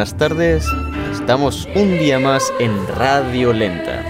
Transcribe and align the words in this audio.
buenas 0.00 0.16
tardes. 0.16 0.66
Estamos 1.12 1.68
un 1.74 1.98
día 1.98 2.18
más 2.18 2.50
en 2.58 2.86
Radio 2.86 3.52
Lenta. 3.52 4.02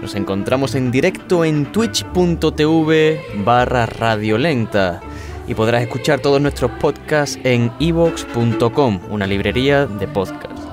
Nos 0.00 0.14
encontramos 0.14 0.74
en 0.74 0.90
directo 0.90 1.44
en 1.44 1.70
twitch.tv 1.70 3.20
barra 3.44 3.84
Radio 3.84 4.38
Lenta 4.38 5.02
y 5.46 5.52
podrás 5.52 5.82
escuchar 5.82 6.20
todos 6.20 6.40
nuestros 6.40 6.70
podcasts 6.80 7.38
en 7.44 7.70
evox.com, 7.78 9.00
una 9.10 9.26
librería 9.26 9.84
de 9.84 10.08
podcasts. 10.08 10.66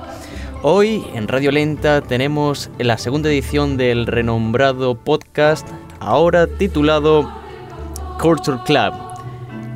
Hoy 0.62 1.04
en 1.12 1.28
Radio 1.28 1.50
Lenta 1.50 2.00
tenemos 2.00 2.70
la 2.78 2.96
segunda 2.96 3.28
edición 3.28 3.76
del 3.76 4.06
renombrado 4.06 4.94
podcast, 4.94 5.68
ahora 6.00 6.46
titulado 6.46 7.30
Culture 8.18 8.56
Club. 8.64 8.94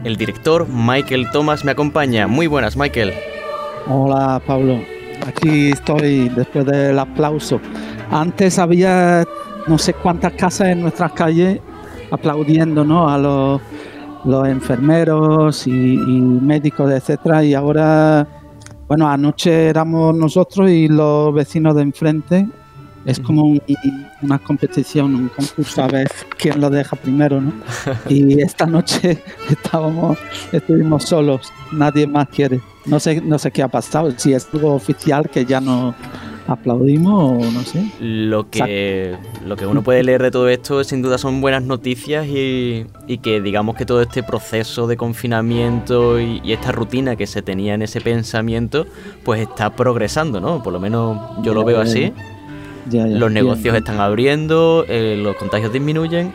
El 0.04 0.16
director 0.16 0.66
Michael 0.66 1.30
Thomas 1.32 1.66
me 1.66 1.72
acompaña. 1.72 2.26
Muy 2.26 2.46
buenas, 2.46 2.78
Michael. 2.78 3.12
Hola, 3.88 4.40
Pablo. 4.46 4.80
Aquí 5.26 5.70
estoy 5.70 6.28
después 6.30 6.66
del 6.66 6.98
aplauso. 6.98 7.60
Antes 8.10 8.58
había 8.58 9.24
no 9.66 9.78
sé 9.78 9.94
cuántas 9.94 10.32
casas 10.32 10.68
en 10.68 10.82
nuestras 10.82 11.12
calles 11.12 11.60
aplaudiendo 12.10 12.84
¿no? 12.84 13.08
a 13.08 13.16
los, 13.18 13.60
los 14.24 14.48
enfermeros 14.48 15.66
y, 15.66 15.70
y 15.94 16.20
médicos, 16.20 16.90
etcétera. 16.90 17.44
Y 17.44 17.54
ahora, 17.54 18.26
bueno, 18.88 19.08
anoche 19.08 19.66
éramos 19.68 20.14
nosotros 20.14 20.70
y 20.70 20.88
los 20.88 21.32
vecinos 21.34 21.74
de 21.76 21.82
enfrente 21.82 22.48
es 23.04 23.18
como 23.18 23.42
un- 23.42 23.62
una 24.22 24.38
competición, 24.38 25.14
un 25.14 25.28
concurso 25.28 25.82
a 25.82 25.88
ver 25.88 26.08
quién 26.38 26.60
lo 26.60 26.70
deja 26.70 26.94
primero, 26.96 27.40
¿no? 27.40 27.52
Y 28.08 28.40
esta 28.40 28.66
noche 28.66 29.22
estábamos, 29.50 30.18
estuvimos 30.52 31.04
solos, 31.04 31.52
nadie 31.72 32.06
más 32.06 32.28
quiere. 32.28 32.60
No 32.84 32.98
sé, 32.98 33.20
no 33.20 33.38
sé 33.38 33.50
qué 33.50 33.62
ha 33.62 33.68
pasado, 33.68 34.12
si 34.16 34.32
es 34.32 34.48
algo 34.52 34.74
oficial 34.74 35.28
que 35.30 35.44
ya 35.44 35.60
no 35.60 35.94
aplaudimos 36.46 37.44
o 37.44 37.50
no 37.50 37.62
sé. 37.62 37.84
Lo 38.00 38.50
que, 38.50 39.16
lo 39.46 39.56
que 39.56 39.66
uno 39.66 39.82
puede 39.82 40.02
leer 40.02 40.22
de 40.22 40.30
todo 40.30 40.48
esto 40.48 40.82
sin 40.84 41.02
duda 41.02 41.18
son 41.18 41.40
buenas 41.40 41.62
noticias 41.62 42.26
y, 42.26 42.86
y 43.06 43.18
que 43.18 43.40
digamos 43.40 43.76
que 43.76 43.86
todo 43.86 44.02
este 44.02 44.22
proceso 44.22 44.86
de 44.86 44.96
confinamiento 44.96 46.20
y, 46.20 46.40
y 46.42 46.52
esta 46.52 46.72
rutina 46.72 47.16
que 47.16 47.26
se 47.26 47.42
tenía 47.42 47.74
en 47.74 47.82
ese 47.82 48.00
pensamiento 48.00 48.86
pues 49.24 49.40
está 49.40 49.74
progresando, 49.76 50.40
¿no? 50.40 50.62
Por 50.62 50.72
lo 50.72 50.80
menos 50.80 51.18
yo 51.42 51.54
lo 51.54 51.64
veo 51.64 51.80
así. 51.80 52.12
Ya, 52.90 53.06
ya, 53.06 53.16
Los 53.16 53.30
negocios 53.30 53.76
están 53.76 54.00
abriendo, 54.00 54.84
eh, 54.88 55.16
los 55.16 55.36
contagios 55.36 55.72
disminuyen. 55.72 56.32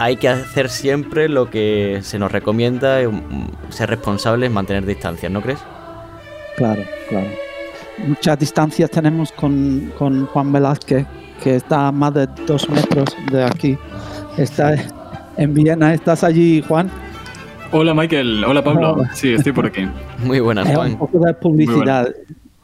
Hay 0.00 0.16
que 0.16 0.30
hacer 0.30 0.70
siempre 0.70 1.28
lo 1.28 1.50
que 1.50 1.98
se 2.02 2.18
nos 2.18 2.32
recomienda, 2.32 3.02
eh, 3.02 3.08
mm, 3.08 3.48
ser 3.68 3.90
responsables, 3.90 4.50
mantener 4.50 4.86
distancias, 4.86 5.30
¿no 5.30 5.42
crees? 5.42 5.58
Claro, 6.56 6.82
claro. 7.10 7.26
Muchas 8.06 8.38
distancias 8.38 8.90
tenemos 8.90 9.30
con, 9.32 9.92
con 9.98 10.24
Juan 10.24 10.50
Velázquez, 10.52 11.06
que 11.42 11.56
está 11.56 11.88
a 11.88 11.92
más 11.92 12.14
de 12.14 12.26
dos 12.46 12.66
metros 12.70 13.14
de 13.30 13.44
aquí. 13.44 13.76
Está 14.38 14.74
en 15.36 15.52
Viena. 15.52 15.92
¿Estás 15.92 16.24
allí, 16.24 16.64
Juan? 16.66 16.90
Hola 17.70 17.92
Michael, 17.92 18.42
hola 18.44 18.64
Pablo. 18.64 18.94
Hola. 18.94 19.10
Sí, 19.14 19.34
estoy 19.34 19.52
por 19.52 19.66
aquí. 19.66 19.86
Muy 20.24 20.40
buenas, 20.40 20.64
Es 20.64 20.70
un 20.70 20.76
Juan. 20.76 20.98
poco 20.98 21.18
de 21.18 21.34
publicidad. 21.34 22.08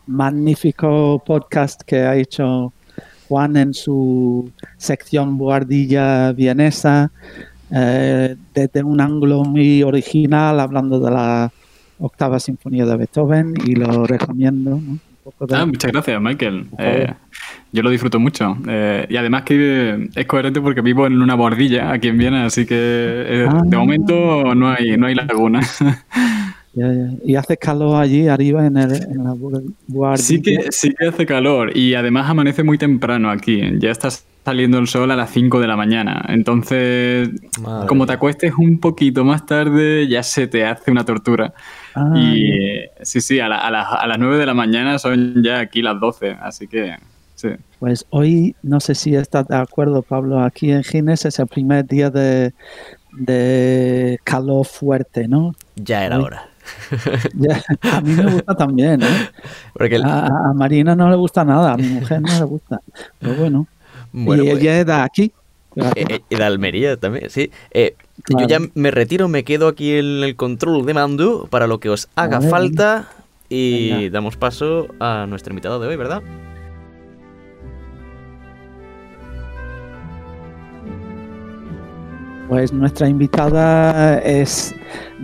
Magnífico 0.06 1.22
podcast 1.26 1.82
que 1.82 1.96
ha 1.98 2.16
hecho 2.16 2.72
Juan 3.28 3.56
en 3.56 3.74
su 3.74 4.50
sección 4.76 5.36
Boardilla 5.38 6.32
vienesa, 6.32 7.10
eh, 7.74 8.36
desde 8.54 8.82
un 8.82 9.00
ángulo 9.00 9.42
muy 9.44 9.82
original, 9.82 10.60
hablando 10.60 11.00
de 11.00 11.10
la 11.10 11.50
octava 11.98 12.38
sinfonía 12.38 12.84
de 12.86 12.96
Beethoven, 12.96 13.54
y 13.64 13.74
lo 13.74 14.06
recomiendo. 14.06 14.70
¿no? 14.70 14.76
Un 14.76 15.00
poco 15.24 15.46
de- 15.46 15.56
Ah, 15.56 15.66
muchas 15.66 15.90
gracias 15.90 16.20
Michael. 16.20 16.66
Eh, 16.78 17.12
yo 17.72 17.82
lo 17.82 17.90
disfruto 17.90 18.20
mucho. 18.20 18.56
Eh, 18.68 19.06
y 19.08 19.16
además 19.16 19.42
que 19.42 20.08
es 20.14 20.26
coherente 20.26 20.60
porque 20.60 20.80
vivo 20.82 21.06
en 21.06 21.20
una 21.20 21.34
bordilla 21.34 21.90
aquí 21.90 22.08
en 22.08 22.18
Viena, 22.18 22.44
así 22.46 22.64
que 22.66 22.74
eh, 22.78 23.46
Ah. 23.50 23.62
de 23.64 23.76
momento 23.76 24.54
no 24.54 24.70
hay, 24.70 24.96
no 24.96 25.06
hay 25.06 25.14
laguna. 25.16 25.60
Ya, 26.76 26.92
ya. 26.92 27.08
Y 27.24 27.34
hace 27.36 27.56
calor 27.56 28.00
allí 28.00 28.28
arriba 28.28 28.66
en, 28.66 28.76
el, 28.76 28.92
en 28.94 29.24
la 29.24 29.32
Boardilla. 29.32 30.16
sí, 30.18 30.42
que, 30.42 30.66
sí 30.70 30.92
que 30.92 31.06
hace 31.08 31.24
calor 31.24 31.74
y 31.74 31.94
además 31.94 32.28
amanece 32.30 32.62
muy 32.62 32.76
temprano 32.76 33.30
aquí. 33.30 33.62
Ya 33.78 33.90
está 33.90 34.10
saliendo 34.44 34.78
el 34.78 34.86
sol 34.86 35.10
a 35.10 35.16
las 35.16 35.30
5 35.30 35.58
de 35.58 35.66
la 35.68 35.76
mañana. 35.76 36.22
Entonces, 36.28 37.30
Madre 37.62 37.88
como 37.88 38.04
te 38.06 38.12
acuestes 38.12 38.52
un 38.58 38.78
poquito 38.78 39.24
más 39.24 39.46
tarde, 39.46 40.06
ya 40.06 40.22
se 40.22 40.46
te 40.48 40.66
hace 40.66 40.90
una 40.90 41.04
tortura. 41.06 41.54
Ah, 41.94 42.12
Y 42.14 42.52
eh, 42.52 42.90
sí, 43.02 43.22
sí, 43.22 43.40
a, 43.40 43.48
la- 43.48 43.58
a 43.58 43.70
las- 43.70 43.88
a 43.92 44.06
las 44.06 44.18
9 44.18 44.36
de 44.36 44.44
la 44.46 44.54
mañana 44.54 44.98
son 44.98 45.42
ya 45.42 45.60
aquí 45.60 45.80
las 45.80 45.98
12, 45.98 46.36
así 46.42 46.68
que 46.68 46.94
sí. 47.36 47.48
Pues 47.80 48.04
hoy, 48.10 48.54
no 48.62 48.80
sé 48.80 48.94
si 48.94 49.14
estás 49.14 49.48
de 49.48 49.56
acuerdo, 49.56 50.02
Pablo, 50.02 50.40
aquí 50.40 50.70
en 50.72 50.84
Gines 50.84 51.24
es 51.24 51.38
el 51.38 51.46
primer 51.46 51.86
día 51.86 52.10
de, 52.10 52.52
de 53.12 54.18
calor 54.24 54.64
fuerte, 54.66 55.26
¿no? 55.28 55.54
Ya 55.76 56.04
era 56.04 56.20
hora. 56.20 56.48
Ya, 57.34 57.62
a 57.92 58.00
mí 58.00 58.12
me 58.14 58.32
gusta 58.32 58.54
también, 58.54 59.02
¿eh? 59.02 59.28
Porque 59.74 59.96
el- 59.96 60.04
A, 60.04 60.26
a 60.26 60.52
Marina 60.54 60.94
no 60.94 61.08
le 61.10 61.16
gusta 61.16 61.44
nada, 61.44 61.72
a 61.72 61.76
mi 61.76 61.88
mujer 61.88 62.20
no 62.22 62.38
le 62.38 62.44
gusta. 62.44 62.80
Pero 63.18 63.34
bueno, 63.34 63.66
bueno, 64.12 64.42
y 64.44 64.50
pues- 64.50 64.62
ella 64.62 64.80
es 64.80 64.86
de 64.86 64.92
aquí. 64.92 65.32
Eh, 65.76 66.04
eh, 66.08 66.20
y 66.30 66.36
de 66.36 66.44
Almería 66.44 66.96
también, 66.96 67.28
sí. 67.28 67.50
Eh, 67.70 67.94
Yo 68.28 68.46
ya 68.46 68.58
me 68.74 68.90
retiro, 68.90 69.28
me 69.28 69.44
quedo 69.44 69.68
aquí 69.68 69.92
en 69.98 70.24
el 70.24 70.34
control 70.34 70.86
de 70.86 70.94
mando 70.94 71.46
para 71.50 71.66
lo 71.66 71.80
que 71.80 71.90
os 71.90 72.08
haga 72.16 72.40
falta 72.40 73.08
y 73.50 73.90
Venga. 73.92 74.10
damos 74.10 74.36
paso 74.38 74.86
a 75.00 75.26
nuestro 75.28 75.52
invitado 75.52 75.78
de 75.78 75.88
hoy, 75.88 75.96
¿verdad? 75.96 76.22
Pues 82.48 82.72
nuestra 82.72 83.08
invitada 83.08 84.18
es 84.20 84.74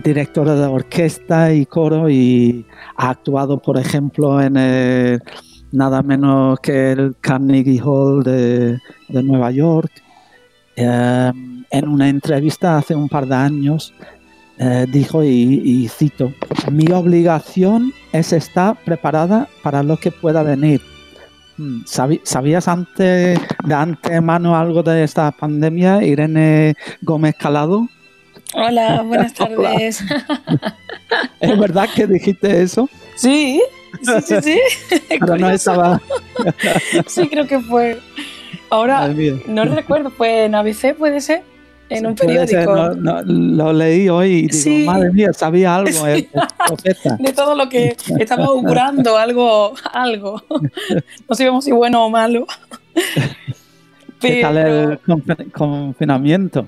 directora 0.03 0.55
de 0.57 0.67
orquesta 0.67 1.53
y 1.53 1.67
coro 1.67 2.11
y 2.11 2.67
ha 2.97 3.11
actuado, 3.11 3.59
por 3.59 3.79
ejemplo, 3.79 4.41
en 4.43 4.57
el- 4.57 5.23
nada 5.71 6.03
menos 6.03 6.59
que 6.61 6.93
el 6.93 7.15
Carnegie 7.21 7.81
Hall 7.81 8.23
de, 8.25 8.79
Nueva 9.09 9.51
York. 9.53 9.91
Eh, 10.77 11.33
en 11.71 11.89
una 11.89 12.09
entrevista 12.09 12.77
hace 12.79 12.95
un 12.95 13.09
par 13.09 13.27
de 13.27 13.35
años 13.35 13.95
eh, 14.59 14.87
dijo, 14.93 15.23
y, 15.25 15.29
y 15.65 15.89
cito, 15.89 16.33
mi 16.71 16.91
obligación 16.93 17.93
es 18.13 18.33
estar 18.33 18.77
preparada 18.85 19.49
para 19.63 19.83
lo 19.83 19.97
que 19.97 20.11
pueda 20.11 20.43
venir. 20.43 20.81
Mm, 21.59 21.85
¿sabi- 21.85 22.21
¿Sabías 22.25 22.67
antes 22.69 23.39
de 23.65 23.75
antemano 23.75 24.57
algo 24.57 24.83
de 24.83 25.05
esta 25.05 25.31
pandemia, 25.33 26.03
Irene 26.03 26.75
Gómez 27.03 27.35
Calado? 27.39 27.89
Hola, 28.55 29.03
buenas 29.07 29.33
Hola. 29.39 29.71
tardes. 29.71 30.03
¿Es 31.41 31.59
verdad 31.59 31.89
que 31.95 32.07
dijiste 32.07 32.63
eso? 32.63 32.89
Sí, 33.17 33.61
sí, 34.03 34.13
sí, 34.25 34.35
sí. 34.43 34.99
Pero 35.21 35.37
no 35.37 35.51
estaba. 35.51 36.01
Sí, 37.07 37.29
creo 37.29 37.47
que 37.47 37.61
fue. 37.61 37.99
Ahora, 38.71 39.09
no 39.47 39.65
recuerdo, 39.67 40.11
fue 40.11 40.45
en 40.47 40.55
ABC, 40.55 40.95
puede 40.97 41.21
ser, 41.21 41.43
en 41.99 42.07
un 42.07 42.15
periódico. 42.15 42.75
no- 42.75 42.95
no, 42.95 43.23
lo 43.23 43.73
leí 43.73 44.09
hoy 44.09 44.31
y 44.31 44.43
digo, 44.49 44.53
Sí. 44.55 44.85
madre 44.85 45.11
mía, 45.13 45.33
sabía 45.33 45.77
algo. 45.77 45.91
profeta. 46.67 47.17
De 47.19 47.33
todo 47.33 47.55
lo 47.55 47.69
que 47.69 47.97
estaba 48.19 48.45
augurando, 48.47 49.17
algo, 49.17 49.75
algo. 49.93 50.43
No 51.29 51.35
sabemos 51.35 51.65
si 51.65 51.73
bueno 51.73 52.05
o 52.05 52.11
malo. 52.11 52.47
¿Qué 54.21 54.41
tal 54.41 54.57
el 54.57 55.01
confi- 55.03 55.51
confinamiento? 55.53 56.67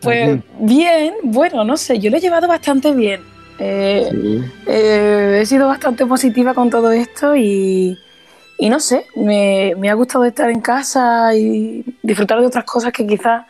pues 0.00 0.38
bien, 0.60 1.14
bueno, 1.24 1.64
no 1.64 1.76
sé, 1.76 1.98
yo 1.98 2.10
lo 2.10 2.16
he 2.18 2.20
llevado 2.20 2.46
bastante 2.46 2.92
bien. 2.92 3.20
Eh, 3.58 4.06
Sí. 4.10 4.42
Eh, 4.66 5.38
he 5.42 5.46
sido 5.46 5.66
bastante 5.68 6.06
positiva 6.06 6.54
con 6.54 6.70
todo 6.70 6.92
esto 6.92 7.34
y, 7.34 7.96
y 8.58 8.68
no 8.68 8.78
sé, 8.80 9.06
me, 9.16 9.74
me 9.78 9.90
ha 9.90 9.94
gustado 9.94 10.24
estar 10.24 10.50
en 10.50 10.60
casa 10.60 11.34
y 11.34 11.84
disfrutar 12.02 12.40
de 12.40 12.46
otras 12.46 12.64
cosas 12.64 12.92
que 12.92 13.06
quizás 13.06 13.44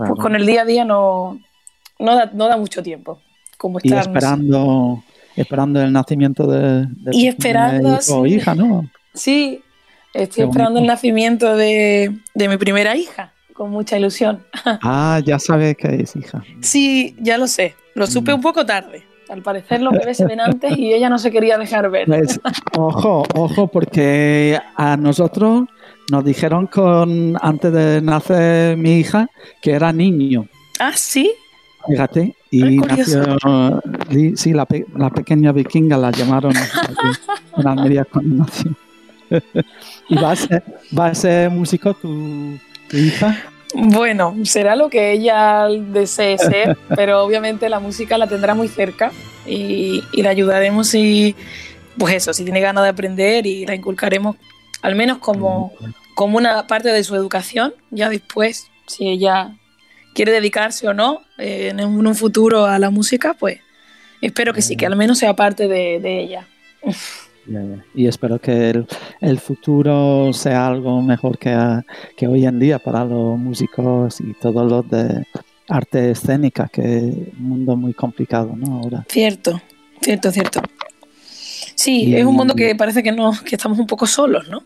Claro. 0.00 0.14
pues, 0.14 0.22
con 0.22 0.34
el 0.34 0.46
día 0.46 0.62
a 0.62 0.64
día 0.64 0.84
no, 0.86 1.38
no, 1.98 2.14
da, 2.16 2.30
no 2.32 2.48
da 2.48 2.56
mucho 2.56 2.82
tiempo. 2.82 3.20
Como 3.58 3.78
estar, 3.78 3.98
esperando, 4.00 5.04
esperando 5.36 5.82
el 5.82 5.92
nacimiento 5.92 6.46
de, 6.46 6.86
de 6.86 7.10
Y 7.12 7.26
esperando, 7.26 7.98
hijo 8.00 8.20
o 8.20 8.26
hija, 8.26 8.54
¿no? 8.54 8.88
Sí, 9.12 9.60
estoy 10.14 10.44
Qué 10.44 10.48
esperando 10.48 10.80
el 10.80 10.86
nacimiento 10.86 11.54
de, 11.54 12.16
de 12.34 12.48
mi 12.48 12.56
primera 12.56 12.96
hija, 12.96 13.34
con 13.52 13.70
mucha 13.70 13.98
ilusión. 13.98 14.42
Ah, 14.82 15.20
ya 15.22 15.38
sabes 15.38 15.76
que 15.76 15.96
es 15.96 16.16
hija. 16.16 16.42
Sí, 16.62 17.14
ya 17.20 17.36
lo 17.36 17.46
sé, 17.46 17.74
lo 17.94 18.06
supe 18.06 18.32
un 18.32 18.40
poco 18.40 18.64
tarde. 18.64 19.02
Al 19.28 19.42
parecer 19.42 19.82
los 19.82 19.92
bebés 19.92 20.16
se 20.16 20.24
ven 20.24 20.40
antes 20.40 20.76
y 20.78 20.94
ella 20.94 21.10
no 21.10 21.18
se 21.18 21.30
quería 21.30 21.58
dejar 21.58 21.90
ver. 21.90 22.06
Pues, 22.06 22.40
ojo, 22.78 23.24
ojo, 23.34 23.66
porque 23.66 24.58
a 24.74 24.96
nosotros 24.96 25.68
nos 26.10 26.24
dijeron 26.24 26.66
con 26.66 27.36
antes 27.40 27.72
de 27.72 28.00
nacer 28.02 28.76
mi 28.76 28.98
hija 28.98 29.28
que 29.62 29.72
era 29.72 29.92
niño. 29.92 30.46
Ah, 30.78 30.92
sí, 30.94 31.30
Fíjate, 31.88 32.34
y 32.50 32.76
nació, 32.78 33.38
sí, 34.36 34.52
la, 34.52 34.66
pe- 34.66 34.84
la 34.96 35.08
pequeña 35.08 35.50
vikinga 35.52 35.96
la 35.96 36.10
llamaron. 36.10 36.54
aquí. 36.54 37.18
en 37.56 37.66
Almería 37.66 38.04
cuando 38.04 38.44
nació. 38.44 38.72
¿Y 40.08 40.14
va 40.16 40.32
a 40.32 40.36
ser, 40.36 40.62
va 40.96 41.06
a 41.06 41.14
ser 41.14 41.50
músico 41.50 41.94
tu, 41.94 42.58
tu 42.88 42.96
hija? 42.98 43.34
Bueno, 43.74 44.34
será 44.44 44.76
lo 44.76 44.90
que 44.90 45.12
ella 45.12 45.68
desee 45.68 46.36
ser, 46.36 46.76
pero 46.96 47.22
obviamente 47.24 47.68
la 47.70 47.80
música 47.80 48.18
la 48.18 48.26
tendrá 48.26 48.54
muy 48.54 48.68
cerca 48.68 49.10
y, 49.46 50.02
y 50.12 50.22
la 50.22 50.30
ayudaremos 50.30 50.88
si, 50.88 51.34
pues 51.96 52.14
eso, 52.14 52.34
si 52.34 52.44
tiene 52.44 52.60
ganas 52.60 52.82
de 52.84 52.90
aprender 52.90 53.46
y 53.46 53.64
la 53.64 53.74
inculcaremos 53.74 54.36
al 54.82 54.96
menos 54.96 55.16
como, 55.18 55.72
como 56.20 56.36
una 56.36 56.66
parte 56.66 56.90
de 56.90 57.02
su 57.02 57.16
educación. 57.16 57.72
Ya 57.90 58.10
después, 58.10 58.66
si 58.86 59.08
ella 59.08 59.56
quiere 60.12 60.32
dedicarse 60.32 60.86
o 60.86 60.92
no 60.92 61.22
eh, 61.38 61.68
en 61.74 61.82
un 61.82 62.14
futuro 62.14 62.66
a 62.66 62.78
la 62.78 62.90
música, 62.90 63.32
pues 63.32 63.60
espero 64.20 64.52
que 64.52 64.60
sí, 64.60 64.76
que 64.76 64.84
al 64.84 64.96
menos 64.96 65.16
sea 65.16 65.34
parte 65.34 65.66
de, 65.66 65.98
de 65.98 66.20
ella. 66.20 66.46
Y 67.94 68.06
espero 68.06 68.38
que 68.38 68.68
el, 68.68 68.86
el, 69.22 69.38
futuro 69.40 70.30
sea 70.34 70.66
algo 70.66 71.00
mejor 71.00 71.38
que, 71.38 71.56
que, 72.18 72.26
hoy 72.26 72.44
en 72.44 72.58
día 72.58 72.78
para 72.78 73.02
los 73.06 73.38
músicos 73.38 74.20
y 74.20 74.34
todos 74.34 74.70
los 74.70 74.90
de 74.90 75.26
arte 75.68 76.10
escénica, 76.10 76.68
que 76.68 76.82
es 76.82 77.14
un 77.38 77.48
mundo 77.48 77.76
muy 77.76 77.94
complicado, 77.94 78.54
¿no? 78.54 78.82
Ahora. 78.82 79.06
Cierto, 79.08 79.62
cierto, 80.02 80.30
cierto. 80.30 80.60
Sí, 81.74 82.08
y, 82.08 82.16
es 82.16 82.26
un 82.26 82.34
mundo 82.34 82.54
que 82.54 82.74
parece 82.74 83.02
que 83.02 83.10
no, 83.10 83.32
que 83.42 83.56
estamos 83.56 83.78
un 83.78 83.86
poco 83.86 84.06
solos, 84.06 84.46
¿no? 84.50 84.62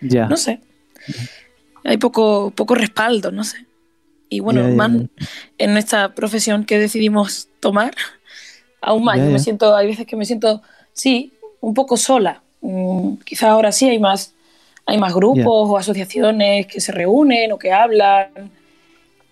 Ya. 0.00 0.26
No 0.26 0.36
sé. 0.36 0.60
Hay 1.84 1.96
poco, 1.96 2.52
poco 2.54 2.74
respaldo, 2.74 3.30
no 3.30 3.44
sé. 3.44 3.66
Y 4.28 4.40
bueno, 4.40 4.68
más 4.74 4.90
en 5.56 5.72
nuestra 5.72 6.14
profesión 6.14 6.64
que 6.64 6.78
decidimos 6.78 7.48
tomar, 7.60 7.94
aún 8.80 9.04
más. 9.04 9.18
Yo 9.18 9.24
me 9.24 9.38
siento, 9.38 9.74
hay 9.74 9.86
veces 9.86 10.06
que 10.06 10.16
me 10.16 10.24
siento, 10.24 10.62
sí, 10.92 11.32
un 11.60 11.74
poco 11.74 11.96
sola. 11.96 12.42
Mm, 12.60 13.14
quizá 13.24 13.50
ahora 13.50 13.72
sí 13.72 13.88
hay 13.88 13.98
más, 13.98 14.34
hay 14.84 14.98
más 14.98 15.14
grupos 15.14 15.44
o 15.46 15.78
asociaciones 15.78 16.66
que 16.66 16.80
se 16.80 16.92
reúnen 16.92 17.52
o 17.52 17.58
que 17.58 17.72
hablan, 17.72 18.50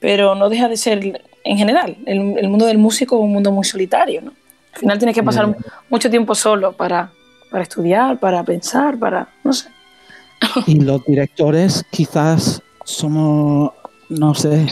pero 0.00 0.34
no 0.34 0.48
deja 0.48 0.68
de 0.68 0.76
ser, 0.76 1.22
en 1.44 1.58
general, 1.58 1.96
el, 2.06 2.38
el 2.38 2.48
mundo 2.48 2.66
del 2.66 2.78
músico 2.78 3.16
es 3.16 3.22
un 3.22 3.32
mundo 3.32 3.52
muy 3.52 3.64
solitario. 3.64 4.22
¿no? 4.22 4.32
Al 4.76 4.80
final 4.80 4.98
tienes 4.98 5.14
que 5.14 5.22
pasar 5.22 5.56
mucho 5.88 6.10
tiempo 6.10 6.34
solo 6.34 6.72
para, 6.72 7.10
para 7.50 7.62
estudiar, 7.62 8.18
para 8.18 8.44
pensar, 8.44 8.98
para, 8.98 9.26
no 9.42 9.52
sé. 9.52 9.68
Y 10.66 10.80
los 10.80 11.04
directores 11.04 11.84
quizás 11.90 12.62
somos, 12.84 13.72
no 14.08 14.34
sé, 14.34 14.66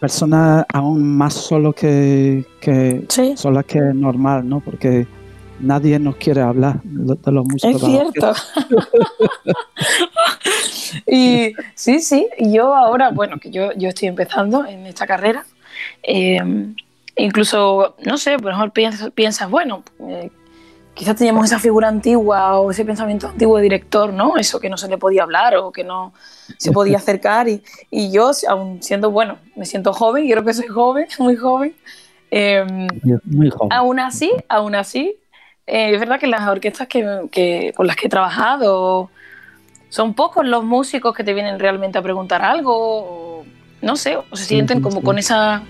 personas 0.00 0.64
aún 0.72 1.16
más 1.16 1.34
solo 1.34 1.72
que, 1.72 2.44
que 2.60 3.04
sí. 3.08 3.36
solas 3.36 3.64
que 3.64 3.80
normal, 3.80 4.48
¿no? 4.48 4.60
Porque 4.60 5.06
nadie 5.60 5.98
nos 5.98 6.16
quiere 6.16 6.40
hablar 6.40 6.80
de 6.82 7.32
los 7.32 7.44
músicos. 7.46 7.82
Es 7.82 7.88
cierto. 7.88 8.32
y 11.06 11.52
sí, 11.74 12.00
sí, 12.00 12.28
yo 12.38 12.74
ahora, 12.74 13.10
bueno, 13.10 13.38
que 13.38 13.50
yo, 13.50 13.72
yo 13.72 13.88
estoy 13.88 14.08
empezando 14.08 14.64
en 14.64 14.86
esta 14.86 15.06
carrera, 15.06 15.44
eh, 16.02 16.40
incluso, 17.16 17.96
no 18.04 18.16
sé, 18.16 18.38
por 18.38 18.52
ejemplo, 18.52 18.72
piensas, 18.72 19.10
piensas 19.10 19.50
bueno, 19.50 19.82
eh, 20.00 20.30
quizás 20.98 21.14
teníamos 21.14 21.44
esa 21.44 21.60
figura 21.60 21.86
antigua 21.86 22.58
o 22.58 22.72
ese 22.72 22.84
pensamiento 22.84 23.28
antiguo 23.28 23.56
de 23.56 23.62
director, 23.62 24.12
¿no? 24.12 24.36
Eso 24.36 24.58
que 24.58 24.68
no 24.68 24.76
se 24.76 24.88
le 24.88 24.98
podía 24.98 25.22
hablar 25.22 25.56
o 25.56 25.70
que 25.70 25.84
no 25.84 26.12
se 26.58 26.72
podía 26.72 26.96
acercar. 26.98 27.48
Y, 27.48 27.62
y 27.88 28.10
yo, 28.10 28.32
aún 28.48 28.82
siendo, 28.82 29.12
bueno, 29.12 29.38
me 29.54 29.64
siento 29.64 29.92
joven, 29.92 30.28
creo 30.28 30.44
que 30.44 30.52
soy 30.52 30.66
joven, 30.66 31.06
muy 31.20 31.36
joven. 31.36 31.74
Eh, 32.32 32.88
muy 33.24 33.48
joven. 33.48 33.72
Aún 33.72 34.00
así, 34.00 34.32
aún 34.48 34.74
así, 34.74 35.16
eh, 35.68 35.94
es 35.94 36.00
verdad 36.00 36.18
que 36.18 36.26
las 36.26 36.48
orquestas 36.48 36.88
que, 36.88 37.28
que, 37.30 37.72
con 37.76 37.86
las 37.86 37.94
que 37.94 38.08
he 38.08 38.10
trabajado 38.10 39.08
son 39.90 40.14
pocos 40.14 40.44
los 40.44 40.64
músicos 40.64 41.14
que 41.14 41.22
te 41.22 41.32
vienen 41.32 41.60
realmente 41.60 41.96
a 41.96 42.02
preguntar 42.02 42.42
algo, 42.42 42.72
o, 42.74 43.46
no 43.82 43.94
sé, 43.94 44.16
o 44.16 44.36
se 44.36 44.44
sienten 44.44 44.82
como 44.82 45.00
con 45.00 45.16
esa 45.16 45.62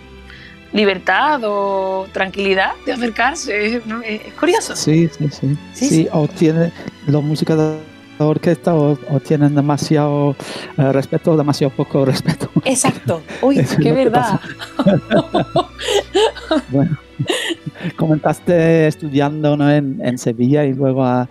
libertad 0.72 1.40
o 1.44 2.06
tranquilidad 2.12 2.72
de 2.84 2.92
acercarse. 2.92 3.76
Es, 3.76 3.82
es, 4.04 4.34
curioso. 4.34 4.76
Sí, 4.76 5.08
sí, 5.08 5.28
sí. 5.30 5.58
sí, 5.72 5.88
sí. 5.88 6.08
O 6.12 6.28
tiene 6.28 6.72
los 7.06 7.22
músicos 7.22 7.56
de 7.56 7.78
la 8.18 8.26
orquesta 8.26 8.74
o, 8.74 8.98
o 9.10 9.20
tienen 9.20 9.54
demasiado 9.54 10.34
eh, 10.76 10.92
respeto 10.92 11.32
o 11.32 11.36
demasiado 11.36 11.72
poco 11.74 12.04
respeto. 12.04 12.50
Exacto. 12.64 13.22
Uy, 13.42 13.64
qué 13.80 13.92
verdad. 13.92 14.40
bueno, 16.70 16.98
comentaste 17.96 18.88
estudiando 18.88 19.56
¿no? 19.56 19.70
en, 19.70 20.00
en, 20.04 20.18
Sevilla 20.18 20.64
y 20.64 20.74
luego 20.74 21.04
a, 21.04 21.28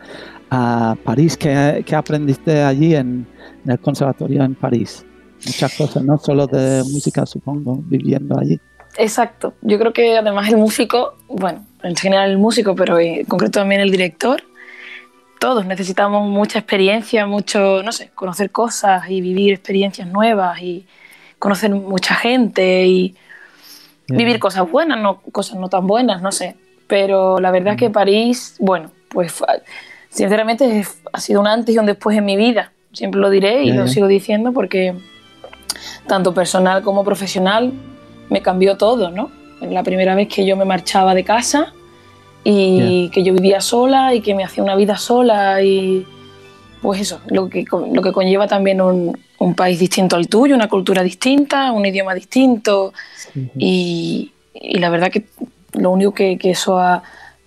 a 0.49 0.95
París. 1.03 1.37
¿Qué, 1.37 1.83
¿Qué, 1.85 1.95
aprendiste 1.95 2.63
allí 2.63 2.95
en, 2.95 3.27
en 3.65 3.71
el 3.71 3.79
conservatorio 3.79 4.43
en 4.43 4.55
París? 4.55 5.05
Muchas 5.45 5.75
cosas, 5.75 6.03
no 6.03 6.17
solo 6.17 6.47
de 6.47 6.83
música, 6.91 7.25
supongo, 7.25 7.77
viviendo 7.85 8.39
allí. 8.39 8.59
Exacto. 8.97 9.53
Yo 9.61 9.77
creo 9.77 9.93
que 9.93 10.17
además 10.17 10.49
el 10.49 10.57
músico, 10.57 11.15
bueno, 11.27 11.65
en 11.83 11.95
general 11.95 12.31
el 12.31 12.37
músico, 12.37 12.75
pero 12.75 12.99
en 12.99 13.25
concreto 13.25 13.59
también 13.59 13.81
el 13.81 13.91
director, 13.91 14.43
todos 15.39 15.65
necesitamos 15.65 16.27
mucha 16.27 16.59
experiencia, 16.59 17.27
mucho, 17.27 17.83
no 17.83 17.91
sé, 17.91 18.09
conocer 18.15 18.49
cosas 18.49 19.09
y 19.09 19.21
vivir 19.21 19.53
experiencias 19.53 20.07
nuevas 20.07 20.61
y 20.61 20.87
conocer 21.37 21.69
mucha 21.69 22.15
gente 22.15 22.87
y 22.87 23.15
vivir 24.07 24.39
cosas 24.39 24.69
buenas, 24.69 24.99
no, 24.99 25.21
cosas 25.31 25.59
no 25.59 25.69
tan 25.69 25.85
buenas, 25.85 26.21
no 26.21 26.31
sé. 26.31 26.55
Pero 26.87 27.39
la 27.39 27.51
verdad 27.51 27.73
es 27.73 27.79
que 27.79 27.89
París, 27.91 28.55
bueno, 28.59 28.91
pues 29.09 29.43
sinceramente 30.09 30.85
ha 31.13 31.19
sido 31.19 31.41
un 31.41 31.47
antes 31.47 31.75
y 31.75 31.77
un 31.77 31.85
después 31.85 32.17
en 32.17 32.25
mi 32.25 32.35
vida. 32.35 32.71
Siempre 32.93 33.21
lo 33.21 33.29
diré 33.29 33.63
y 33.63 33.73
lo 33.73 33.87
sigo 33.87 34.07
diciendo 34.07 34.53
porque 34.53 34.95
tanto 36.07 36.33
personal 36.33 36.81
como 36.81 37.03
profesional 37.03 37.73
me 38.29 38.41
cambió 38.41 38.77
todo, 38.77 39.11
¿no? 39.11 39.31
La 39.61 39.83
primera 39.83 40.15
vez 40.15 40.27
que 40.27 40.45
yo 40.45 40.55
me 40.55 40.65
marchaba 40.65 41.15
de 41.15 41.23
casa 41.23 41.73
y 42.43 43.03
yeah. 43.03 43.11
que 43.11 43.23
yo 43.23 43.33
vivía 43.33 43.61
sola 43.61 44.13
y 44.13 44.21
que 44.21 44.35
me 44.35 44.43
hacía 44.43 44.63
una 44.63 44.75
vida 44.75 44.97
sola 44.97 45.61
y 45.63 46.05
pues 46.81 47.01
eso, 47.01 47.21
lo 47.27 47.49
que, 47.49 47.65
lo 47.91 48.01
que 48.01 48.11
conlleva 48.11 48.47
también 48.47 48.81
un, 48.81 49.17
un 49.39 49.55
país 49.55 49.79
distinto 49.79 50.15
al 50.15 50.27
tuyo, 50.27 50.55
una 50.55 50.69
cultura 50.69 51.03
distinta, 51.03 51.71
un 51.71 51.85
idioma 51.85 52.13
distinto 52.13 52.93
y, 53.57 54.31
y, 54.53 54.77
la 54.77 54.89
verdad 54.89 55.11
que 55.11 55.25
lo 55.73 55.91
único 55.91 56.13
que, 56.13 56.37
que 56.37 56.51
eso 56.51 56.77
ha, 56.77 57.01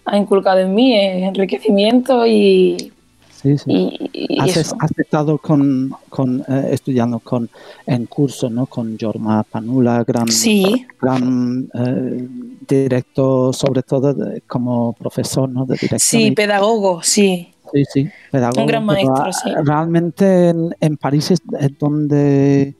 ha, 0.04 0.16
inculcado 0.16 0.58
en 0.60 0.74
mí 0.74 0.98
es 0.98 1.22
enriquecimiento 1.22 2.26
y, 2.26 2.92
Sí, 3.40 3.56
sí. 3.56 3.64
Y, 4.12 4.34
y 4.34 4.38
has, 4.38 4.74
has, 4.78 4.98
estado 4.98 5.38
con, 5.38 5.94
con 6.10 6.44
eh, 6.46 6.68
estudiando 6.72 7.20
con, 7.20 7.48
en 7.86 8.04
curso 8.04 8.50
¿no? 8.50 8.66
con 8.66 8.98
Jorma 9.00 9.42
Panula, 9.44 10.04
gran, 10.04 10.28
sí. 10.28 10.86
gran 11.00 11.70
eh, 11.72 12.28
director, 12.68 13.54
sobre 13.54 13.82
todo 13.82 14.12
de, 14.12 14.42
como 14.42 14.92
profesor 14.92 15.48
¿no? 15.48 15.64
de 15.64 15.76
dirección. 15.76 16.22
Sí, 16.22 16.30
pedagogo, 16.32 17.02
sí. 17.02 17.54
Sí, 17.72 17.84
sí, 17.90 18.08
pedagogo. 18.30 18.60
Un 18.60 18.66
gran 18.66 18.84
maestro, 18.84 19.32
sí. 19.32 19.50
Realmente 19.64 20.50
en, 20.50 20.76
en 20.78 20.96
París 20.98 21.30
es, 21.30 21.40
donde 21.78 22.74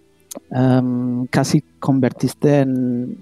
um, 0.50 1.26
casi 1.28 1.62
convertiste 1.78 2.58
en, 2.60 3.16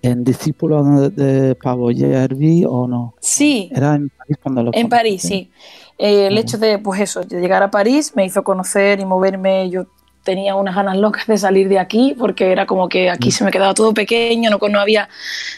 en 0.00 0.24
discípulo 0.24 0.82
de, 0.84 1.10
de 1.10 1.54
Pavo 1.54 1.88
o 1.88 2.88
no? 2.88 3.14
Sí. 3.20 3.70
Era 3.74 3.96
en 3.96 4.08
París 4.08 4.38
cuando 4.42 4.62
lo 4.62 4.70
En 4.72 4.88
París, 4.88 5.22
sí. 5.22 5.50
Eh, 5.98 6.26
el 6.26 6.38
hecho 6.38 6.58
de, 6.58 6.78
pues 6.78 7.00
eso, 7.00 7.22
de 7.22 7.40
llegar 7.40 7.62
a 7.62 7.70
París 7.70 8.12
me 8.14 8.24
hizo 8.24 8.42
conocer 8.42 9.00
y 9.00 9.04
moverme. 9.04 9.70
Yo 9.70 9.86
tenía 10.24 10.54
unas 10.54 10.74
ganas 10.74 10.96
locas 10.96 11.26
de 11.26 11.38
salir 11.38 11.68
de 11.68 11.78
aquí 11.78 12.14
porque 12.18 12.52
era 12.52 12.66
como 12.66 12.88
que 12.88 13.10
aquí 13.10 13.30
se 13.30 13.44
me 13.44 13.50
quedaba 13.50 13.74
todo 13.74 13.92
pequeño, 13.92 14.50
no, 14.50 14.58
no 14.68 14.80
había, 14.80 15.08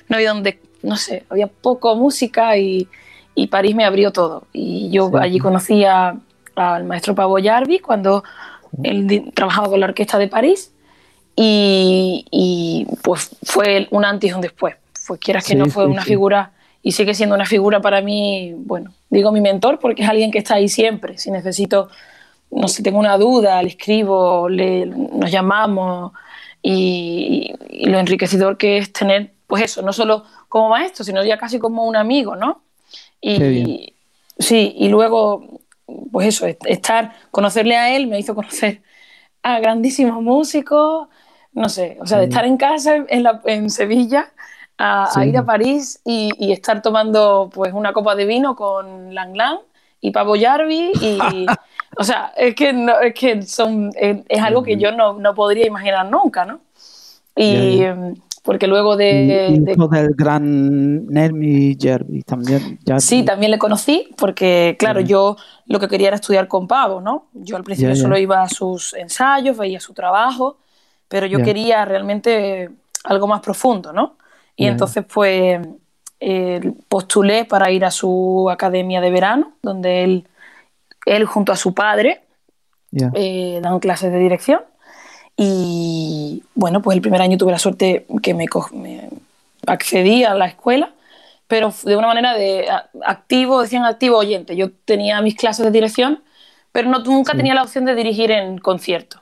no 0.09 0.17
había 0.17 0.33
donde, 0.33 0.59
no 0.83 0.97
sé, 0.97 1.25
había 1.29 1.47
poco 1.47 1.95
música 1.97 2.57
y, 2.57 2.89
y 3.35 3.49
París 3.49 3.75
me 3.75 3.85
abrió 3.85 4.13
todo. 4.13 4.45
Y 4.53 4.91
yo 4.91 5.09
sí. 5.11 5.17
allí 5.21 5.39
conocí 5.39 5.85
a, 5.85 6.17
al 6.57 6.85
maestro 6.85 7.15
Pavo 7.15 7.37
Jarvi 7.43 7.79
cuando 7.79 8.25
él 8.83 9.31
trabajaba 9.35 9.69
con 9.69 9.81
la 9.81 9.87
orquesta 9.87 10.19
de 10.19 10.29
París 10.29 10.73
y, 11.37 12.27
y, 12.31 12.87
pues 13.03 13.31
fue 13.43 13.89
un 13.91 14.05
antes 14.05 14.31
y 14.31 14.33
un 14.33 14.41
después. 14.41 14.77
Pues 15.07 15.21
quieras 15.21 15.45
que 15.45 15.53
sí, 15.53 15.57
no 15.57 15.67
fue 15.67 15.87
una 15.87 16.03
figura 16.03 16.53
y 16.87 16.93
sigue 16.93 17.15
siendo 17.15 17.35
una 17.35 17.47
figura 17.47 17.81
para 17.81 18.03
mí, 18.03 18.53
bueno, 18.55 18.93
digo 19.09 19.33
mi 19.33 19.41
mentor 19.41 19.79
porque 19.79 20.03
es 20.03 20.09
alguien 20.09 20.31
que 20.31 20.39
está 20.39 20.57
ahí 20.57 20.69
siempre. 20.69 21.17
Si 21.17 21.31
necesito, 21.31 21.89
no 22.51 22.69
sé, 22.69 22.83
tengo 22.83 22.99
una 22.99 23.17
duda, 23.17 23.63
le 23.63 23.71
escribo, 23.71 24.51
le, 24.51 24.85
nos 24.85 25.31
llamamos 25.31 26.13
y, 26.61 27.55
y, 27.71 27.87
lo 27.87 27.99
enriquecedor 27.99 28.59
que 28.59 28.77
es 28.77 28.93
tener, 28.93 29.33
pues 29.47 29.65
eso, 29.65 29.81
no 29.81 29.95
solo 29.95 30.25
como 30.51 30.69
maestro, 30.69 31.07
sino 31.07 31.25
ya 31.25 31.39
casi 31.39 31.59
como 31.59 31.87
un 31.87 31.97
amigo, 31.97 32.37
¿no? 32.37 32.63
Y 33.19 33.95
sí, 34.39 34.75
y 34.77 34.89
luego, 34.89 35.61
pues 36.13 36.29
eso, 36.29 36.47
estar, 36.47 37.15
conocerle 37.31 37.77
a 37.77 37.97
él 37.97 38.09
me 38.09 38.19
hizo 38.19 38.35
conocer 38.35 38.83
a 39.43 39.59
grandísimos 39.59 40.23
músicos, 40.23 41.09
no 41.55 41.71
sé, 41.71 41.97
o 42.03 42.07
sea, 42.07 42.19
de 42.19 42.25
estar 42.25 42.45
en 42.45 42.59
casa 42.59 42.97
en, 43.09 43.23
la, 43.23 43.41
en 43.47 43.71
Sevilla 43.71 44.35
a, 44.79 45.09
sí. 45.13 45.21
a, 45.21 45.27
ir 45.27 45.37
a 45.39 45.45
París 45.45 46.01
y, 46.05 46.31
y, 46.39 46.53
estar 46.53 46.83
tomando 46.83 47.51
pues 47.53 47.73
una 47.73 47.93
copa 47.93 48.15
de 48.15 48.25
vino 48.25 48.57
con 48.57 49.15
Lang 49.15 49.37
Lang 49.37 49.59
y 50.01 50.11
Pavo 50.11 50.35
Jarvi 50.39 50.93
y... 51.01 51.19
o 51.97 52.05
sea, 52.05 52.33
es 52.37 52.55
que, 52.55 52.73
no, 52.73 53.01
es, 53.01 53.15
que 53.15 53.43
son, 53.43 53.91
es, 53.97 54.43
algo 54.43 54.63
que 54.63 54.77
yo 54.77 54.93
no, 54.93 55.15
no, 55.15 55.35
podría 55.35 55.67
imaginar 55.67 56.11
nunca, 56.11 56.45
¿no? 56.45 56.61
Y 57.37 57.83
em, 57.83 58.15
porque 58.43 58.67
luego 58.67 58.97
de... 58.97 59.49
Y, 59.51 59.59
del 59.61 60.15
gran 60.15 61.07
Nermi 61.07 61.77
Jarvi 61.81 62.23
también. 62.23 62.79
Sí, 62.99 63.25
también 63.25 63.51
le 63.51 63.59
conocí 63.59 64.09
porque, 64.17 64.77
claro, 64.79 65.01
yo 65.01 65.37
lo 65.67 65.81
que 65.81 65.89
quería 65.89 66.09
era 66.09 66.17
estudiar 66.17 66.49
con 66.49 66.69
Pavo, 66.69 67.01
¿no? 67.01 67.27
Yo 67.33 67.57
al 67.57 67.65
principio 67.65 67.97
solo 67.97 68.19
iba 68.19 68.43
a 68.43 68.49
sus 68.49 68.95
ensayos, 68.95 69.57
veía 69.57 69.81
su 69.81 69.95
trabajo, 69.95 70.59
pero 71.09 71.27
yo 71.27 71.43
quería 71.43 71.85
realmente 71.85 72.71
algo 73.05 73.27
más 73.27 73.41
profundo, 73.41 73.93
¿no? 73.93 74.17
Y 74.57 74.67
entonces, 74.67 75.05
pues, 75.05 75.61
eh, 76.21 76.73
postulé 76.89 77.45
para 77.45 77.71
ir 77.71 77.85
a 77.85 77.91
su 77.91 78.49
academia 78.51 79.01
de 79.01 79.11
verano, 79.11 79.53
donde 79.63 80.05
él, 80.05 80.29
él 81.07 81.25
junto 81.27 81.53
a 81.53 81.57
su 81.57 81.75
padre 81.75 82.23
eh, 83.15 83.61
dan 83.63 83.81
clases 83.81 84.13
de 84.13 84.19
dirección. 84.19 84.61
Y 85.37 86.45
bueno, 86.55 86.81
pues 86.81 86.95
el 86.97 87.03
primer 87.03 87.21
año 87.21 87.37
tuve 87.37 87.53
la 87.53 87.59
suerte 87.59 88.07
que 88.23 88.35
me, 88.35 88.47
me 88.73 89.11
accedí 89.67 90.25
a 90.25 90.35
la 90.35 90.47
escuela, 90.47 90.93
pero 91.49 91.75
de 91.85 91.97
una 91.97 92.07
manera 92.07 92.35
de 92.35 92.69
activo, 93.05 93.61
decían 93.61 93.85
activo 93.85 94.17
oyente. 94.17 94.57
Yo 94.57 94.71
tenía 94.71 95.21
mis 95.21 95.35
clases 95.35 95.67
de 95.67 95.73
dirección, 95.73 96.23
pero 96.73 96.89
no, 96.89 97.01
nunca 97.01 97.35
tenía 97.35 97.55
la 97.55 97.63
opción 97.63 97.85
de 97.85 97.95
dirigir 97.95 98.31
en 98.31 98.59
concierto. 98.59 99.21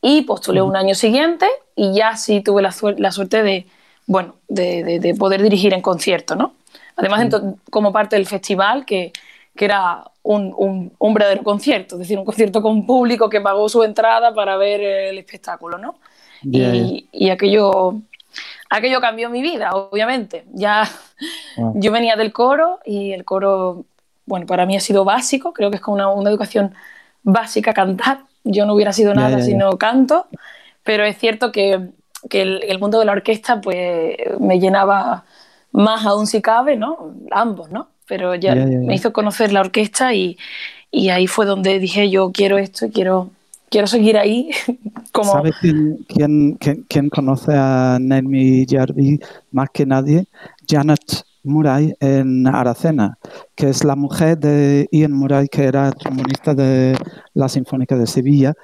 Y 0.00 0.22
postulé 0.22 0.62
un 0.62 0.76
año 0.76 0.94
siguiente 0.94 1.46
y 1.76 1.92
ya 1.92 2.16
sí 2.16 2.40
tuve 2.40 2.62
la, 2.62 2.74
la 2.96 3.12
suerte 3.12 3.42
de, 3.42 3.66
bueno, 4.06 4.36
de, 4.48 4.98
de, 5.00 5.14
poder 5.14 5.42
dirigir 5.42 5.72
en 5.74 5.80
concierto, 5.80 6.34
¿no? 6.34 6.54
Además, 6.96 7.26
como 7.70 7.92
parte 7.92 8.16
del 8.16 8.26
festival, 8.26 8.84
que, 8.84 9.12
que 9.56 9.64
era 9.64 10.04
un, 10.22 10.52
un, 10.56 10.92
un, 10.98 11.14
verdadero 11.14 11.42
concierto, 11.42 11.94
es 11.96 12.00
decir, 12.00 12.18
un 12.18 12.24
concierto 12.24 12.62
con 12.62 12.86
público 12.86 13.28
que 13.28 13.40
pagó 13.40 13.68
su 13.68 13.82
entrada 13.82 14.34
para 14.34 14.56
ver 14.56 14.80
el 14.80 15.18
espectáculo, 15.18 15.78
¿no? 15.78 15.94
y, 16.42 17.08
y, 17.12 17.30
aquello, 17.30 18.00
aquello 18.68 19.00
cambió 19.00 19.30
mi 19.30 19.42
vida, 19.42 19.70
obviamente. 19.74 20.44
Ya 20.52 20.82
ah. 20.82 21.72
yo 21.74 21.92
venía 21.92 22.16
del 22.16 22.32
coro 22.32 22.80
y 22.84 23.12
el 23.12 23.24
coro, 23.24 23.84
bueno, 24.26 24.46
para 24.46 24.66
mí 24.66 24.76
ha 24.76 24.80
sido 24.80 25.04
básico, 25.04 25.52
creo 25.52 25.70
que 25.70 25.76
es 25.76 25.82
como 25.82 25.94
una, 25.94 26.08
una 26.08 26.30
educación 26.30 26.74
básica 27.22 27.72
cantar. 27.72 28.24
Yo 28.44 28.66
no 28.66 28.74
hubiera 28.74 28.92
sido 28.92 29.14
nada 29.14 29.40
si 29.40 29.54
no 29.54 29.78
canto, 29.78 30.26
pero 30.82 31.04
es 31.04 31.16
cierto 31.16 31.52
que 31.52 31.90
que 32.28 32.42
el, 32.42 32.78
mundo 32.78 32.98
de 32.98 33.04
la 33.04 33.12
orquesta 33.12 33.60
pues 33.60 34.16
me 34.40 34.60
llenaba 34.60 35.24
más 35.72 36.04
aún 36.06 36.26
si 36.26 36.40
cabe, 36.42 36.76
¿no? 36.76 37.14
Ambos, 37.30 37.70
¿no? 37.70 37.88
Pero 38.06 38.34
ya 38.34 38.54
me 38.54 38.94
hizo 38.94 39.12
conocer 39.12 39.52
la 39.52 39.60
orquesta 39.60 40.14
y, 40.14 40.36
y, 40.90 41.08
ahí 41.08 41.26
fue 41.26 41.46
donde 41.46 41.78
dije 41.78 42.10
yo 42.10 42.30
quiero 42.32 42.58
esto 42.58 42.86
y 42.86 42.90
quiero, 42.90 43.30
quiero 43.70 43.86
seguir 43.86 44.18
ahí. 44.18 44.50
Como... 45.12 45.32
¿Sabes 45.32 45.54
quién, 46.08 46.58
quién, 46.88 47.10
conoce 47.10 47.52
a 47.54 47.98
Nelmi 48.00 48.66
Jarvi 48.68 49.20
más 49.50 49.70
que 49.72 49.86
nadie? 49.86 50.26
Janet 50.68 51.24
Murray 51.44 51.94
en 52.00 52.46
Aracena, 52.46 53.18
que 53.54 53.68
es 53.68 53.84
la 53.84 53.96
mujer 53.96 54.38
de 54.38 54.88
Ian 54.92 55.12
Murray, 55.12 55.48
que 55.48 55.64
era 55.64 55.90
trombonista 55.92 56.54
de 56.54 56.96
la 57.34 57.48
Sinfónica 57.48 57.96
de 57.96 58.06
Sevilla. 58.06 58.54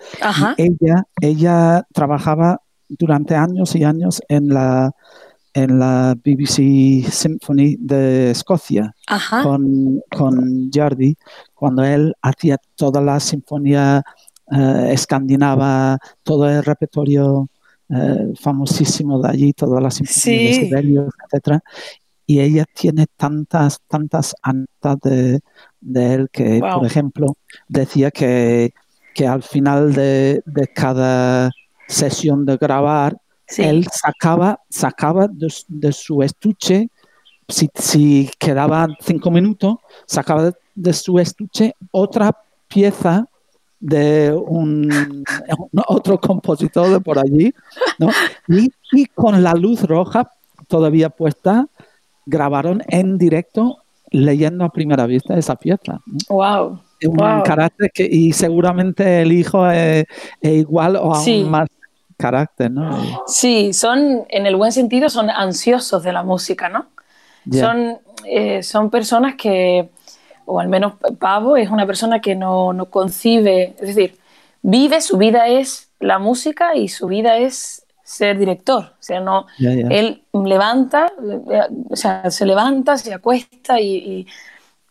ella, 0.57 1.05
ella 1.21 1.87
trabajaba 1.93 2.61
durante 2.89 3.35
años 3.35 3.75
y 3.77 3.85
años 3.85 4.23
en 4.29 4.49
la, 4.49 4.93
en 5.55 5.79
la 5.79 6.15
BBC 6.15 7.05
Symphony 7.11 7.77
de 7.79 8.31
Escocia 8.31 8.95
con, 9.43 10.01
con 10.11 10.71
Jardi, 10.73 11.17
cuando 11.55 11.85
él 11.85 12.15
hacía 12.23 12.57
toda 12.77 13.01
la 13.01 13.21
sinfonía 13.21 14.03
eh, 14.51 14.91
escandinava, 14.93 15.99
todo 16.23 16.49
el 16.49 16.65
repertorio 16.65 17.49
eh, 17.91 18.33
famosísimo 18.41 19.21
de 19.21 19.29
allí, 19.29 19.53
todas 19.53 19.83
las 19.83 19.95
sinfonías 19.95 20.57
de 20.57 20.65
Sibelius, 20.67 21.15
etc. 21.33 21.61
Y 22.27 22.41
ella 22.41 22.65
tiene 22.75 23.07
tantas, 23.17 23.81
tantas 23.89 24.35
antas 24.43 24.99
de, 25.03 25.41
él 25.81 26.29
que, 26.31 26.61
por 26.61 26.85
ejemplo, 26.85 27.37
decía 27.69 28.11
que, 28.11 28.73
que 29.15 29.27
al 29.27 29.43
final 29.43 29.95
de, 29.95 30.43
de 30.45 30.69
cada 30.69 31.51
sesión 31.89 32.47
de 32.47 32.57
grabar, 32.57 33.17
él 33.57 33.87
sacaba, 33.91 34.61
sacaba 34.69 35.27
de, 35.29 35.93
su 35.93 36.23
estuche, 36.23 36.91
si, 37.49 37.71
si, 37.75 38.31
quedaban 38.39 38.95
cinco 39.01 39.31
minutos, 39.31 39.77
sacaba 40.07 40.53
de, 40.75 40.93
su 40.93 41.19
estuche 41.19 41.75
otra 41.91 42.37
pieza 42.69 43.27
de 43.81 44.33
un, 44.33 45.25
otro 45.89 46.21
compositor 46.21 46.91
de 46.91 47.01
por 47.01 47.19
allí, 47.19 47.53
¿no? 47.99 48.09
y, 48.49 48.71
y, 48.93 49.07
con 49.07 49.43
la 49.43 49.55
luz 49.55 49.83
roja 49.83 50.31
todavía 50.69 51.09
puesta, 51.09 51.67
grabaron 52.27 52.83
en 52.89 53.17
directo 53.17 53.79
leyendo 54.11 54.65
a 54.65 54.71
primera 54.71 55.07
vista 55.07 55.37
esa 55.39 55.57
pieza. 55.57 56.01
¡Wow! 56.29 56.81
Un 57.05 57.43
carácter 57.43 57.91
que, 57.95 58.05
y 58.11 58.33
seguramente 58.33 59.23
el 59.23 59.33
hijo 59.33 59.69
es, 59.71 60.05
igual 60.43 60.97
o 60.97 61.15
aún 61.15 61.51
más 61.51 61.69
carácter, 62.19 62.71
¿no? 62.71 63.25
Sí, 63.27 63.73
son, 63.73 64.27
en 64.29 64.47
el 64.47 64.57
buen 64.57 64.73
sentido, 64.73 65.09
son 65.09 65.31
ansiosos 65.31 66.03
de 66.03 66.13
la 66.13 66.23
música, 66.23 66.69
¿no? 66.69 66.87
Son, 67.51 67.99
eh, 68.27 68.63
son 68.63 68.91
personas 68.91 69.37
que, 69.37 69.89
o 70.45 70.61
al 70.61 70.69
menos 70.69 70.95
Pavo 71.19 71.57
es 71.57 71.71
una 71.71 71.87
persona 71.87 72.21
que 72.21 72.35
no, 72.35 72.75
no, 72.75 72.87
concibe, 72.87 73.75
es 73.81 73.95
decir, 73.95 74.19
vive, 74.61 75.01
su 75.01 75.17
vida 75.17 75.49
es 75.49 75.89
la 75.99 76.19
música 76.19 76.75
y 76.75 76.89
su 76.89 77.07
vida 77.07 77.39
es 77.39 77.87
ser 78.03 78.39
director. 78.39 78.85
O 78.85 79.03
sea, 79.03 79.21
no, 79.21 79.47
él 79.59 80.23
levanta, 80.33 81.11
o 81.89 81.97
sea, 81.97 82.31
se 82.31 82.45
levanta, 82.45 82.99
se 82.99 83.15
acuesta 83.15 83.81
y, 83.81 84.27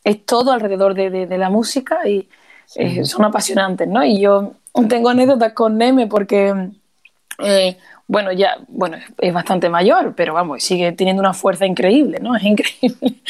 es 0.03 0.25
todo 0.25 0.53
alrededor 0.53 0.93
de, 0.93 1.09
de, 1.09 1.37
la 1.37 1.49
música 1.49 2.07
y 2.07 2.29
eh, 2.75 3.03
son 3.03 3.25
apasionantes, 3.25 3.87
¿no? 3.89 4.05
Y 4.05 4.21
yo 4.21 4.53
tengo 4.87 5.09
anécdotas 5.09 5.51
con 5.51 5.77
Neme 5.77 6.07
porque 6.07 6.69
eh, 7.43 7.77
bueno, 8.07 8.31
ya, 8.31 8.57
bueno, 8.69 8.97
es 9.17 9.33
bastante 9.33 9.69
mayor, 9.69 10.13
pero 10.15 10.33
vamos, 10.33 10.63
sigue 10.63 10.93
teniendo 10.93 11.19
una 11.19 11.33
fuerza 11.33 11.65
increíble, 11.65 12.19
¿no? 12.21 12.35
Es 12.37 12.43
increíble. 12.43 13.21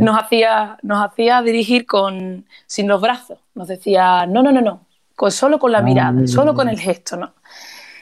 Nos 0.00 0.18
hacía, 0.18 0.78
nos 0.82 1.04
hacía 1.04 1.40
dirigir 1.42 1.86
con, 1.86 2.44
sin 2.66 2.88
los 2.88 3.00
brazos. 3.00 3.38
Nos 3.54 3.68
decía, 3.68 4.26
no, 4.26 4.42
no, 4.42 4.50
no, 4.50 4.60
no, 4.60 4.86
con, 5.14 5.30
solo 5.30 5.58
con 5.58 5.70
la 5.70 5.78
ah, 5.78 5.82
mirada, 5.82 6.26
solo 6.26 6.54
con 6.54 6.68
el 6.68 6.78
gesto, 6.78 7.16
¿no? 7.16 7.32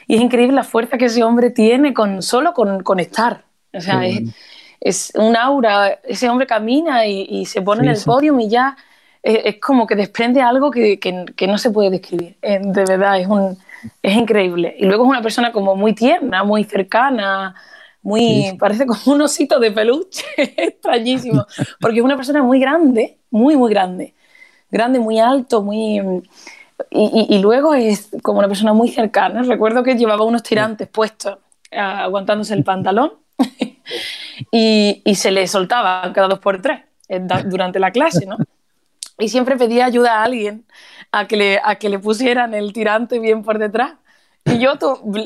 Y 0.07 0.15
es 0.15 0.21
increíble 0.21 0.55
la 0.55 0.63
fuerza 0.63 0.97
que 0.97 1.05
ese 1.05 1.23
hombre 1.23 1.51
tiene 1.51 1.93
con, 1.93 2.23
solo 2.23 2.53
con, 2.53 2.81
con 2.81 2.99
estar. 2.99 3.43
O 3.71 3.79
sea, 3.79 4.03
es, 4.07 4.21
es, 4.81 5.11
un 5.13 5.37
aura. 5.37 5.99
Ese 6.03 6.27
hombre 6.27 6.47
camina 6.47 7.05
y, 7.05 7.45
se 7.45 7.61
pone 7.61 7.83
en 7.83 7.89
el 7.89 8.01
podio 8.03 8.39
y 8.39 8.49
ya 8.49 8.75
es, 9.21 9.59
como 9.59 9.85
que 9.85 9.95
desprende 9.95 10.41
algo 10.41 10.71
que, 10.71 10.99
que, 10.99 11.25
que 11.35 11.45
no 11.45 11.59
se 11.59 11.69
puede 11.69 11.91
describir. 11.91 12.37
Eh, 12.41 12.59
de 12.59 12.85
verdad, 12.85 13.19
es 13.19 13.27
un 13.27 13.59
es 14.01 14.15
increíble. 14.15 14.75
Y 14.77 14.85
luego 14.85 15.03
es 15.03 15.09
una 15.09 15.21
persona 15.21 15.51
como 15.51 15.75
muy 15.75 15.93
tierna, 15.93 16.43
muy 16.43 16.63
cercana, 16.63 17.55
muy 18.01 18.55
parece 18.59 18.85
como 18.85 18.99
un 19.13 19.21
osito 19.21 19.59
de 19.59 19.71
peluche, 19.71 20.25
extrañísimo, 20.37 21.45
porque 21.79 21.99
es 21.99 22.03
una 22.03 22.15
persona 22.15 22.43
muy 22.43 22.59
grande, 22.59 23.19
muy, 23.29 23.57
muy 23.57 23.71
grande, 23.71 24.13
grande, 24.71 24.99
muy 24.99 25.19
alto, 25.19 25.61
muy... 25.61 26.01
Y, 26.91 27.39
luego 27.39 27.73
es 27.73 28.09
como 28.23 28.39
una 28.39 28.47
persona 28.47 28.71
muy 28.71 28.87
cercana. 28.87 29.43
Recuerdo 29.43 29.83
que 29.83 29.95
llevaba 29.95 30.23
unos 30.23 30.43
tirantes 30.43 30.87
puestos, 30.87 31.37
aguantándose 31.71 32.53
el 32.53 32.63
pantalón, 32.63 33.15
y, 34.51 35.01
y, 35.03 35.15
se 35.15 35.31
le 35.31 35.45
soltaba 35.47 36.13
cada 36.13 36.29
dos 36.29 36.39
por 36.39 36.61
tres 36.61 36.79
eh, 37.09 37.19
durante 37.47 37.79
la 37.79 37.91
clase, 37.91 38.25
¿no? 38.25 38.37
Y 39.19 39.29
siempre 39.29 39.57
pedía 39.57 39.85
ayuda 39.85 40.19
a 40.19 40.23
alguien 40.23 40.65
a 41.11 41.27
que 41.27 41.37
le, 41.37 41.59
a 41.63 41.75
que 41.75 41.89
le 41.89 41.99
pusieran 41.99 42.53
el 42.53 42.73
tirante 42.73 43.19
bien 43.19 43.43
por 43.43 43.59
detrás. 43.59 43.93
Y 44.45 44.59
yo 44.59 44.73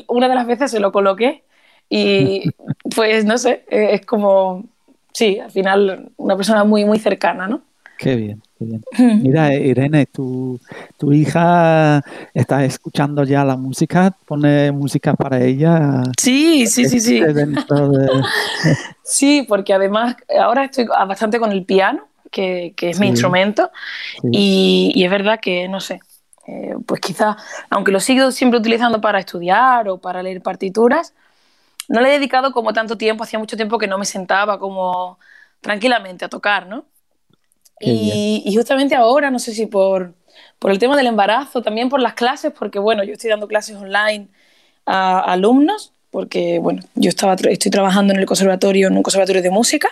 una 0.08 0.28
de 0.28 0.34
las 0.34 0.46
veces 0.46 0.70
se 0.70 0.80
lo 0.80 0.92
coloqué 0.92 1.44
y 1.88 2.42
pues 2.94 3.24
no 3.24 3.38
sé, 3.38 3.64
eh, 3.70 3.90
es 3.92 4.06
como, 4.06 4.64
sí, 5.12 5.38
al 5.38 5.50
final 5.50 6.10
una 6.16 6.36
persona 6.36 6.64
muy, 6.64 6.84
muy 6.84 6.98
cercana, 6.98 7.46
¿no? 7.46 7.62
Qué 7.96 8.16
bien, 8.16 8.42
qué 8.58 8.64
bien. 8.64 8.82
Mira, 9.22 9.54
Irene, 9.54 10.06
tu, 10.06 10.58
tu 10.98 11.12
hija 11.12 12.02
está 12.34 12.64
escuchando 12.64 13.22
ya 13.22 13.44
la 13.44 13.56
música, 13.56 14.12
pone 14.26 14.72
música 14.72 15.14
para 15.14 15.40
ella. 15.40 16.02
Sí, 16.18 16.66
sí, 16.66 16.86
sí, 16.86 17.00
sí. 17.00 17.22
Sí, 19.06 19.44
porque 19.46 19.74
además 19.74 20.16
ahora 20.40 20.64
estoy 20.64 20.86
bastante 20.86 21.38
con 21.38 21.52
el 21.52 21.64
piano 21.64 22.04
que, 22.34 22.74
es 22.76 23.00
mi 23.00 23.06
instrumento. 23.06 23.70
Y, 24.30 25.02
es 25.02 25.10
verdad 25.10 25.38
que, 25.40 25.68
no 25.68 25.80
sé, 25.80 26.00
eh, 26.46 26.74
pues 26.84 27.00
quizá, 27.00 27.36
aunque 27.70 27.92
lo 27.92 28.00
sigo 28.00 28.30
siempre 28.32 28.58
utilizando 28.58 29.00
para 29.00 29.20
estudiar 29.20 29.88
o 29.88 29.98
para 29.98 30.22
leer 30.22 30.42
partituras, 30.42 31.14
no 31.88 32.00
le 32.00 32.08
he 32.08 32.12
dedicado 32.12 32.52
como 32.52 32.72
tanto 32.72 32.98
tiempo, 32.98 33.24
hacía 33.24 33.38
mucho 33.38 33.56
tiempo 33.56 33.78
que 33.78 33.86
no 33.86 33.98
me 33.98 34.04
sentaba 34.04 34.58
como 34.58 35.18
tranquilamente 35.60 36.24
a 36.24 36.28
tocar, 36.28 36.66
¿no? 36.66 36.84
Y, 37.80 38.54
justamente 38.56 38.94
ahora, 38.94 39.30
no 39.30 39.38
sé 39.38 39.52
si 39.52 39.66
por, 39.66 40.14
por 40.58 40.70
el 40.70 40.78
tema 40.78 40.96
del 40.96 41.06
embarazo, 41.06 41.62
también 41.62 41.88
por 41.88 42.00
las 42.00 42.14
clases, 42.14 42.52
porque 42.58 42.78
bueno, 42.78 43.04
yo 43.04 43.12
estoy 43.12 43.30
dando 43.30 43.46
clases 43.46 43.76
online 43.76 44.28
a, 44.86 45.20
alumnos, 45.20 45.92
porque 46.10 46.58
bueno, 46.60 46.82
yo 46.94 47.10
estaba, 47.10 47.34
estoy 47.34 47.70
trabajando 47.70 48.14
en 48.14 48.20
el 48.20 48.26
conservatorio, 48.26 48.88
en 48.88 48.96
un 48.96 49.02
conservatorio 49.02 49.42
de 49.42 49.50
música, 49.50 49.88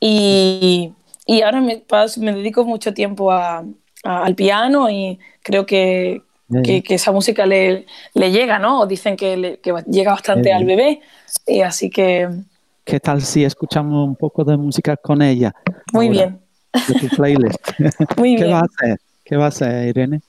y, 0.00 0.92
y 1.28 1.42
ahora 1.42 1.60
me, 1.60 1.84
me, 2.16 2.32
dedico 2.32 2.64
mucho 2.64 2.94
tiempo 2.94 3.30
a, 3.30 3.62
al 4.02 4.34
piano 4.34 4.88
y 4.88 5.18
creo 5.42 5.66
que, 5.66 6.22
que, 6.64 6.82
esa 6.88 7.12
música 7.12 7.44
le, 7.44 7.84
le, 8.14 8.30
llega, 8.32 8.58
¿no? 8.58 8.80
O 8.80 8.86
dicen 8.86 9.14
que, 9.14 9.60
que 9.62 9.74
llega 9.88 10.12
bastante 10.12 10.54
al 10.54 10.64
bebé, 10.64 11.02
y 11.46 11.60
así 11.60 11.90
que... 11.90 12.30
¿Qué 12.82 12.98
tal 12.98 13.20
si 13.20 13.44
escuchamos 13.44 14.08
un 14.08 14.16
poco 14.16 14.42
de 14.42 14.56
música 14.56 14.96
con 14.96 15.20
ella? 15.20 15.54
Muy 15.92 16.08
bien. 16.08 16.40
De 16.72 16.94
tu 16.94 17.08
playlist. 17.14 17.60
Muy 18.16 18.36
¿Qué 18.36 18.44
bien. 18.44 18.54
va 18.54 18.60
a 18.60 18.64
hacer? 18.64 18.98
¿Qué 19.22 19.36
va 19.36 19.44
a 19.44 19.48
hacer, 19.48 19.88
Irene? 19.88 20.22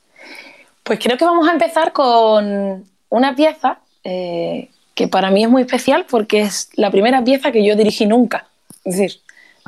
Pues 0.84 1.00
creo 1.00 1.15
que 1.18 1.24
vamos 1.24 1.48
a 1.48 1.53
empezar 1.53 1.94
con 1.94 2.84
una 3.08 3.36
pieza 3.38 3.79
eh, 4.03 4.70
que 4.96 5.08
para 5.08 5.32
mí 5.32 5.46
es 5.46 5.50
muy 5.50 5.62
especial 5.62 6.06
porque 6.10 6.41
es 6.41 6.70
la 6.74 6.91
primera 6.91 7.24
pieza 7.24 7.53
que 7.53 7.65
yo 7.65 7.77
dirigí 7.77 8.06
nunca. 8.06 8.50
Es 8.84 8.98
decir, 8.98 9.22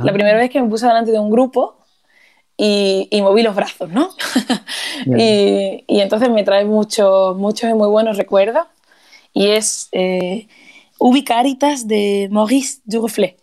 la 0.03 0.12
ah. 0.12 0.13
primera 0.13 0.38
vez 0.38 0.50
que 0.50 0.62
me 0.62 0.70
puse 0.70 0.88
delante 0.88 1.12
de 1.12 1.20
un 1.20 1.29
grupo 1.29 1.77
y, 2.58 3.08
moví 3.22 3.41
los 3.41 3.55
brazos, 3.55 3.89
¿no? 3.89 4.10
y, 5.17 5.84
entonces 5.88 6.29
me 6.29 6.43
trae 6.43 6.65
muchos, 6.65 7.36
muchos 7.38 7.70
y 7.70 7.74
muy 7.74 7.88
buenos 7.88 8.17
recuerdos. 8.17 8.67
Y 9.34 9.48
es 9.48 9.89
eh, 9.91 10.48
Ubicaritas 11.00 11.88
de 11.88 12.27
Maurice 12.31 12.81
Duruflé. 12.86 13.38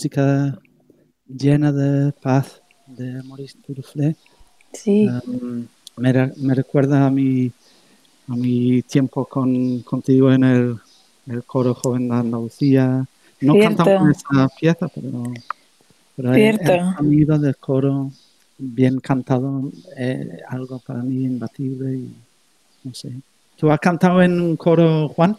Música 0.00 0.58
llena 1.28 1.70
de 1.72 2.10
paz 2.12 2.62
de 2.86 3.22
Maurice 3.22 3.58
Duruflé. 3.68 4.16
Sí. 4.72 5.06
Um, 5.26 5.66
me, 5.98 6.54
recuerda 6.54 7.04
a 7.04 7.10
mi, 7.10 7.52
a 8.26 8.34
mi 8.34 8.80
tiempo 8.80 9.26
con, 9.26 9.80
contigo 9.80 10.32
en 10.32 10.44
el, 10.44 10.76
el 11.26 11.44
coro 11.44 11.74
joven 11.74 12.08
de 12.08 12.14
Andalucía. 12.14 13.04
No 13.42 13.58
cantamos 13.58 14.16
esa 14.16 14.48
pieza, 14.58 14.88
pero, 14.88 15.22
pero 16.16 16.32
Cierto. 16.32 16.72
el, 16.72 16.94
sonido 16.96 17.38
del 17.38 17.56
coro 17.56 18.10
bien 18.56 19.00
cantado 19.00 19.70
es 19.98 20.28
algo 20.48 20.78
para 20.78 21.02
mí 21.02 21.24
imbatible 21.24 21.94
y 21.94 22.14
no 22.84 22.94
sé. 22.94 23.12
¿Tú 23.56 23.70
has 23.70 23.80
cantado 23.80 24.22
en 24.22 24.40
un 24.40 24.56
coro, 24.56 25.10
Juan? 25.10 25.36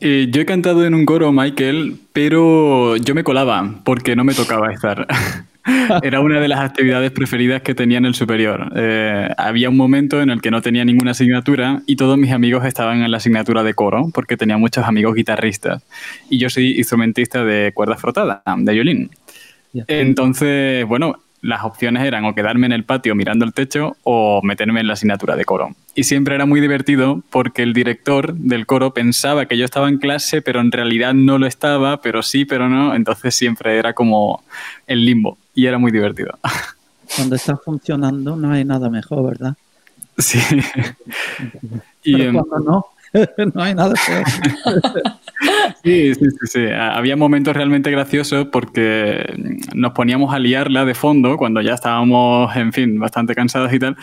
Eh, 0.00 0.28
yo 0.30 0.42
he 0.42 0.46
cantado 0.46 0.86
en 0.86 0.94
un 0.94 1.04
coro, 1.04 1.32
Michael, 1.32 1.96
pero 2.12 2.96
yo 2.96 3.14
me 3.14 3.24
colaba 3.24 3.80
porque 3.84 4.14
no 4.14 4.24
me 4.24 4.34
tocaba 4.34 4.72
estar. 4.72 5.06
Era 6.02 6.20
una 6.20 6.40
de 6.40 6.48
las 6.48 6.60
actividades 6.60 7.10
preferidas 7.10 7.62
que 7.62 7.74
tenía 7.74 7.98
en 7.98 8.06
el 8.06 8.14
superior. 8.14 8.72
Eh, 8.76 9.28
había 9.36 9.68
un 9.68 9.76
momento 9.76 10.22
en 10.22 10.30
el 10.30 10.40
que 10.40 10.50
no 10.50 10.62
tenía 10.62 10.84
ninguna 10.84 11.10
asignatura 11.10 11.82
y 11.86 11.96
todos 11.96 12.16
mis 12.16 12.32
amigos 12.32 12.64
estaban 12.64 13.02
en 13.02 13.10
la 13.10 13.18
asignatura 13.18 13.62
de 13.62 13.74
coro 13.74 14.10
porque 14.14 14.36
tenía 14.36 14.56
muchos 14.56 14.86
amigos 14.86 15.14
guitarristas 15.14 15.84
y 16.30 16.38
yo 16.38 16.48
soy 16.48 16.78
instrumentista 16.78 17.44
de 17.44 17.72
cuerda 17.74 17.96
frotada, 17.96 18.42
de 18.56 18.72
violín. 18.72 19.10
Entonces, 19.86 20.86
bueno, 20.86 21.16
las 21.40 21.64
opciones 21.64 22.04
eran 22.04 22.24
o 22.24 22.34
quedarme 22.34 22.66
en 22.66 22.72
el 22.72 22.84
patio 22.84 23.14
mirando 23.14 23.44
el 23.44 23.52
techo 23.52 23.96
o 24.02 24.40
meterme 24.42 24.80
en 24.80 24.88
la 24.88 24.94
asignatura 24.94 25.36
de 25.36 25.44
coro. 25.44 25.74
Y 25.94 26.04
siempre 26.04 26.34
era 26.34 26.46
muy 26.46 26.60
divertido 26.60 27.22
porque 27.30 27.62
el 27.62 27.72
director 27.72 28.34
del 28.34 28.66
coro 28.66 28.92
pensaba 28.92 29.46
que 29.46 29.56
yo 29.56 29.64
estaba 29.64 29.88
en 29.88 29.98
clase, 29.98 30.42
pero 30.42 30.60
en 30.60 30.72
realidad 30.72 31.14
no 31.14 31.38
lo 31.38 31.46
estaba, 31.46 32.00
pero 32.00 32.22
sí, 32.22 32.44
pero 32.44 32.68
no. 32.68 32.94
Entonces 32.94 33.34
siempre 33.34 33.78
era 33.78 33.92
como 33.92 34.42
el 34.86 35.04
limbo 35.04 35.38
y 35.54 35.66
era 35.66 35.78
muy 35.78 35.92
divertido. 35.92 36.38
Cuando 37.16 37.36
está 37.36 37.56
funcionando 37.56 38.36
no 38.36 38.52
hay 38.52 38.64
nada 38.64 38.90
mejor, 38.90 39.24
¿verdad? 39.30 39.54
Sí. 40.18 40.40
y, 42.02 42.32
cuando 42.32 42.58
no, 42.58 42.86
no 43.54 43.62
hay 43.62 43.74
nada 43.74 43.94
peor. 44.06 44.24
Sí, 45.84 46.14
sí, 46.14 46.24
sí, 46.30 46.46
sí, 46.46 46.60
Había 46.66 47.16
momentos 47.16 47.54
realmente 47.54 47.90
graciosos 47.90 48.48
porque 48.52 49.24
nos 49.74 49.92
poníamos 49.92 50.34
a 50.34 50.38
liarla 50.38 50.84
de 50.84 50.94
fondo 50.94 51.36
cuando 51.36 51.60
ya 51.60 51.74
estábamos, 51.74 52.54
en 52.56 52.72
fin, 52.72 52.98
bastante 52.98 53.34
cansados 53.34 53.72
y 53.72 53.78
tal. 53.78 53.96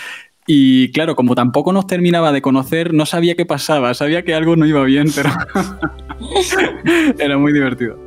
Y 0.47 0.91
claro, 0.91 1.15
como 1.15 1.33
tampoco 1.35 1.73
nos 1.73 1.87
terminaba 1.87 2.31
de 2.31 2.41
conocer, 2.41 2.93
no 2.93 3.05
sabía 3.05 3.35
qué 3.35 3.45
pasaba. 3.45 3.93
Sabía 3.93 4.23
que 4.23 4.35
algo 4.35 4.55
no 4.55 4.65
iba 4.65 4.83
bien, 4.83 5.07
pero 5.15 5.29
era 7.19 7.37
muy 7.37 7.51
divertido. 7.51 7.99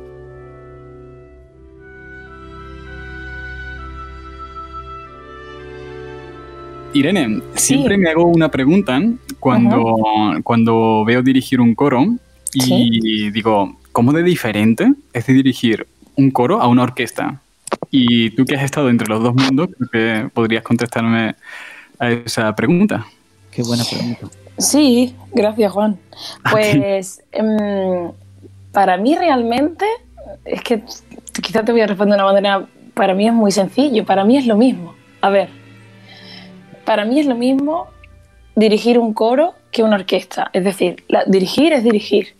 Irene, 6.93 7.41
siempre 7.53 7.97
me 7.97 8.09
hago 8.09 8.25
una 8.25 8.49
pregunta 8.49 8.99
cuando, 9.39 9.95
cuando 10.43 11.05
veo 11.05 11.21
dirigir 11.21 11.61
un 11.61 11.75
coro 11.75 12.03
y 12.53 13.31
digo, 13.31 13.77
¿cómo 13.91 14.13
de 14.13 14.23
diferente 14.23 14.91
es 15.13 15.27
dirigir 15.27 15.87
un 16.15 16.31
coro 16.31 16.61
a 16.61 16.67
una 16.67 16.83
orquesta? 16.83 17.41
Y 17.91 18.31
tú 18.31 18.45
que 18.45 18.55
has 18.55 18.63
estado 18.63 18.89
entre 18.89 19.07
los 19.07 19.21
dos 19.21 19.35
mundos, 19.35 19.69
creo 19.77 19.89
que 19.91 20.29
podrías 20.29 20.63
contestarme 20.63 21.35
a 21.97 22.11
esa 22.11 22.53
pregunta. 22.55 23.05
Qué 23.51 23.63
buena 23.63 23.83
pregunta. 23.83 24.27
Sí, 24.57 25.15
gracias 25.31 25.71
Juan. 25.71 25.97
Pues 26.51 27.23
em, 27.31 28.11
para 28.71 28.97
mí 28.97 29.15
realmente, 29.15 29.85
es 30.45 30.61
que 30.61 30.83
quizás 31.41 31.65
te 31.65 31.71
voy 31.71 31.81
a 31.81 31.87
responder 31.87 32.17
de 32.17 32.23
una 32.23 32.33
manera, 32.33 32.67
para 32.93 33.13
mí 33.13 33.27
es 33.27 33.33
muy 33.33 33.51
sencillo, 33.51 34.05
para 34.05 34.23
mí 34.23 34.37
es 34.37 34.45
lo 34.45 34.57
mismo. 34.57 34.93
A 35.21 35.29
ver, 35.29 35.49
para 36.85 37.05
mí 37.05 37.19
es 37.19 37.25
lo 37.25 37.35
mismo 37.35 37.87
dirigir 38.59 38.99
un 38.99 39.13
coro 39.13 39.55
que 39.71 39.83
una 39.83 39.95
orquesta. 39.95 40.49
Es 40.53 40.63
decir, 40.63 41.03
dirigir 41.27 41.73
es 41.73 41.83
dirigir. 41.83 42.35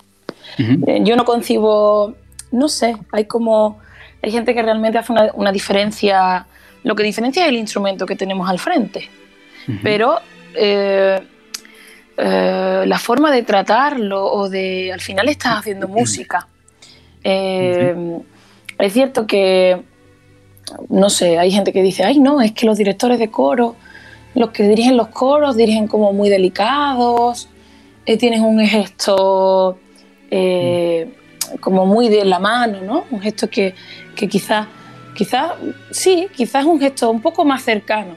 Eh, 0.57 0.99
yo 1.03 1.15
no 1.15 1.25
concibo, 1.25 2.15
no 2.51 2.67
sé, 2.67 2.95
hay 3.11 3.25
como, 3.25 3.79
hay 4.21 4.31
gente 4.31 4.53
que 4.53 4.61
realmente 4.61 4.97
hace 4.97 5.13
una, 5.33 5.51
diferencia, 5.51 6.45
lo 6.83 6.95
que 6.95 7.03
diferencia 7.03 7.43
es 7.43 7.49
el 7.49 7.57
instrumento 7.57 8.05
que 8.05 8.15
tenemos 8.15 8.49
al 8.49 8.59
frente. 8.59 9.09
Pero 9.83 10.19
eh, 10.55 11.21
eh, 12.17 12.83
la 12.85 12.97
forma 12.97 13.31
de 13.31 13.43
tratarlo 13.43 14.25
o 14.25 14.49
de, 14.49 14.91
al 14.91 14.99
final 14.99 15.29
estás 15.29 15.59
haciendo 15.59 15.87
música. 15.87 16.47
Es 17.23 18.93
cierto 18.93 19.27
que, 19.27 19.79
no 20.89 21.09
sé, 21.09 21.37
hay 21.37 21.51
gente 21.51 21.71
que 21.71 21.83
dice, 21.83 22.03
ay 22.03 22.19
no, 22.19 22.41
es 22.41 22.53
que 22.53 22.65
los 22.65 22.77
directores 22.77 23.19
de 23.19 23.29
coro, 23.29 23.75
los 24.35 24.51
que 24.51 24.63
dirigen 24.63 24.97
los 24.97 25.07
coros, 25.07 25.55
dirigen 25.55 25.87
como 25.87 26.13
muy 26.13 26.29
delicados, 26.29 27.49
tienes 28.17 28.41
un 28.41 28.59
gesto 28.65 29.77
eh, 30.31 31.07
como 31.59 31.85
muy 31.85 32.09
de 32.09 32.25
la 32.25 32.39
mano, 32.39 32.81
¿no? 32.81 33.05
Un 33.11 33.21
gesto 33.21 33.49
que, 33.49 33.75
que 34.15 34.27
quizás, 34.27 34.67
quizás, 35.15 35.53
sí, 35.91 36.27
quizás 36.35 36.61
es 36.61 36.67
un 36.67 36.79
gesto 36.79 37.09
un 37.09 37.21
poco 37.21 37.45
más 37.45 37.63
cercano. 37.63 38.15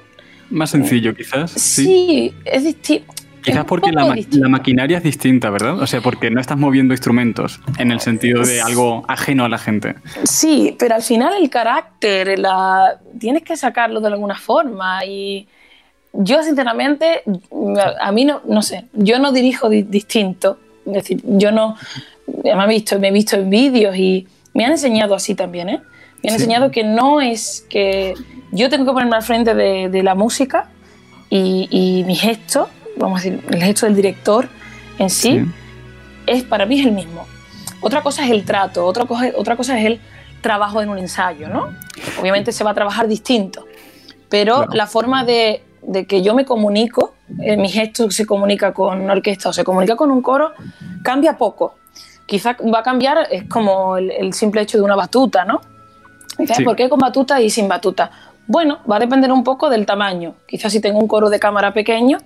Más 0.51 0.71
sencillo, 0.71 1.15
quizás. 1.15 1.51
Sí, 1.53 2.33
es 2.45 2.65
distinto. 2.65 3.13
Quizás 3.43 3.65
porque 3.65 3.91
la, 3.91 4.15
la, 4.31 4.49
maquinaria 4.49 4.99
es 4.99 5.03
distinta, 5.03 5.51
¿verdad? 5.51 5.81
O 5.81 5.87
sea, 5.89 6.01
porque 6.01 6.31
no 6.31 6.41
estás 6.41 6.57
moviendo 6.57 6.95
instrumentos 6.95 7.61
en 7.77 7.91
el 7.91 7.99
sentido 7.99 8.45
de 8.45 8.61
algo 8.61 9.05
ajeno 9.09 9.45
a 9.45 9.49
la 9.49 9.59
gente. 9.59 9.97
Sí, 10.23 10.77
pero 10.79 10.95
al 10.95 11.03
final 11.03 11.35
el 11.43 11.51
carácter, 11.51 12.39
la... 12.39 13.01
tienes 13.19 13.43
que 13.43 13.57
sacarlo 13.57 14.01
de 14.01 14.09
alguna 14.09 14.37
forma 14.37 15.05
y 15.05 15.49
yo 16.13 16.43
sinceramente, 16.43 17.23
a 18.01 18.13
mí 18.13 18.25
no, 18.25 18.43
no 18.47 18.63
sé, 18.63 18.87
yo 18.93 19.19
no 19.19 19.33
dirijo 19.33 19.69
distinto 19.69 20.59
es 20.87 20.93
decir, 20.93 21.21
yo 21.25 21.53
no, 21.53 21.77
me 22.43 22.51
he 22.51 22.69
visto, 22.69 22.99
me 22.99 23.09
he 23.09 23.13
visto 23.13 23.37
en 23.37 23.51
vídeos 23.51 23.97
y 23.97 24.27
me 24.55 24.65
han 24.65 24.73
enseñado 24.73 25.15
así 25.15 25.35
también, 25.35 25.69
¿eh? 25.69 25.81
Me 26.23 26.31
han 26.31 26.35
enseñado 26.35 26.71
que 26.71 26.85
no 26.85 27.21
es 27.21 27.67
que 27.69 28.15
yo 28.53 28.69
tengo 28.69 28.85
que 28.85 28.93
ponerme 28.93 29.17
al 29.17 29.23
frente 29.23 29.55
de, 29.55 30.03
la 30.03 30.15
música 30.15 30.69
y, 31.31 32.05
mi 32.07 32.15
gesto, 32.15 32.69
vamos 32.97 33.21
a 33.21 33.25
decir, 33.25 33.45
el 33.51 33.63
gesto 33.63 33.87
del 33.87 33.97
director 33.97 34.49
en 34.99 35.11
sí, 35.11 35.45
es 36.27 36.45
para 36.45 36.67
mí 36.67 36.81
es 36.81 36.87
el 36.87 36.93
mismo. 36.93 37.27
Otra 37.81 38.03
cosa 38.03 38.25
es 38.25 38.31
el 38.31 38.45
trato, 38.45 38.87
otra 38.87 39.07
cosa, 39.07 39.31
otra 39.37 39.57
cosa 39.57 39.79
es 39.79 39.87
el 39.87 40.01
trabajo 40.41 40.81
en 40.81 40.91
un 40.91 40.99
ensayo, 40.99 41.49
¿no? 41.49 41.71
Obviamente 42.21 42.53
se 42.53 42.63
va 42.63 42.71
a 42.71 42.75
trabajar 42.75 43.09
distinto, 43.09 43.67
pero 44.29 44.67
la 44.73 44.87
forma 44.87 45.25
de 45.25 45.63
de 45.83 46.07
que 46.07 46.23
yo 46.23 46.35
me 46.35 46.45
comunico, 46.45 47.15
eh, 47.41 47.57
mi 47.57 47.69
gesto 47.69 48.11
se 48.11 48.25
comunica 48.25 48.73
con 48.73 49.01
una 49.01 49.13
orquesta 49.13 49.49
o 49.49 49.53
se 49.53 49.65
comunica 49.65 49.97
con 49.97 50.11
un 50.11 50.23
coro, 50.23 50.53
cambia 51.03 51.37
poco. 51.37 51.75
Quizás 52.27 52.57
va 52.73 52.81
a 52.81 52.83
cambiar, 52.83 53.27
es 53.31 53.45
como 53.49 53.97
el, 53.97 54.33
simple 54.33 54.63
hecho 54.63 54.79
de 54.79 54.85
una 54.85 54.97
batuta, 54.97 55.45
¿no? 55.45 55.61
¿por 56.65 56.77
qué 56.77 56.89
con 56.89 56.99
batuta 56.99 57.41
y 57.41 57.51
sin 57.51 57.69
batuta? 57.69 58.11
Bueno, 58.47 58.79
va 58.91 58.97
a 58.97 58.99
depender 58.99 59.31
un 59.31 59.45
poco 59.45 59.69
del 59.69 59.85
tamaño. 59.85 60.35
Quizás 60.47 60.73
si 60.73 60.81
tengo 60.81 60.99
un 60.99 61.07
coro 61.07 61.29
de 61.29 61.39
cámara 61.39 61.75
pequeño, 61.75 62.19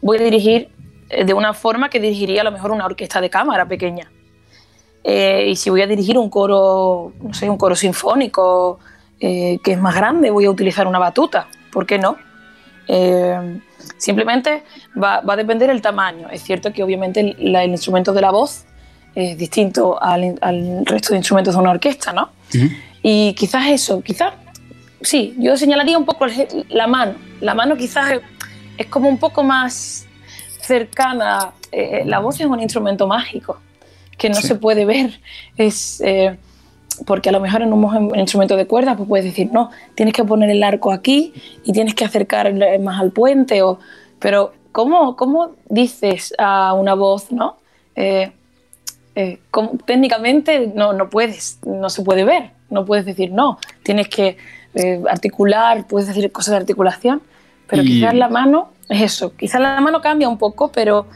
voy 0.00 0.18
a 0.18 0.22
dirigir 0.22 0.70
eh, 1.10 1.24
de 1.24 1.34
una 1.34 1.54
forma 1.54 1.88
que 1.88 1.98
dirigiría 1.98 2.42
a 2.42 2.44
lo 2.44 2.52
mejor 2.52 2.70
una 2.70 2.86
orquesta 2.86 3.20
de 3.20 3.30
cámara 3.30 3.66
pequeña. 3.66 4.10
Eh, 5.02 5.46
y 5.48 5.56
si 5.56 5.70
voy 5.70 5.82
a 5.82 5.86
dirigir 5.86 6.16
un 6.18 6.30
coro, 6.30 7.12
no 7.20 7.34
sé, 7.34 7.50
un 7.50 7.56
coro 7.56 7.74
sinfónico 7.74 8.78
que 9.18 9.60
es 9.64 9.80
más 9.80 9.94
grande, 9.94 10.32
voy 10.32 10.46
a 10.46 10.50
utilizar 10.50 10.88
una 10.88 10.98
batuta. 10.98 11.46
¿Por 11.72 11.86
qué 11.86 11.96
no? 11.96 12.16
Eh, 12.88 13.60
simplemente 13.98 14.62
va, 15.02 15.22
a 15.26 15.36
depender 15.36 15.70
el 15.70 15.80
tamaño. 15.80 16.28
Es 16.30 16.42
cierto 16.42 16.72
que 16.72 16.82
obviamente 16.82 17.20
el, 17.20 17.70
instrumento 17.70 18.12
de 18.12 18.20
la 18.20 18.30
voz 18.30 18.64
es 19.14 19.36
distinto 19.36 20.02
al, 20.02 20.38
resto 20.84 21.10
de 21.10 21.18
instrumentos 21.18 21.54
de 21.54 21.60
una 21.60 21.70
orquesta, 21.70 22.12
¿no? 22.12 22.30
Y 23.02 23.34
quizás 23.34 23.66
eso, 23.68 24.02
quizás, 24.02 24.34
sí, 25.00 25.34
yo 25.38 25.56
señalaría 25.56 25.98
un 25.98 26.04
poco 26.04 26.26
la 26.68 26.86
mano. 26.86 27.14
La 27.40 27.54
mano 27.54 27.76
quizás 27.76 28.20
es, 28.76 28.86
como 28.86 29.08
un 29.08 29.18
poco 29.18 29.42
más 29.42 30.06
cercana. 30.60 31.52
Eh, 31.70 32.02
la 32.04 32.18
voz 32.18 32.40
es 32.40 32.46
un 32.46 32.60
instrumento 32.60 33.06
mágico 33.06 33.58
que 34.18 34.28
no 34.28 34.36
se 34.36 34.54
puede 34.54 34.84
ver. 34.84 35.20
Es... 35.56 36.00
Eh, 36.00 36.36
porque 37.06 37.28
a 37.28 37.32
lo 37.32 37.40
mejor 37.40 37.62
en 37.62 37.72
un, 37.72 38.18
instrumento 38.18 38.56
de 38.56 38.66
cuerdas 38.66 38.96
pues 38.96 39.08
puedes 39.08 39.24
decir, 39.24 39.50
no, 39.52 39.70
tienes 39.94 40.14
que 40.14 40.24
poner 40.24 40.50
el 40.50 40.62
arco 40.62 40.92
aquí 40.92 41.32
y 41.64 41.72
tienes 41.72 41.94
que 41.94 42.04
acercar 42.04 42.52
más 42.80 43.00
al 43.00 43.12
puente, 43.12 43.62
o, 43.62 43.78
pero 44.18 44.52
¿cómo, 44.72 45.16
cómo 45.16 45.52
dices 45.68 46.34
a 46.38 46.74
una 46.74 46.94
voz, 46.94 47.32
no? 47.32 47.56
Eh, 47.96 48.32
eh, 49.14 49.38
técnicamente 49.84 50.72
no, 50.74 50.92
no 50.92 51.10
puedes, 51.10 51.58
no 51.66 51.90
se 51.90 52.02
puede 52.02 52.24
ver, 52.24 52.50
no 52.70 52.86
puedes 52.86 53.04
decir 53.04 53.30
no, 53.30 53.58
tienes 53.82 54.08
que 54.08 54.38
eh, 54.74 55.02
articular, 55.10 55.86
puedes 55.86 56.08
decir 56.08 56.30
cosas 56.32 56.52
de 56.52 56.56
articulación, 56.58 57.22
pero 57.66 57.82
quizás 57.82 58.14
la 58.14 58.28
mano 58.28 58.70
es 58.88 59.02
eso, 59.02 59.34
quizás 59.36 59.60
la 59.60 59.80
mano 59.80 60.00
cambia 60.00 60.28
un 60.28 60.38
poco, 60.38 60.72
pero 60.72 61.06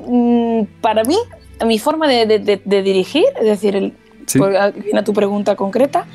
mm, 0.00 0.62
para 0.80 1.04
mí, 1.04 1.16
mi 1.64 1.78
forma 1.78 2.08
de, 2.08 2.26
de 2.64 2.82
dirigir, 2.82 3.24
es 3.40 3.44
decir, 3.44 3.76
el, 3.76 3.94
¿Sí? 4.26 4.38
viene 4.38 4.98
a 4.98 5.04
tu 5.04 5.12
pregunta 5.12 5.56
concreta. 5.56 6.06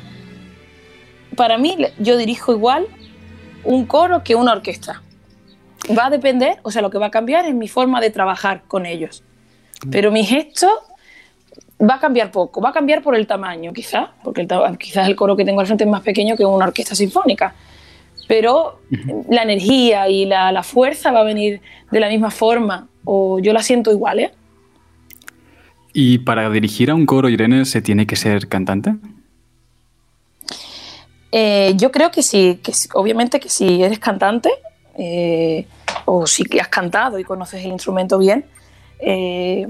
Para 1.36 1.58
mí, 1.58 1.78
yo 1.98 2.18
dirijo 2.18 2.52
igual 2.52 2.88
un 3.64 3.86
coro 3.86 4.24
que 4.24 4.36
una 4.36 4.52
orquesta. 4.52 5.02
Va 5.98 6.08
a 6.08 6.10
depender, 6.10 6.60
o 6.64 6.72
sea, 6.72 6.82
lo 6.82 6.90
que 6.90 6.98
va 6.98 7.08
a 7.08 7.12
cambiar 7.12 7.46
es 7.46 7.56
mi 7.56 7.68
forma 7.68 8.02
de 8.02 8.10
trabajar 8.10 8.64
con 8.68 8.86
ellos. 8.86 9.24
Pero 9.90 10.12
mi 10.12 10.24
gesto 10.24 10.68
va 11.82 11.96
a 11.96 12.00
cambiar 12.00 12.32
poco, 12.32 12.62
va 12.62 12.70
a 12.70 12.74
cambiar 12.74 13.02
por 13.02 13.16
el 13.16 13.26
tamaño, 13.26 13.74
quizás, 13.74 14.10
porque 14.24 14.48
quizás 14.78 15.08
el 15.08 15.16
coro 15.16 15.36
que 15.36 15.44
tengo 15.44 15.62
al 15.62 15.66
frente 15.66 15.84
es 15.84 15.90
más 15.90 16.02
pequeño 16.02 16.36
que 16.36 16.46
una 16.46 16.66
orquesta 16.66 16.94
sinfónica. 16.94 17.56
Pero 18.28 18.82
la 19.30 19.42
energía 19.44 20.08
y 20.08 20.26
la, 20.26 20.52
la, 20.52 20.64
fuerza 20.64 21.12
va 21.12 21.22
a 21.22 21.24
venir 21.24 21.62
de 21.90 22.00
la 22.00 22.08
misma 22.08 22.30
forma, 22.30 22.88
o 23.04 23.40
yo 23.40 23.52
la 23.52 23.64
siento 23.64 23.92
igual, 23.92 24.20
¿eh? 24.20 24.32
¿Y 25.94 26.20
para 26.20 26.50
dirigir 26.50 26.90
a 26.90 26.96
un 26.96 27.06
coro, 27.06 27.30
Irene, 27.30 27.66
se 27.66 27.82
tiene 27.82 28.06
que 28.06 28.16
ser 28.16 28.48
cantante? 28.48 28.96
Eh, 31.32 31.74
yo 31.76 31.92
creo 31.92 32.12
que 32.12 32.24
sí, 32.24 32.60
que 32.62 32.74
obviamente 32.94 33.40
que 33.40 33.50
si 33.50 33.82
eres 33.82 34.00
cantante 34.00 34.50
eh, 34.98 35.66
o 36.06 36.28
si 36.28 36.46
has 36.60 36.68
cantado 36.68 37.20
y 37.20 37.24
conoces 37.24 37.64
el 37.64 37.72
instrumento 37.72 38.18
bien. 38.18 38.46
Eh, 39.00 39.66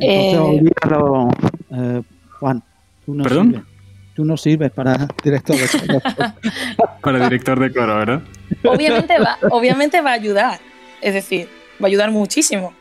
olvídalo, 0.00 1.30
Juan. 2.38 2.62
Tú 3.04 3.14
no 3.14 3.24
¿Perdón? 3.24 3.46
Sirves. 3.46 3.66
Tú 4.14 4.24
no 4.24 4.36
sirves 4.36 4.70
para 4.72 5.08
director 5.22 5.56
de 5.56 5.68
coro. 5.68 6.00
para 7.00 7.24
director 7.24 7.60
de 7.60 7.72
coro, 7.72 7.96
¿verdad? 7.96 8.22
Obviamente 8.64 9.18
va, 9.18 9.38
obviamente 9.50 10.00
va 10.00 10.10
a 10.10 10.14
ayudar. 10.14 10.60
Es 11.00 11.14
decir, 11.14 11.48
va 11.80 11.86
a 11.86 11.86
ayudar 11.86 12.10
muchísimo. 12.10 12.72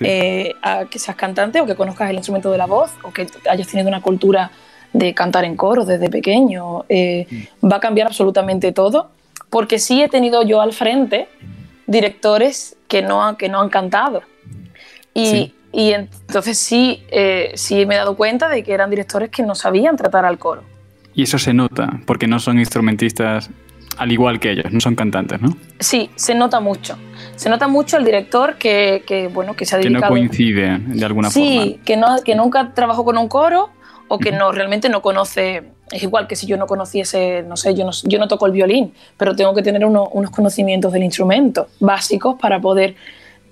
Eh, 0.00 0.54
a 0.62 0.84
que 0.84 0.98
seas 0.98 1.16
cantante 1.16 1.60
o 1.60 1.66
que 1.66 1.74
conozcas 1.74 2.10
el 2.10 2.16
instrumento 2.16 2.50
de 2.50 2.58
la 2.58 2.66
voz 2.66 2.90
o 3.02 3.10
que 3.10 3.26
hayas 3.48 3.68
tenido 3.68 3.88
una 3.88 4.00
cultura 4.00 4.50
de 4.92 5.14
cantar 5.14 5.44
en 5.44 5.56
coro 5.56 5.84
desde 5.84 6.08
pequeño. 6.08 6.84
Eh, 6.88 7.26
mm. 7.60 7.68
Va 7.68 7.76
a 7.76 7.80
cambiar 7.80 8.06
absolutamente 8.06 8.72
todo, 8.72 9.10
porque 9.50 9.78
sí 9.78 10.02
he 10.02 10.08
tenido 10.08 10.42
yo 10.42 10.60
al 10.60 10.72
frente 10.72 11.28
directores 11.86 12.76
que 12.86 13.02
no, 13.02 13.36
que 13.36 13.48
no 13.48 13.60
han 13.60 13.70
cantado. 13.70 14.22
Y, 15.14 15.54
y 15.72 15.92
entonces 15.92 16.58
sí, 16.58 17.02
eh, 17.10 17.52
sí 17.54 17.86
me 17.86 17.94
he 17.94 17.98
dado 17.98 18.16
cuenta 18.16 18.48
de 18.48 18.62
que 18.62 18.72
eran 18.72 18.90
directores 18.90 19.30
que 19.30 19.42
no 19.42 19.54
sabían 19.54 19.96
tratar 19.96 20.24
al 20.24 20.38
coro. 20.38 20.62
Y 21.14 21.22
eso 21.22 21.38
se 21.38 21.52
nota, 21.52 22.00
porque 22.06 22.28
no 22.28 22.38
son 22.38 22.58
instrumentistas 22.58 23.50
al 23.98 24.12
igual 24.12 24.38
que 24.38 24.52
ellos, 24.52 24.72
no 24.72 24.80
son 24.80 24.94
cantantes, 24.94 25.40
¿no? 25.40 25.56
Sí, 25.80 26.10
se 26.14 26.34
nota 26.34 26.60
mucho. 26.60 26.96
Se 27.36 27.50
nota 27.50 27.68
mucho 27.68 27.96
el 27.96 28.04
director 28.04 28.56
que, 28.56 29.30
bueno, 29.32 29.54
que 29.54 29.66
se 29.66 29.74
ha 29.74 29.78
dedicado... 29.78 30.00
Que 30.02 30.08
no 30.08 30.08
coincide 30.08 30.78
de 30.78 31.04
alguna 31.04 31.30
forma. 31.30 31.48
Sí, 31.48 31.80
que, 31.84 31.96
no, 31.96 32.16
que 32.24 32.34
nunca 32.34 32.72
trabajó 32.74 33.04
con 33.04 33.18
un 33.18 33.28
coro 33.28 33.70
o 34.08 34.18
que 34.18 34.32
no 34.32 34.52
realmente 34.52 34.88
no 34.88 35.02
conoce 35.02 35.64
Es 35.90 36.02
igual 36.02 36.26
que 36.26 36.34
si 36.34 36.46
yo 36.46 36.56
no 36.56 36.66
conociese, 36.66 37.44
no 37.46 37.56
sé, 37.56 37.74
yo 37.74 37.84
no, 37.84 37.90
yo 38.04 38.18
no 38.18 38.28
toco 38.28 38.46
el 38.46 38.52
violín, 38.52 38.92
pero 39.16 39.36
tengo 39.36 39.54
que 39.54 39.62
tener 39.62 39.84
unos 39.84 40.30
conocimientos 40.30 40.92
del 40.92 41.02
instrumento 41.02 41.68
básicos 41.80 42.36
para 42.40 42.60
poder 42.60 42.94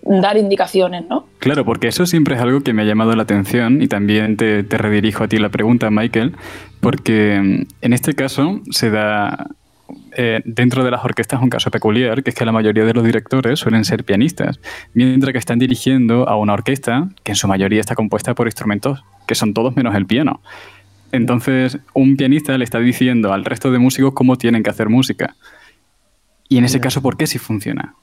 dar 0.02 0.36
indicaciones, 0.36 1.04
¿no? 1.08 1.26
Claro, 1.38 1.64
porque 1.64 1.88
eso 1.88 2.06
siempre 2.06 2.36
es 2.36 2.40
algo 2.40 2.60
que 2.60 2.72
me 2.72 2.82
ha 2.82 2.84
llamado 2.84 3.14
la 3.16 3.24
atención 3.24 3.82
y 3.82 3.88
también 3.88 4.36
te, 4.36 4.62
te 4.62 4.78
redirijo 4.78 5.24
a 5.24 5.28
ti 5.28 5.38
la 5.38 5.48
pregunta, 5.48 5.90
Michael, 5.90 6.36
porque 6.80 7.40
mm, 7.42 7.66
en 7.82 7.92
este 7.92 8.14
caso 8.14 8.60
se 8.70 8.90
da 8.90 9.48
eh, 10.18 10.40
dentro 10.46 10.82
de 10.82 10.90
las 10.90 11.04
orquestas 11.04 11.42
un 11.42 11.50
caso 11.50 11.70
peculiar, 11.70 12.22
que 12.22 12.30
es 12.30 12.36
que 12.36 12.46
la 12.46 12.52
mayoría 12.52 12.86
de 12.86 12.94
los 12.94 13.04
directores 13.04 13.58
suelen 13.58 13.84
ser 13.84 14.02
pianistas, 14.02 14.58
mientras 14.94 15.32
que 15.32 15.38
están 15.38 15.58
dirigiendo 15.58 16.26
a 16.26 16.36
una 16.36 16.54
orquesta 16.54 17.10
que 17.22 17.32
en 17.32 17.36
su 17.36 17.46
mayoría 17.46 17.80
está 17.80 17.94
compuesta 17.94 18.34
por 18.34 18.46
instrumentos 18.46 19.04
que 19.26 19.34
son 19.34 19.52
todos 19.52 19.76
menos 19.76 19.94
el 19.94 20.06
piano. 20.06 20.40
Entonces, 21.12 21.78
un 21.92 22.16
pianista 22.16 22.56
le 22.56 22.64
está 22.64 22.78
diciendo 22.78 23.32
al 23.34 23.44
resto 23.44 23.70
de 23.70 23.78
músicos 23.78 24.14
cómo 24.14 24.36
tienen 24.36 24.62
que 24.62 24.70
hacer 24.70 24.88
música. 24.88 25.36
Y 26.48 26.56
en 26.56 26.64
ese 26.64 26.80
caso, 26.80 27.02
¿por 27.02 27.18
qué 27.18 27.26
sí 27.26 27.38
funciona? 27.38 27.94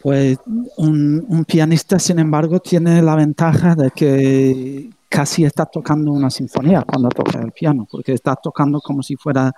Pues 0.00 0.38
un, 0.78 1.44
pianista, 1.46 1.98
sin 1.98 2.18
embargo, 2.18 2.60
tiene 2.60 3.02
la 3.02 3.14
ventaja 3.14 3.74
de 3.74 3.90
que 3.90 4.90
casi 5.08 5.44
está 5.44 5.66
tocando 5.66 6.12
una 6.12 6.30
sinfonía 6.30 6.82
cuando 6.82 7.08
toca 7.08 7.40
el 7.40 7.52
piano, 7.52 7.86
porque 7.90 8.12
está 8.12 8.36
tocando 8.36 8.80
como 8.80 9.02
si 9.02 9.16
fuera 9.16 9.52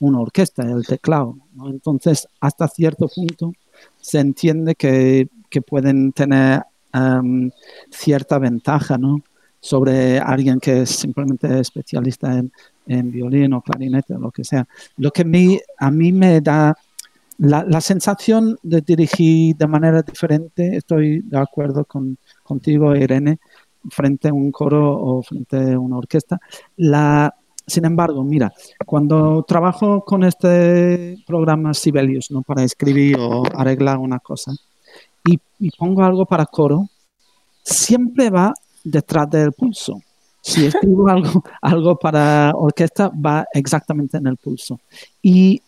una 0.00 0.20
orquesta, 0.20 0.62
el 0.62 0.86
teclado. 0.86 1.36
Entonces, 1.66 2.28
hasta 2.40 2.68
cierto 2.68 3.08
punto 3.08 3.52
se 4.00 4.20
entiende 4.20 4.74
que, 4.74 5.28
pueden 5.68 6.10
tener 6.10 6.62
em, 6.92 7.48
cierta 7.88 8.40
ventaja 8.40 8.98
¿no? 8.98 9.22
sobre 9.60 10.18
alguien 10.18 10.58
que 10.58 10.82
es 10.82 10.90
simplemente 10.90 11.60
especialista 11.60 12.36
en, 12.36 12.50
en 12.88 13.12
violín 13.12 13.52
o 13.52 13.62
clarinete 13.62 14.14
o 14.14 14.18
lo 14.18 14.32
que 14.32 14.42
sea. 14.42 14.66
Lo 14.96 15.12
que 15.12 15.22
a 15.78 15.90
mí 15.92 16.12
me 16.12 16.40
da 16.40 16.76
la, 17.38 17.80
sensación 17.80 18.56
de 18.62 18.80
dirigir 18.80 19.56
de 19.56 19.66
manera 19.66 20.02
diferente, 20.02 20.76
estoy 20.76 21.20
de 21.20 21.38
acuerdo 21.38 21.84
con, 21.84 22.16
contigo, 22.42 22.94
Irene, 22.94 23.38
frente 23.90 24.28
a 24.28 24.32
un 24.32 24.50
coro 24.50 24.96
o 24.96 25.22
frente 25.22 25.72
a 25.72 25.78
una 25.78 25.98
orquesta. 25.98 26.38
La, 26.76 27.34
sin 27.66 27.84
embargo, 27.84 28.22
mira, 28.22 28.52
cuando 28.84 29.42
trabajo 29.42 30.04
con 30.04 30.24
este 30.24 31.18
programa 31.26 31.74
Sibelius, 31.74 32.30
¿no? 32.30 32.42
Para 32.42 32.62
escribir 32.62 33.16
o 33.18 33.42
arreglar 33.54 33.98
una 33.98 34.18
cosa, 34.18 34.52
y, 35.26 35.70
pongo 35.78 36.02
algo 36.02 36.26
para 36.26 36.44
coro, 36.44 36.88
siempre 37.62 38.28
va 38.28 38.52
detrás 38.82 39.30
del 39.30 39.52
pulso. 39.52 40.00
Si 40.42 40.66
escribo 40.66 41.08
algo, 41.08 41.42
algo 41.62 41.96
para 41.96 42.52
orquesta, 42.54 43.08
va 43.08 43.46
exactamente 43.52 44.18
en 44.18 44.26
el 44.26 44.36
pulso. 44.36 44.78
Y 45.22 45.62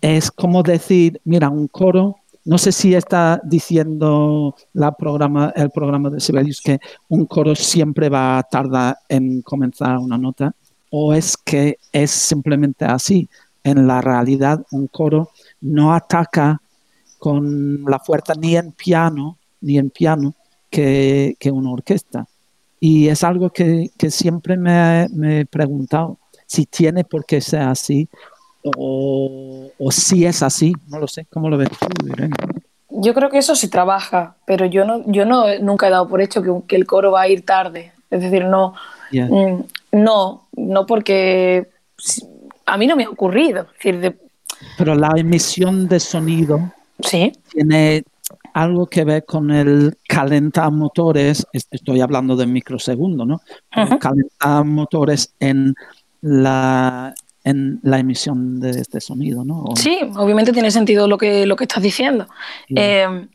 es 0.00 0.30
como 0.30 0.62
decir, 0.62 1.20
mira, 1.24 1.48
un 1.48 1.68
coro, 1.68 2.16
no 2.44 2.58
sé 2.58 2.72
si 2.72 2.94
está 2.94 3.40
diciendo 3.44 4.56
la 4.72 4.92
programa, 4.92 5.52
el 5.54 5.70
programa 5.70 6.10
de 6.10 6.20
Sibelius 6.20 6.60
que 6.60 6.80
un 7.08 7.26
coro 7.26 7.54
siempre 7.54 8.08
va 8.08 8.38
a 8.38 8.42
tardar 8.42 8.98
en 9.08 9.42
comenzar 9.42 9.98
una 9.98 10.18
nota, 10.18 10.54
o 10.90 11.14
es 11.14 11.36
que 11.36 11.78
es 11.92 12.10
simplemente 12.10 12.84
así. 12.84 13.28
En 13.64 13.86
la 13.86 14.00
realidad, 14.00 14.64
un 14.70 14.86
coro 14.86 15.30
no 15.60 15.92
ataca 15.92 16.60
con 17.18 17.84
la 17.84 17.98
fuerza 17.98 18.34
ni 18.34 18.56
en 18.56 18.72
piano, 18.72 19.36
ni 19.60 19.78
en 19.78 19.90
piano, 19.90 20.34
que, 20.70 21.36
una 21.52 21.70
orquesta. 21.70 22.26
Y 22.80 23.08
es 23.08 23.24
algo 23.24 23.50
que, 23.50 23.90
siempre 24.10 24.56
me, 24.56 25.08
me, 25.12 25.40
he 25.40 25.46
preguntado, 25.46 26.18
si 26.46 26.64
tiene 26.66 27.04
por 27.04 27.24
qué 27.26 27.40
ser 27.40 27.62
así 27.62 28.08
o, 28.76 29.70
si 29.90 30.24
es 30.24 30.42
así, 30.42 30.72
no 30.88 30.98
lo 30.98 31.06
sé, 31.06 31.26
¿cómo 31.30 31.48
lo 31.48 31.56
ves 31.56 31.68
tú, 31.70 32.06
Irene? 32.06 32.34
Yo 32.90 33.14
creo 33.14 33.30
que 33.30 33.38
eso 33.38 33.54
sí 33.54 33.68
trabaja, 33.68 34.36
pero 34.44 34.66
yo 34.66 34.84
no, 34.84 35.02
yo 35.06 35.24
no 35.24 35.44
nunca 35.60 35.86
he 35.86 35.90
dado 35.90 36.08
por 36.08 36.20
hecho 36.20 36.42
que, 36.66 36.76
el 36.76 36.86
coro 36.86 37.12
va 37.12 37.22
a 37.22 37.28
ir 37.28 37.44
tarde. 37.44 37.92
Es 38.10 38.22
decir, 38.22 38.44
no, 38.44 38.74
mm, 39.12 39.62
no, 39.92 40.48
no 40.56 40.86
porque 40.86 41.68
a 42.66 42.76
mí 42.76 42.86
no 42.86 42.96
me 42.96 43.04
ha 43.04 43.10
ocurrido. 43.10 43.66
Pero 44.76 44.94
la 44.94 45.12
emisión 45.16 45.88
de 45.88 46.00
sonido 46.00 46.72
¿Sí? 47.00 47.32
tiene 47.50 48.04
algo 48.52 48.86
que 48.86 49.04
ver 49.04 49.24
con 49.24 49.50
el 49.50 49.96
calentar 50.06 50.70
motores, 50.70 51.46
estoy 51.52 52.00
hablando 52.00 52.36
de 52.36 52.46
microsegundo, 52.46 53.24
¿no? 53.24 53.40
Calentar 53.98 54.64
motores 54.64 55.34
en 55.38 55.74
la 56.20 57.14
en 57.44 57.80
la 57.82 57.98
emisión 57.98 58.60
de 58.60 58.70
este 58.70 59.00
sonido, 59.00 59.42
¿no? 59.42 59.64
Sí, 59.74 59.98
obviamente 60.16 60.52
tiene 60.52 60.70
sentido 60.70 61.08
lo 61.08 61.16
que, 61.16 61.46
lo 61.46 61.56
que 61.56 61.64
estás 61.64 61.82
diciendo. 61.82 62.26
Eh, 62.68 63.26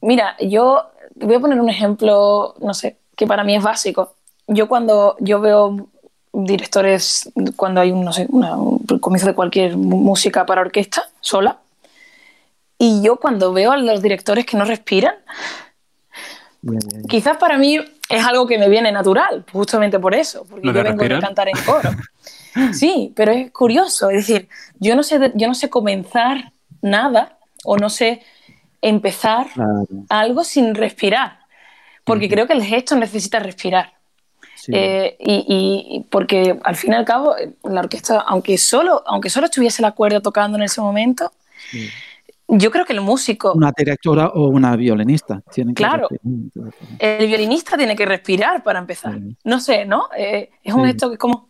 mira, 0.00 0.36
yo 0.40 0.82
voy 1.14 1.36
a 1.36 1.40
poner 1.40 1.60
un 1.60 1.68
ejemplo, 1.68 2.54
no 2.60 2.74
sé, 2.74 2.96
que 3.14 3.26
para 3.26 3.44
mí 3.44 3.54
es 3.54 3.62
básico. 3.62 4.14
Yo 4.48 4.68
cuando 4.68 5.16
yo 5.20 5.40
veo 5.40 5.88
directores, 6.32 7.30
cuando 7.56 7.80
hay 7.80 7.92
un, 7.92 8.04
no 8.04 8.12
sé, 8.12 8.26
un 8.28 8.78
comienzo 9.00 9.26
de 9.26 9.34
cualquier 9.34 9.76
música 9.76 10.44
para 10.46 10.62
orquesta 10.62 11.04
sola, 11.20 11.58
y 12.78 13.02
yo 13.02 13.16
cuando 13.16 13.52
veo 13.52 13.72
a 13.72 13.76
los 13.76 14.02
directores 14.02 14.46
que 14.46 14.56
no 14.56 14.64
respiran, 14.64 15.14
quizás 17.08 17.36
para 17.36 17.58
mí 17.58 17.78
es 18.08 18.24
algo 18.24 18.46
que 18.46 18.58
me 18.58 18.68
viene 18.68 18.92
natural, 18.92 19.44
justamente 19.52 19.98
por 19.98 20.14
eso, 20.14 20.46
porque 20.48 20.66
yo 20.66 20.72
vengo 20.72 21.16
a 21.16 21.20
cantar 21.20 21.48
en 21.48 21.56
coro. 21.64 21.90
Sí, 22.72 23.12
pero 23.14 23.30
es 23.30 23.52
curioso, 23.52 24.10
es 24.10 24.26
decir, 24.26 24.48
yo 24.80 24.96
no 24.96 25.04
sé, 25.04 25.30
yo 25.36 25.46
no 25.46 25.54
sé 25.54 25.70
comenzar 25.70 26.52
nada 26.82 27.38
o 27.62 27.76
no 27.76 27.88
sé 27.88 28.22
empezar 28.82 29.46
algo 30.08 30.42
sin 30.42 30.74
respirar, 30.74 31.40
porque 32.02 32.28
creo 32.28 32.48
que 32.48 32.54
el 32.54 32.64
gesto 32.64 32.96
necesita 32.96 33.38
respirar. 33.38 33.92
Eh, 34.70 35.16
y, 35.20 36.04
porque 36.10 36.58
al 36.62 36.76
fin 36.76 36.92
y 36.92 36.96
al 36.96 37.04
cabo, 37.04 37.34
la 37.64 37.80
orquesta, 37.80 38.20
aunque 38.20 38.58
solo, 38.58 39.02
aunque 39.06 39.30
solo 39.30 39.46
estuviese 39.46 39.82
la 39.82 39.92
cuerda 39.92 40.20
tocando 40.20 40.56
en 40.58 40.64
ese 40.64 40.80
momento, 40.80 41.32
yo 42.48 42.70
creo 42.70 42.84
que 42.84 42.92
el 42.92 43.00
músico. 43.00 43.52
Una 43.52 43.72
directora 43.76 44.28
o 44.28 44.48
una 44.48 44.76
violinista. 44.76 45.42
Tienen 45.52 45.74
que 45.74 45.82
claro. 45.82 46.08
El 46.98 47.26
violinista 47.26 47.76
tiene 47.76 47.94
que 47.94 48.06
respirar 48.06 48.62
para 48.62 48.78
empezar. 48.78 49.18
No 49.44 49.60
sé, 49.60 49.84
¿no? 49.84 50.08
Eh, 50.16 50.50
es 50.62 50.74
un 50.74 50.84
gesto 50.84 51.08
que 51.08 51.14
es 51.14 51.18
como 51.18 51.48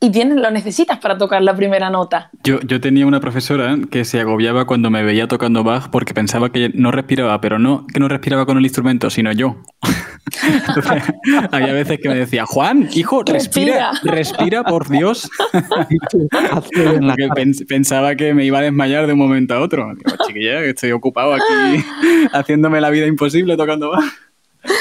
y 0.00 0.10
tienes, 0.10 0.38
lo 0.38 0.50
necesitas 0.52 0.98
para 0.98 1.18
tocar 1.18 1.42
la 1.42 1.56
primera 1.56 1.90
nota. 1.90 2.30
Yo, 2.44 2.60
yo 2.60 2.80
tenía 2.80 3.04
una 3.04 3.18
profesora 3.18 3.76
que 3.90 4.04
se 4.04 4.20
agobiaba 4.20 4.64
cuando 4.64 4.90
me 4.90 5.02
veía 5.02 5.26
tocando 5.26 5.64
Bach 5.64 5.90
porque 5.90 6.14
pensaba 6.14 6.52
que 6.52 6.70
no 6.72 6.92
respiraba, 6.92 7.40
pero 7.40 7.58
no 7.58 7.84
que 7.86 7.98
no 7.98 8.06
respiraba 8.06 8.46
con 8.46 8.58
el 8.58 8.64
instrumento, 8.64 9.10
sino 9.10 9.32
yo. 9.32 9.56
había 11.52 11.72
veces 11.72 11.98
que 12.00 12.08
me 12.08 12.16
decía, 12.16 12.46
Juan, 12.46 12.88
hijo, 12.92 13.22
respira, 13.22 13.92
respira, 14.02 14.64
por 14.64 14.88
Dios. 14.88 15.28
pensaba 17.68 18.14
que 18.14 18.34
me 18.34 18.44
iba 18.44 18.58
a 18.58 18.62
desmayar 18.62 19.06
de 19.06 19.12
un 19.12 19.18
momento 19.18 19.54
a 19.54 19.60
otro. 19.60 19.94
Digo, 19.94 20.16
chiquilla, 20.26 20.60
que 20.60 20.70
estoy 20.70 20.92
ocupado 20.92 21.34
aquí 21.34 21.44
haciéndome 22.32 22.80
la 22.80 22.90
vida 22.90 23.06
imposible 23.06 23.56
tocando 23.56 23.90
Bach. 23.90 24.04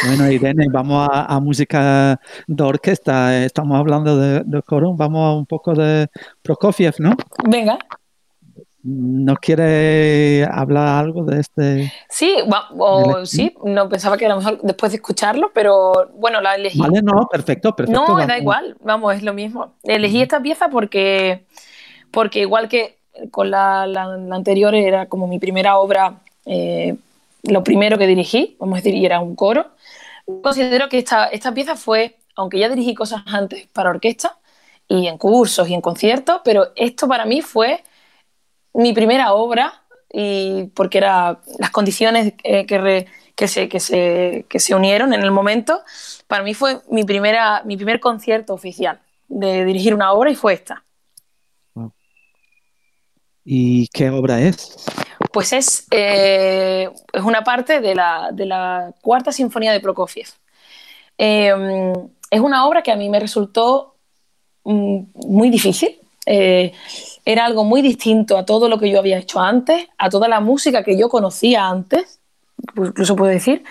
Bueno, 0.08 0.30
Irene, 0.30 0.66
vamos 0.72 1.08
a, 1.12 1.40
música 1.40 2.20
de 2.48 2.64
orquesta. 2.64 3.46
Estamos 3.46 3.80
hablando 3.80 4.18
de, 4.18 4.44
de 4.46 4.62
coro. 4.64 4.96
Vamos 4.96 5.26
a 5.26 5.38
un 5.38 5.46
poco 5.46 5.74
de 5.74 6.08
Prokofiev, 6.42 6.96
¿no? 7.00 7.16
Venga. 7.48 7.78
¿No 8.89 9.36
quiere 9.36 10.45
hablar 10.50 10.88
algo 10.88 11.26
de 11.26 11.41
este? 11.41 11.91
Sí, 12.08 12.38
o, 12.78 13.26
sí, 13.26 13.54
no 13.65 13.89
pensaba 13.89 14.15
que 14.15 14.28
a 14.28 14.30
lo 14.30 14.38
mejor 14.38 14.62
después 14.62 14.93
de 14.93 14.95
escucharlo, 14.95 15.52
pero 15.54 16.10
bueno, 16.13 16.39
la 16.39 16.56
elegí. 16.56 16.80
Vale, 16.80 17.02
no, 17.02 17.28
perfecto, 17.30 17.76
perfecto. 17.76 18.08
No, 18.08 18.26
da 18.26 18.38
igual, 18.38 18.78
vamos, 18.80 19.13
es 19.13 19.23
lo 19.23 19.34
mismo. 19.34 19.73
Elegí 19.84 20.21
esta 20.21 20.41
pieza 20.41 20.69
porque, 20.69 21.43
porque 22.12 22.39
igual 22.39 22.69
que 22.69 23.00
con 23.30 23.52
la, 23.52 23.82
anterior 24.32 24.73
era 24.73 25.08
como 25.08 25.28
mi 25.28 25.38
primera 25.38 25.80
obra 25.80 26.21
eh, 26.45 26.95
lo 27.43 27.65
primero 27.65 27.97
que 27.97 28.08
dirigí, 28.08 28.56
vamos 28.58 28.76
a 28.76 28.82
decir, 28.82 28.95
y 28.95 29.06
era 29.06 29.19
un 29.19 29.36
coro. 29.36 29.65
Considero 30.41 30.88
que 30.88 31.00
esta, 31.00 31.26
esta 31.26 31.54
pieza 31.54 31.76
fue, 31.76 32.15
aunque 32.38 32.58
ya 32.58 32.69
dirigí 32.69 32.95
cosas 32.95 33.23
antes 33.26 33.67
para 33.67 33.89
orquesta 33.89 34.38
y 34.88 35.08
en 35.08 35.17
cursos 35.17 35.67
y 35.67 35.73
en 35.73 35.82
conciertos, 35.82 36.39
pero 36.45 36.69
esto 36.78 37.06
para 37.10 37.26
mí 37.26 37.41
fue 37.41 37.84
mi 38.78 38.94
primera 38.94 39.34
obra 39.34 39.84
y 40.12 40.66
porque 40.76 41.00
eran 41.00 41.40
las 41.60 41.72
condiciones 41.72 42.34
que, 42.42 42.66
que, 43.36 43.48
se, 43.48 43.68
que, 43.68 43.80
se, 43.80 44.46
que 44.48 44.60
se 44.60 44.76
unieron 44.76 45.13
en 45.13 45.22
el 45.22 45.32
momento, 45.32 45.82
para 46.28 46.44
mí 46.44 46.54
fue 46.54 46.80
mi, 46.90 47.04
primera, 47.04 47.63
mi 47.66 47.76
primer 47.76 48.00
concierto 48.00 48.54
oficial 48.54 49.00
de 49.28 49.66
dirigir 49.66 49.94
una 49.94 50.13
obra 50.13 50.32
y 50.32 50.36
fue 50.36 50.54
esta. 50.54 50.84
¿Y 53.44 53.88
qué 53.88 54.10
obra 54.10 54.42
es? 54.42 54.86
Pues 55.32 55.54
es, 55.54 55.88
eh, 55.92 56.90
es 57.13 57.22
una 57.22 57.44
parte 57.44 57.80
de 57.80 57.96
la, 57.96 58.94
cuarta 59.02 59.32
sinfonía 59.32 59.72
de 59.72 59.80
Prokofiev. 59.80 60.28
Em, 61.18 61.94
es 62.30 62.40
una 62.42 62.68
obra 62.68 62.84
que 62.84 62.92
a 62.92 62.96
mí 62.96 63.10
me 63.10 63.20
resultó 63.20 63.96
mm, 64.66 65.00
muy 65.28 65.50
difícil. 65.50 65.98
Eh, 66.26 66.74
era 67.28 67.44
algo 67.44 67.66
muy 67.66 67.82
distinto 67.82 68.38
a 68.38 68.46
todo 68.46 68.70
lo 68.70 68.80
que 68.80 68.90
yo 68.90 69.00
había 69.00 69.18
hecho 69.18 69.42
antes, 69.42 69.90
a 69.98 70.10
toda 70.10 70.30
la 70.30 70.40
música 70.40 70.82
que 70.82 70.98
yo 70.98 71.10
conocía 71.10 71.68
antes, 71.68 72.22
incluso 72.78 73.18
puedo 73.18 73.30
decir. 73.30 73.66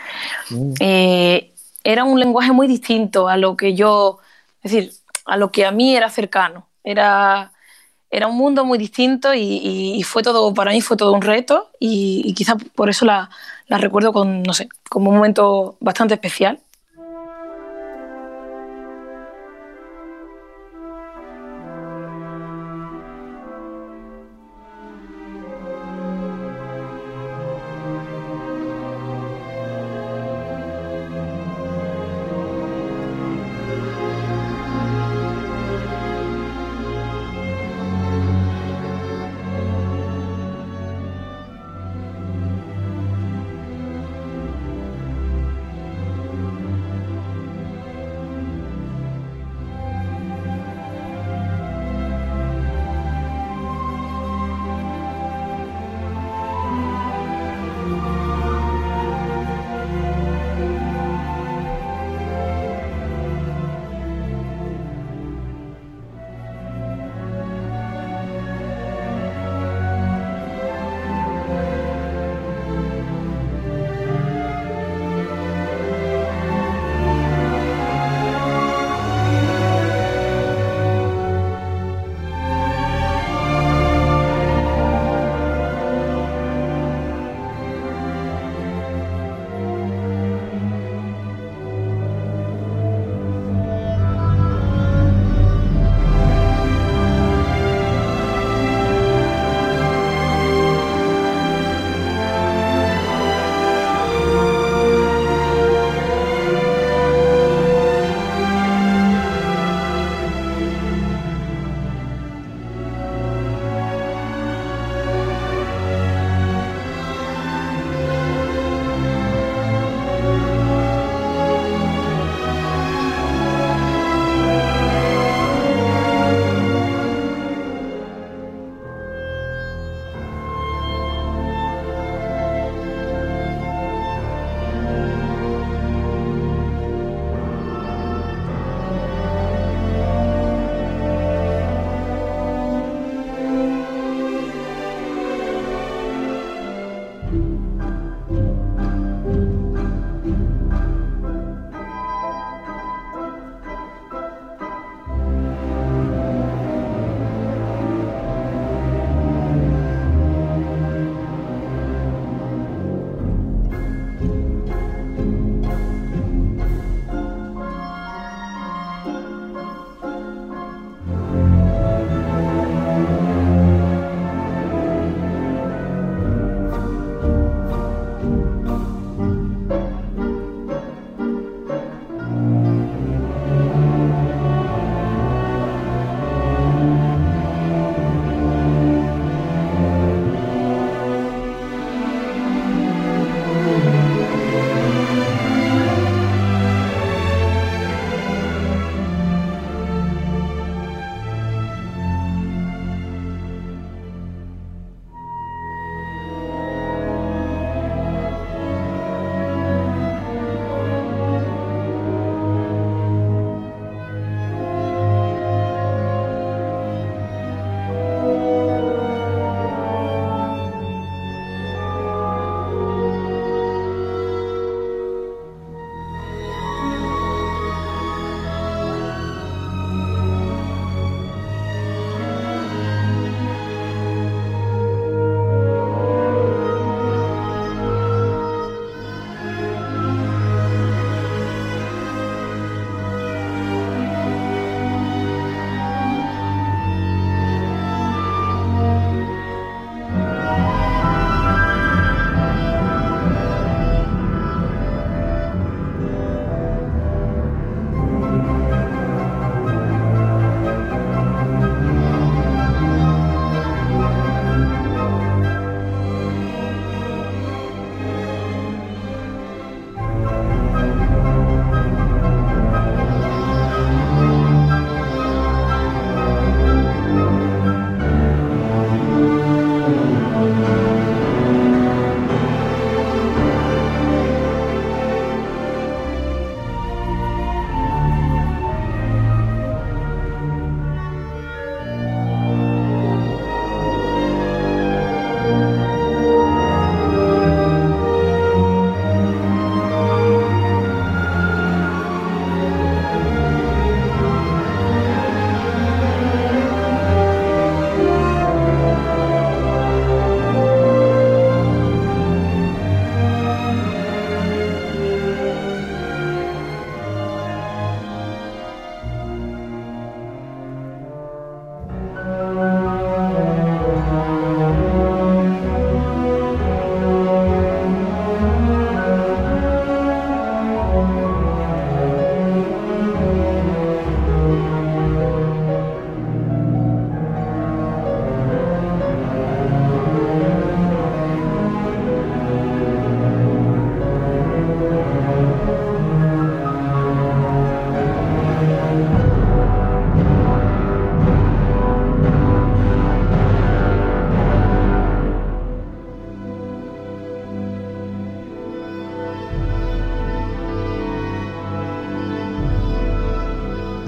Mm. 0.50 0.74
Eh, 0.78 1.54
era 1.82 2.04
un 2.04 2.20
lenguaje 2.20 2.52
muy 2.52 2.66
distinto 2.66 3.28
a 3.28 3.38
lo 3.38 3.56
que 3.56 3.74
yo, 3.74 4.18
es 4.62 4.72
decir, 4.72 4.92
a 5.24 5.38
lo 5.38 5.50
que 5.50 5.64
a 5.64 5.70
mí 5.70 5.96
era 5.96 6.10
cercano. 6.10 6.66
Era, 6.84 7.52
era 8.10 8.26
un 8.26 8.36
mundo 8.36 8.66
muy 8.66 8.76
distinto 8.76 9.32
y, 9.32 10.02
fue 10.02 10.22
todo, 10.22 10.52
para 10.52 10.72
mí 10.72 10.82
fue 10.82 10.98
todo 10.98 11.14
un 11.14 11.22
reto 11.22 11.70
y, 11.80 12.20
y 12.26 12.34
quizás 12.34 12.56
por 12.74 12.90
eso 12.90 13.06
la, 13.06 13.30
la 13.68 13.78
recuerdo 13.78 14.12
con, 14.12 14.42
no 14.42 14.52
sé, 14.52 14.68
como 14.90 15.08
un 15.08 15.16
momento 15.16 15.78
bastante 15.80 16.12
especial. 16.12 16.60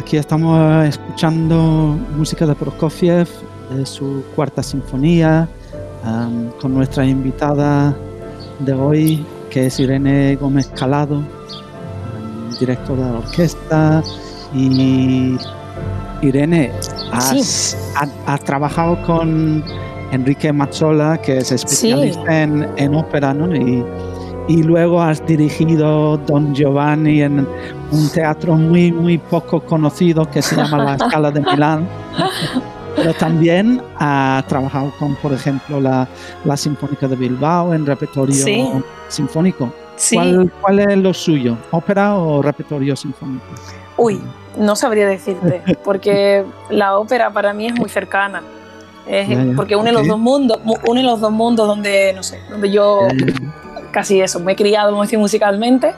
Aquí 0.08 0.16
estamos 0.16 0.86
escuchando 0.88 1.94
música 2.16 2.46
de 2.46 2.54
Prokofiev, 2.54 3.28
de 3.70 3.84
su 3.84 4.24
cuarta 4.34 4.62
sinfonía, 4.62 5.46
um, 6.02 6.48
con 6.62 6.72
nuestra 6.72 7.04
invitada 7.04 7.94
de 8.60 8.72
hoy, 8.72 9.22
que 9.50 9.66
es 9.66 9.78
Irene 9.78 10.34
Gómez 10.36 10.68
Calado, 10.68 11.16
um, 11.18 12.58
directora 12.58 13.04
de 13.04 13.12
la 13.12 13.18
orquesta. 13.18 14.02
Y 14.54 15.36
Irene, 16.22 16.72
has, 17.12 17.76
has- 17.94 18.08
has 18.26 18.40
trabajado 18.44 19.00
con 19.02 19.62
Enrique 20.10 20.50
Mazzola, 20.54 21.18
que 21.18 21.36
es 21.36 21.52
especialista 21.52 22.42
en, 22.44 22.66
en 22.78 22.94
ópera, 22.94 23.34
¿no? 23.34 23.54
Y, 23.54 23.84
y 24.48 24.62
luego 24.62 25.02
has 25.02 25.24
dirigido 25.26 26.16
Don 26.16 26.54
Giovanni 26.54 27.20
en 27.20 27.46
un 27.90 28.08
teatro 28.10 28.54
muy, 28.54 28.92
muy 28.92 29.18
poco 29.18 29.60
conocido 29.60 30.28
que 30.30 30.42
se 30.42 30.56
llama 30.56 30.78
La 30.84 30.98
Scala 30.98 31.30
de 31.30 31.40
Milán. 31.40 31.88
Pero 32.96 33.14
también 33.14 33.80
ha 33.98 34.42
trabajado 34.48 34.92
con, 34.98 35.14
por 35.16 35.32
ejemplo, 35.32 35.80
la, 35.80 36.08
la 36.44 36.56
Sinfónica 36.56 37.06
de 37.06 37.14
Bilbao 37.16 37.72
en 37.72 37.86
repertorio 37.86 38.34
Sí. 38.34 38.68
sinfónico. 39.08 39.72
Sí. 39.96 40.16
¿Cuál, 40.16 40.52
¿Cuál 40.60 40.78
es 40.80 40.96
lo 40.98 41.14
suyo? 41.14 41.56
¿Ópera 41.70 42.16
o 42.16 42.42
repertorio 42.42 42.96
sinfónico? 42.96 43.44
Uy, 43.96 44.20
no 44.58 44.74
sabría 44.76 45.06
decirte, 45.08 45.62
porque 45.84 46.44
la 46.70 46.98
ópera 46.98 47.30
para 47.30 47.52
mí 47.52 47.66
es 47.66 47.74
muy 47.74 47.88
cercana. 47.88 48.42
Es- 49.06 49.28
porque 49.56 49.74
une 49.76 49.90
ok. 49.90 49.96
los 49.98 50.06
dos 50.08 50.18
mundos, 50.18 50.60
mu- 50.64 50.76
une 50.86 51.02
los 51.02 51.20
dos 51.20 51.30
mundos 51.32 51.66
donde, 51.66 52.12
no 52.14 52.22
sé, 52.22 52.40
donde 52.50 52.70
yo 52.70 53.00
casi 53.92 54.20
eso, 54.20 54.38
me 54.40 54.52
he 54.52 54.56
criado 54.56 54.92
musicalmente 55.16 55.94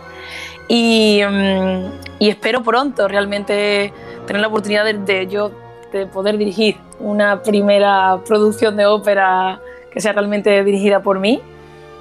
y, 0.73 1.21
mm, 1.29 1.85
y 2.21 2.29
espero 2.29 2.63
pronto 2.63 3.09
realmente 3.09 3.93
tener 4.27 4.41
la 4.41 4.47
oportunidad 4.49 4.85
de, 4.85 4.95
de 4.95 5.27
yo 5.27 5.51
de 5.93 6.07
poder 6.07 6.39
dirigir 6.39 6.77
una 7.01 7.43
primera 7.43 8.21
producción 8.25 8.77
de 8.77 8.87
ópera 8.87 9.61
que 9.93 10.01
sea 10.01 10.13
realmente 10.13 10.63
dirigida 10.63 11.01
por 11.03 11.19
mí. 11.19 11.41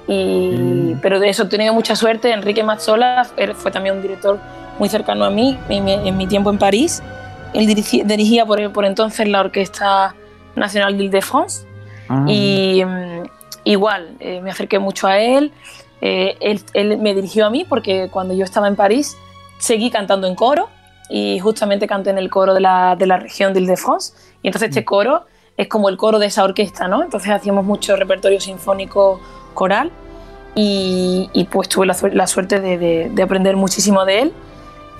Y, 0.06 0.54
Mm. 0.56 1.00
Pero 1.02 1.18
de 1.20 1.28
eso 1.28 1.44
he 1.44 1.46
tenido 1.46 1.72
mucha 1.74 1.94
suerte. 1.96 2.32
Enrique 2.32 2.62
Mazzola 2.62 3.26
fue 3.56 3.70
también 3.70 3.96
un 3.96 4.02
director 4.02 4.38
muy 4.78 4.88
cercano 4.88 5.24
a 5.24 5.30
mí 5.30 5.56
en 5.68 5.84
mi, 5.84 5.92
en 5.92 6.16
mi 6.16 6.26
tiempo 6.26 6.50
en 6.50 6.58
París. 6.58 7.02
Él 7.54 7.66
dirigi- 7.66 8.04
dirigía 8.04 8.44
por, 8.46 8.72
por 8.72 8.84
entonces 8.84 9.26
la 9.28 9.40
Orquesta 9.40 10.14
Nacional 10.56 10.96
d'Île-de-France 10.96 11.66
ah, 12.08 12.24
y 12.28 12.82
mm, 12.84 13.22
igual, 13.64 14.10
eh, 14.20 14.40
me 14.40 14.50
acerqué 14.50 14.78
mucho 14.78 15.06
a 15.06 15.18
él. 15.18 15.52
Eh, 16.00 16.36
él. 16.40 16.60
él 16.74 16.98
me 16.98 17.14
dirigió 17.14 17.46
a 17.46 17.50
mí 17.50 17.64
porque 17.64 18.08
cuando 18.10 18.34
yo 18.34 18.44
estaba 18.44 18.68
en 18.68 18.76
París 18.76 19.16
seguí 19.58 19.90
cantando 19.90 20.26
en 20.26 20.34
coro 20.34 20.68
y 21.08 21.38
justamente 21.40 21.86
canté 21.86 22.10
en 22.10 22.18
el 22.18 22.30
coro 22.30 22.54
de 22.54 22.60
la, 22.60 22.96
de 22.96 23.06
la 23.06 23.16
región 23.18 23.52
de 23.52 23.60
Ile-de-France. 23.60 24.14
Y 24.42 24.48
entonces 24.48 24.68
este 24.70 24.84
coro 24.84 25.24
es 25.56 25.68
como 25.68 25.88
el 25.88 25.96
coro 25.96 26.18
de 26.18 26.26
esa 26.26 26.44
orquesta, 26.44 26.88
¿no? 26.88 27.02
Entonces 27.02 27.30
hacíamos 27.32 27.64
mucho 27.64 27.96
repertorio 27.96 28.40
sinfónico 28.40 29.20
coral 29.54 29.90
y, 30.54 31.28
y 31.32 31.44
pues 31.44 31.68
tuve 31.68 31.86
la, 31.86 31.96
la 32.12 32.26
suerte 32.26 32.60
de, 32.60 32.78
de- 32.78 33.10
de 33.12 33.22
aprender 33.22 33.56
muchísimo 33.56 34.04
de 34.04 34.22
él. 34.22 34.32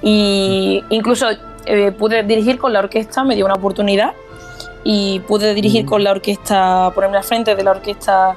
Y 0.03 0.83
incluso 0.91 1.27
eh, 1.67 1.93
pude 1.93 2.23
dirigir 2.23 2.59
con 2.59 2.73
la 2.73 2.81
orquesta, 2.81 3.23
me 3.25 3.35
dio 3.37 3.45
una 3.45 3.55
oportunidad 3.55 4.13
y 4.85 5.21
pude 5.21 5.55
dirigir 5.55 5.85
Mm. 5.85 5.89
con 5.89 6.05
la 6.05 6.11
orquesta, 6.13 6.91
ponerme 6.95 7.19
al 7.19 7.25
frente 7.25 7.55
de 7.55 7.63
la 7.63 7.71
Orquesta 7.73 8.35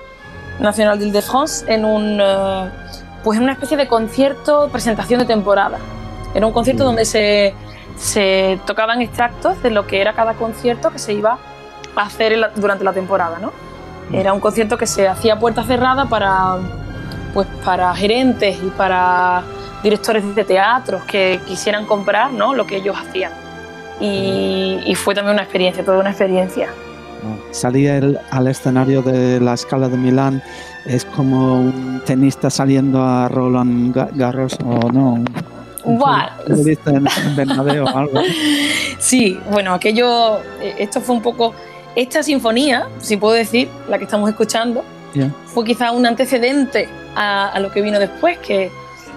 Nacional 0.59 1.11
de 1.11 1.21
France 1.21 1.65
en 1.73 1.83
un 1.85 2.19
eh, 2.21 2.69
pues 3.23 3.37
en 3.37 3.43
una 3.43 3.53
especie 3.53 3.77
de 3.77 3.87
concierto, 3.87 4.69
presentación 4.71 5.19
de 5.19 5.25
temporada. 5.25 5.77
Era 6.35 6.45
un 6.45 6.51
concierto 6.53 6.83
Mm. 6.83 6.87
donde 6.87 7.05
se, 7.05 7.53
se 7.97 8.59
tocaban 8.65 9.01
extractos 9.01 9.61
de 9.63 9.69
lo 9.69 9.87
que 9.87 10.01
era 10.01 10.13
cada 10.13 10.33
concierto 10.33 10.91
que 10.91 10.99
se 10.99 11.13
iba 11.13 11.37
a 11.95 12.01
hacer 12.01 12.37
la- 12.37 12.49
durante 12.55 12.83
la 12.83 12.91
temporada, 12.93 13.37
¿no? 13.39 13.51
Mm. 14.09 14.15
Era 14.15 14.33
un 14.33 14.39
concierto 14.39 14.77
que 14.77 14.85
se 14.87 15.07
hacía 15.07 15.33
a 15.35 15.39
puerta 15.39 15.63
cerrada 15.63 16.05
para 16.05 16.57
pues 17.33 17.47
para 17.65 17.93
gerentes 17.95 18.57
y 18.61 18.69
para 18.69 19.41
directores 19.81 20.35
de 20.35 20.43
teatros 20.43 21.03
que 21.05 21.39
quisieran 21.47 21.85
comprar 21.87 22.31
¿no? 22.31 22.53
lo 22.53 22.67
que 22.67 22.75
ellos 22.77 22.95
hacían. 22.95 23.31
Y, 23.99 24.81
y 24.85 24.95
fue 24.95 25.15
también 25.15 25.33
una 25.33 25.43
experiencia, 25.43 25.83
toda 25.83 25.97
una 25.99 26.09
experiencia. 26.11 26.69
Salir 27.51 27.89
el- 27.89 28.19
al 28.31 28.47
escenario 28.47 29.01
de 29.01 29.39
la 29.39 29.55
Scala 29.57 29.89
de 29.89 29.97
Milán 29.97 30.41
es 30.85 31.05
como 31.05 31.59
un 31.59 32.01
tenista 32.05 32.49
saliendo 32.49 33.01
a 33.03 33.27
Roland 33.29 33.95
Ga- 33.95 34.09
Garros 34.13 34.57
o 34.65 34.91
no. 34.91 35.13
un- 35.13 35.27
un 35.85 35.99
en, 36.87 37.35
Bernabéu 37.35 37.85
o 37.85 37.97
algo. 37.97 38.19
Sí, 38.99 39.37
bueno, 39.51 39.73
aquello, 39.73 40.37
eh, 40.61 40.75
esto 40.79 41.01
fue 41.01 41.15
un 41.15 41.21
poco, 41.21 41.53
esta 41.95 42.23
sinfonía, 42.23 42.87
si 42.99 43.17
puedo 43.17 43.33
decir, 43.33 43.69
la 43.89 43.97
que 43.97 44.05
estamos 44.05 44.29
escuchando, 44.29 44.83
fue 45.45 45.65
quizá 45.65 45.91
un 45.91 46.05
antecedente 46.05 46.87
a, 47.15 47.49
a 47.49 47.59
lo 47.59 47.69
que 47.71 47.81
vino 47.81 47.99
después, 47.99 48.37
que, 48.39 48.71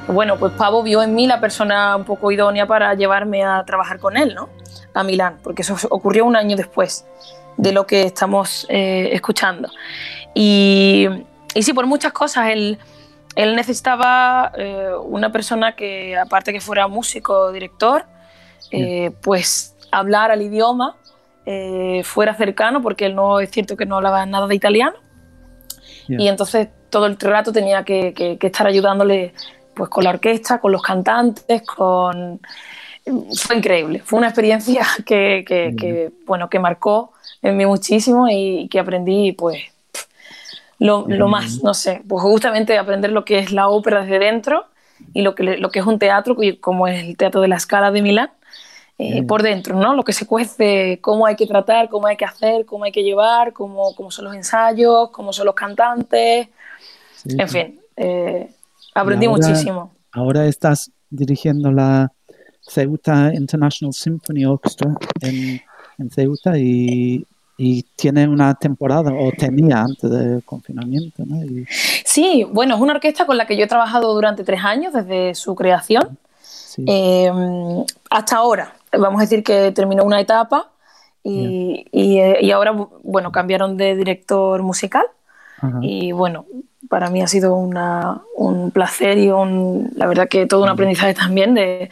bueno, 0.09 0.37
pues 0.39 0.53
Pavo 0.55 0.83
vio 0.83 1.03
en 1.03 1.15
mí 1.15 1.27
la 1.27 1.41
persona 1.41 1.97
un 1.97 2.05
poco 2.05 2.31
idónea 2.33 2.67
para 2.67 2.95
llevarme 2.95 3.45
a 3.45 3.65
trabajar 3.65 3.99
con 4.01 4.17
él, 4.17 4.35
¿no? 4.35 4.49
A 4.93 5.03
Milán, 5.05 5.37
porque 5.43 5.63
eso 5.63 5.77
ocurrió 5.91 6.25
un 6.27 6.37
año 6.37 6.57
después 6.57 7.05
de 7.57 7.73
lo 7.73 7.87
que 7.87 8.03
estamos 8.03 8.67
eh, 8.69 9.11
escuchando. 9.13 9.69
Y, 10.35 11.07
y 11.55 11.63
sí, 11.63 11.73
por 11.73 11.87
muchas 11.87 12.13
cosas, 12.13 12.49
él, 12.51 12.79
él 13.35 13.57
necesitaba 13.57 14.53
eh, 14.57 14.91
una 15.05 15.33
persona 15.33 15.75
que, 15.75 16.17
aparte 16.17 16.53
que 16.53 16.61
fuera 16.61 16.87
músico, 16.89 17.53
director, 17.53 18.05
eh, 18.71 19.11
pues 19.23 19.75
hablar 19.93 20.31
al 20.31 20.43
idioma, 20.43 20.97
fuera 22.03 22.35
cercano, 22.35 22.83
porque 22.83 23.07
él 23.07 23.15
no 23.15 23.39
es 23.39 23.51
cierto 23.53 23.77
que 23.77 23.87
no 23.87 23.97
hablaba 23.97 24.27
nada 24.27 24.49
de 24.49 24.55
italiano. 24.57 24.97
Y 26.09 26.27
entonces 26.29 26.69
todo 26.91 27.07
el 27.07 27.17
rato 27.19 27.53
tenía 27.53 27.85
que, 27.85 28.13
que- 28.15 28.37
que 28.39 28.47
estar 28.49 28.67
ayudándole 28.67 29.33
pues, 29.75 29.89
con 29.89 30.03
la 30.05 30.11
orquesta, 30.11 30.59
con 30.61 30.73
los 30.73 30.83
cantantes, 30.83 31.63
con... 31.63 32.41
Fue 33.37 33.57
increíble, 33.57 34.01
fue 34.05 34.19
una 34.19 34.29
experiencia 34.29 34.85
que, 35.07 35.45
que- 35.47 35.75
que, 35.79 36.11
bueno, 36.27 36.49
que 36.51 36.59
marcó 36.59 37.13
en 37.49 37.57
mí 37.57 37.67
muchísimo 37.67 38.29
y 38.29 38.69
que 38.69 38.79
aprendí 38.81 39.33
pues 39.33 39.59
lo, 40.79 41.07
lo 41.09 41.29
más, 41.29 41.63
no 41.63 41.73
sé, 41.75 42.03
pues 42.07 42.23
justamente 42.23 42.77
aprender 42.77 43.11
lo 43.13 43.25
que 43.25 43.39
es 43.39 43.51
la 43.53 43.69
ópera 43.69 44.03
desde 44.03 44.19
dentro 44.19 44.67
y 45.15 45.23
lo 45.23 45.35
que, 45.35 45.43
lo 45.45 45.71
que 45.71 45.79
es 45.79 45.87
un 45.87 45.99
teatro, 45.99 46.37
como 46.61 46.87
es 46.89 47.03
el 47.05 47.17
Teatro 47.17 47.41
de 47.41 47.49
la 47.49 47.59
Scala 47.59 47.91
de 47.91 48.03
Milán, 48.03 48.31
eh, 48.99 49.23
por 49.23 49.43
dentro, 49.43 49.79
¿no? 49.79 49.95
Lo 49.95 50.05
que 50.05 50.13
se 50.15 50.27
cuece, 50.27 50.99
cómo 51.03 51.27
hay 51.27 51.37
que 51.37 51.47
tratar, 51.47 51.89
cómo 51.91 52.07
hay 52.07 52.17
que 52.17 52.25
hacer, 52.25 52.65
cómo 52.65 52.85
hay 52.85 52.93
que 52.93 53.03
llevar, 53.03 53.53
cómo, 53.53 53.95
cómo 53.95 54.11
son 54.11 54.25
los 54.27 54.35
ensayos, 54.35 55.11
cómo 55.11 55.33
son 55.33 55.47
los 55.47 55.55
cantantes, 55.55 56.49
Sí. 57.15 57.37
en 57.39 57.49
fin, 57.49 57.81
eh, 57.97 58.51
aprendí 58.95 59.27
ahora- 59.27 59.49
muchísimo. 59.49 59.93
Ahora 60.13 60.47
estás 60.47 60.91
dirigiendo 61.11 61.71
la 61.73 62.11
Ceuta 62.63 63.33
International 63.35 63.93
Symphony 63.93 64.45
Orchestra 64.47 64.95
en, 65.21 65.61
en 65.99 66.11
Ceuta 66.11 66.59
y, 66.59 67.25
y 67.59 67.85
tiene 67.97 68.29
una 68.29 68.55
temporada, 68.55 69.13
o 69.13 69.33
tenía 69.33 69.81
antes 69.83 70.11
del 70.11 70.43
confinamiento, 70.45 71.25
¿no? 71.27 71.43
Y- 71.45 71.67
Sí, 72.05 72.45
bueno, 72.51 72.75
es 72.75 72.81
una 72.81 72.93
orquesta 72.95 73.25
con 73.27 73.37
la 73.37 73.47
que 73.47 73.57
yo 73.57 73.65
he 73.65 73.69
trabajado 73.69 74.13
durante 74.15 74.45
tres 74.45 74.63
años 74.65 74.93
desde 74.93 75.35
su 75.35 75.55
creación. 75.55 76.19
sí. 76.43 76.85
Eh, 76.87 77.31
hasta 78.11 78.37
ahora, 78.37 78.75
vamos 78.93 79.19
a 79.21 79.23
decir 79.25 79.43
que 79.43 79.73
terminó 79.73 80.05
una 80.05 80.21
etapa 80.21 80.71
y, 81.23 81.87
y, 81.91 82.19
eh, 82.19 82.39
y 82.43 82.51
ahora, 82.51 82.73
bueno, 83.03 83.33
cambiaron 83.33 83.77
de 83.77 83.97
director 83.97 84.63
musical 84.63 85.07
Ajá. 85.59 85.79
y 85.81 86.13
bueno, 86.13 86.45
para 86.89 87.09
mí 87.11 87.23
ha 87.23 87.27
sido 87.27 87.55
una- 87.57 88.21
un 88.37 88.71
placer 88.71 89.19
y 89.19 89.31
un, 89.31 89.91
la 89.97 90.07
verdad 90.07 90.29
que 90.29 90.47
todo 90.47 90.63
un 90.63 90.69
aprendizaje 90.69 91.15
también 91.15 91.55
de 91.55 91.91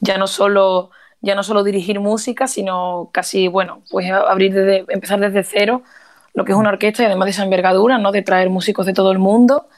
ya 0.00 0.16
no 0.18 0.26
solo 0.26 0.90
ya 1.22 1.34
no 1.34 1.42
solo 1.42 1.62
dirigir 1.64 2.00
música, 2.00 2.46
sino 2.46 3.08
casi, 3.12 3.48
bueno, 3.48 3.80
pues 3.90 4.10
abrir 4.10 4.52
desde, 4.52 4.84
empezar 4.88 5.20
desde 5.20 5.42
cero 5.44 5.82
lo 6.34 6.44
que 6.44 6.52
es 6.52 6.58
una 6.58 6.70
orquesta 6.70 7.02
y 7.02 7.06
además 7.06 7.26
de 7.26 7.30
esa 7.30 7.44
envergadura, 7.44 7.98
¿no? 7.98 8.10
De 8.12 8.22
traer 8.22 8.50
músicos 8.50 8.86
de 8.86 8.92
todo 8.92 9.12
el 9.12 9.18
mundo 9.18 9.68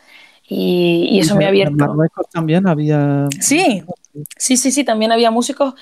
y, 0.49 1.09
y 1.11 1.21
eso 1.21 1.35
me 1.37 1.45
ha 1.45 1.49
En 1.49 1.53
abierto. 1.53 1.75
Marruecos 1.77 2.27
también 2.31 2.67
había... 2.69 3.29
Sí, 3.41 3.83
sí, 4.37 4.57
sí, 4.57 4.71
sí, 4.73 4.85
también 4.85 5.13
había 5.13 5.31
músicos 5.31 5.75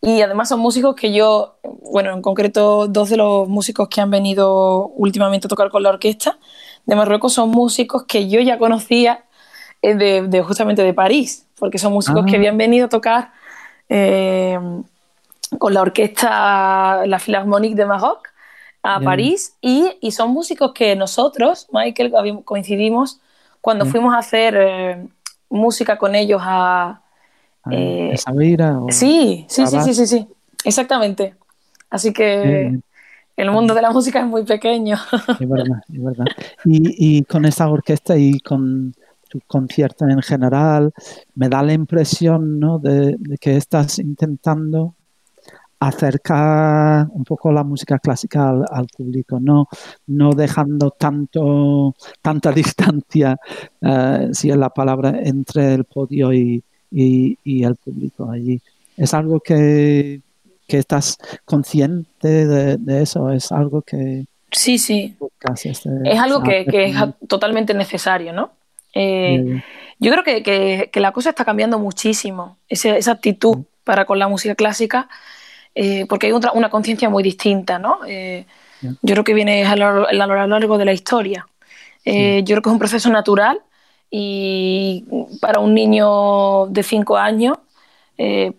y 0.00 0.20
además 0.20 0.48
son 0.50 0.60
músicos 0.60 0.94
que 0.94 1.12
yo, 1.12 1.56
bueno, 1.90 2.12
en 2.12 2.22
concreto 2.22 2.86
dos 2.88 3.08
de 3.10 3.16
los 3.16 3.48
músicos 3.48 3.88
que 3.88 4.00
han 4.00 4.10
venido 4.10 4.88
últimamente 4.96 5.46
a 5.46 5.48
tocar 5.48 5.70
con 5.70 5.82
la 5.82 5.88
orquesta 5.88 6.38
de 6.86 6.94
Marruecos 6.94 7.32
son 7.32 7.50
músicos 7.50 8.04
que 8.04 8.28
yo 8.28 8.40
ya 8.40 8.58
conocía 8.58 9.24
eh, 9.82 9.94
de, 9.94 10.22
de 10.28 10.42
justamente 10.42 10.82
de 10.82 10.94
París, 10.94 11.46
porque 11.58 11.78
son 11.78 11.92
músicos 11.92 12.22
Ah. 12.24 12.26
que 12.30 12.36
habían 12.36 12.56
venido 12.56 12.86
a 12.86 12.88
tocar 12.88 13.32
eh, 13.88 14.58
con 15.58 15.74
la 15.74 15.82
orquesta, 15.82 17.06
la 17.06 17.18
Philharmonique 17.18 17.74
de 17.74 17.86
Maroc 17.86 18.28
a. 18.82 19.00
París 19.00 19.54
y, 19.60 19.96
y 20.00 20.12
son 20.12 20.30
músicos 20.30 20.72
que 20.72 20.94
nosotros, 20.96 21.68
Michael, 21.72 22.12
coincidimos 22.44 23.20
cuando 23.60 23.84
Ya. 23.84 23.90
fuimos 23.90 24.14
a 24.14 24.18
hacer 24.18 24.56
eh, 24.58 25.06
música 25.50 25.98
con 25.98 26.14
ellos 26.14 26.40
a... 26.44 27.00
Ah, 27.64 27.70
eh, 27.72 28.14
o 28.14 28.86
Sí, 28.90 29.46
sí, 29.48 29.66
sí, 29.66 29.80
sí, 29.80 29.94
sí, 29.94 30.06
sí. 30.06 30.28
exactamente. 30.64 31.34
Así 31.90 32.12
que 32.12 32.80
el 33.36 33.50
mundo 33.50 33.74
de 33.74 33.82
la 33.82 33.90
música 33.90 34.20
es 34.20 34.26
muy 34.26 34.44
pequeño. 34.44 34.96
Es 35.40 35.48
verdad, 35.48 35.80
es 35.92 36.02
verdad. 36.02 36.26
Y, 36.64 37.18
y 37.18 37.24
con 37.24 37.44
esta 37.44 37.68
orquesta 37.68 38.16
y 38.16 38.40
con 38.40 38.94
tu 39.28 39.40
concierto 39.46 40.06
en 40.08 40.22
general, 40.22 40.92
me 41.34 41.48
da 41.48 41.62
la 41.62 41.72
impresión 41.72 42.58
¿no? 42.58 42.78
de, 42.78 43.16
que 43.40 43.56
estás 43.56 43.98
intentando 43.98 44.94
acercar 45.80 47.06
un 47.10 47.24
poco 47.24 47.52
la 47.52 47.62
música 47.64 47.98
clásica 47.98 48.50
al, 48.70 48.86
público, 48.88 49.38
no, 49.40 49.68
no 50.06 50.32
dejando 50.32 50.90
tanto, 50.90 51.94
tanta 52.20 52.52
distancia, 52.62 53.36
eh, 53.80 54.28
si 54.32 54.50
es 54.50 54.56
la 54.56 54.70
palabra, 54.70 55.20
entre 55.22 55.74
el 55.74 55.84
podio 55.84 56.32
y, 56.32 56.62
el 56.90 57.76
público 57.76 58.30
allí. 58.30 58.60
Es 58.96 59.14
algo 59.14 59.40
que, 59.40 60.20
estás 60.66 61.16
consciente 61.44 62.46
de, 62.46 63.02
eso, 63.02 63.30
es 63.30 63.52
algo 63.52 63.82
que... 63.82 64.26
Sí, 64.50 64.78
sí. 64.78 65.16
Este 65.54 65.90
es 66.04 66.18
algo 66.18 66.42
que, 66.42 66.64
que 66.64 66.86
es 66.86 66.96
totalmente 67.26 67.74
necesario, 67.74 68.32
¿no? 68.32 68.50
Eh, 68.94 69.62
yo 69.98 70.12
creo 70.12 70.24
que, 70.24 70.90
la 70.94 71.12
cosa 71.12 71.30
está 71.30 71.44
cambiando 71.44 71.78
muchísimo, 71.78 72.56
esa, 72.68 73.12
actitud 73.12 73.64
para 73.84 74.04
con 74.04 74.18
la 74.18 74.28
música 74.28 74.54
clásica, 74.54 75.08
eh, 75.80 76.06
porque 76.08 76.26
hay 76.26 76.32
otra, 76.32 76.52
una 76.52 76.70
conciencia 76.70 77.08
muy 77.08 77.22
distinta, 77.22 77.78
¿no? 77.78 78.00
Eh, 78.06 78.46
yo 78.80 79.14
creo 79.14 79.24
que 79.24 79.34
viene 79.34 79.64
a 79.64 79.76
lo, 79.76 80.10
largo 80.10 80.78
de 80.78 80.84
la 80.84 80.92
historia. 80.92 81.46
Yo 82.04 82.12
creo 82.44 82.62
que 82.62 82.68
es 82.70 82.72
un 82.72 82.78
proceso 82.78 83.10
natural 83.10 83.60
y 84.10 85.04
para 85.40 85.60
un 85.60 85.74
niño 85.74 86.66
de 86.68 86.82
cinco 86.82 87.18
años, 87.18 87.58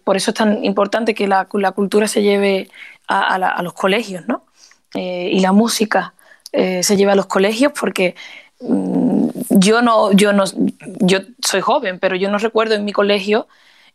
por 0.03 0.17
eso 0.17 0.31
es 0.31 0.35
tan 0.35 0.63
importante 0.63 1.15
que 1.15 1.27
la, 1.27 1.45
cultura 1.45 2.07
se 2.07 2.21
lleve 2.21 2.69
a, 3.07 3.61
los 3.63 3.73
colegios, 3.73 4.27
¿no? 4.27 4.43
y 4.93 5.39
la 5.39 5.51
música 5.51 6.13
se 6.51 6.95
lleve 6.95 7.13
a 7.13 7.15
los 7.15 7.25
colegios 7.25 7.71
porque 7.79 8.15
Mm, 8.61 9.29
yo 9.49 9.81
no, 9.81 10.11
yo 10.11 10.33
no, 10.33 10.43
yo 10.99 11.19
soy 11.41 11.61
joven, 11.61 11.99
pero 11.99 12.15
yo 12.15 12.29
no 12.29 12.37
recuerdo 12.37 12.75
en 12.75 12.83
mi 12.85 12.91
colegio 12.91 13.47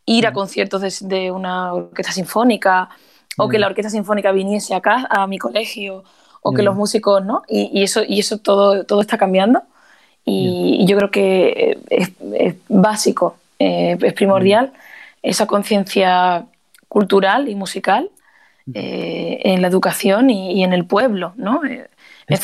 ir 0.05 0.25
a 0.27 0.31
mm. 0.31 0.33
conciertos 0.33 1.07
de, 1.07 1.31
una 1.31 1.73
orquesta 1.73 2.11
sinfónica 2.11 2.89
o 3.37 3.49
que 3.49 3.57
mm. 3.57 3.61
la 3.61 3.67
orquesta 3.67 3.89
sinfónica 3.89 4.31
viniese 4.31 4.75
acá 4.75 5.07
a 5.09 5.27
mi 5.27 5.37
colegio 5.37 6.03
o 6.41 6.53
que 6.53 6.61
los 6.61 6.75
músicos, 6.75 7.25
¿no? 7.25 7.41
Y, 7.47 7.81
eso, 7.81 8.03
y 8.07 8.19
eso 8.19 8.37
todo, 8.37 8.83
todo 8.85 9.01
está 9.01 9.17
cambiando 9.17 9.63
y, 10.23 10.85
yo 10.87 10.95
creo 10.97 11.11
que 11.11 11.79
es, 11.89 12.55
básico, 12.67 13.37
eh, 13.57 13.97
es 13.99 14.13
primordial 14.13 14.71
esa 15.23 15.47
conciencia 15.47 16.45
cultural 16.87 17.49
y 17.49 17.55
musical 17.55 18.11
eh, 18.73 19.39
en 19.43 19.61
la 19.61 19.67
educación 19.67 20.29
y, 20.29 20.53
y, 20.53 20.63
en 20.63 20.73
el 20.73 20.85
pueblo, 20.85 21.33
¿no? 21.35 21.65
Eh, 21.65 21.87
¿Es 22.27 22.41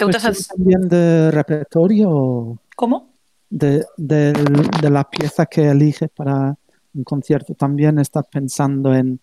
también 0.48 0.88
de 0.88 1.32
repertorio? 1.32 2.58
¿Cómo? 2.76 3.10
De, 3.50 3.86
de, 3.98 4.34
la 4.90 5.04
pieza 5.04 5.46
que 5.46 5.70
eliges 5.70 6.10
para 6.10 6.56
un 6.94 7.04
concierto. 7.04 7.56
¿También 7.56 8.00
estás 8.00 8.26
pensando 8.28 8.94
en, 8.94 9.20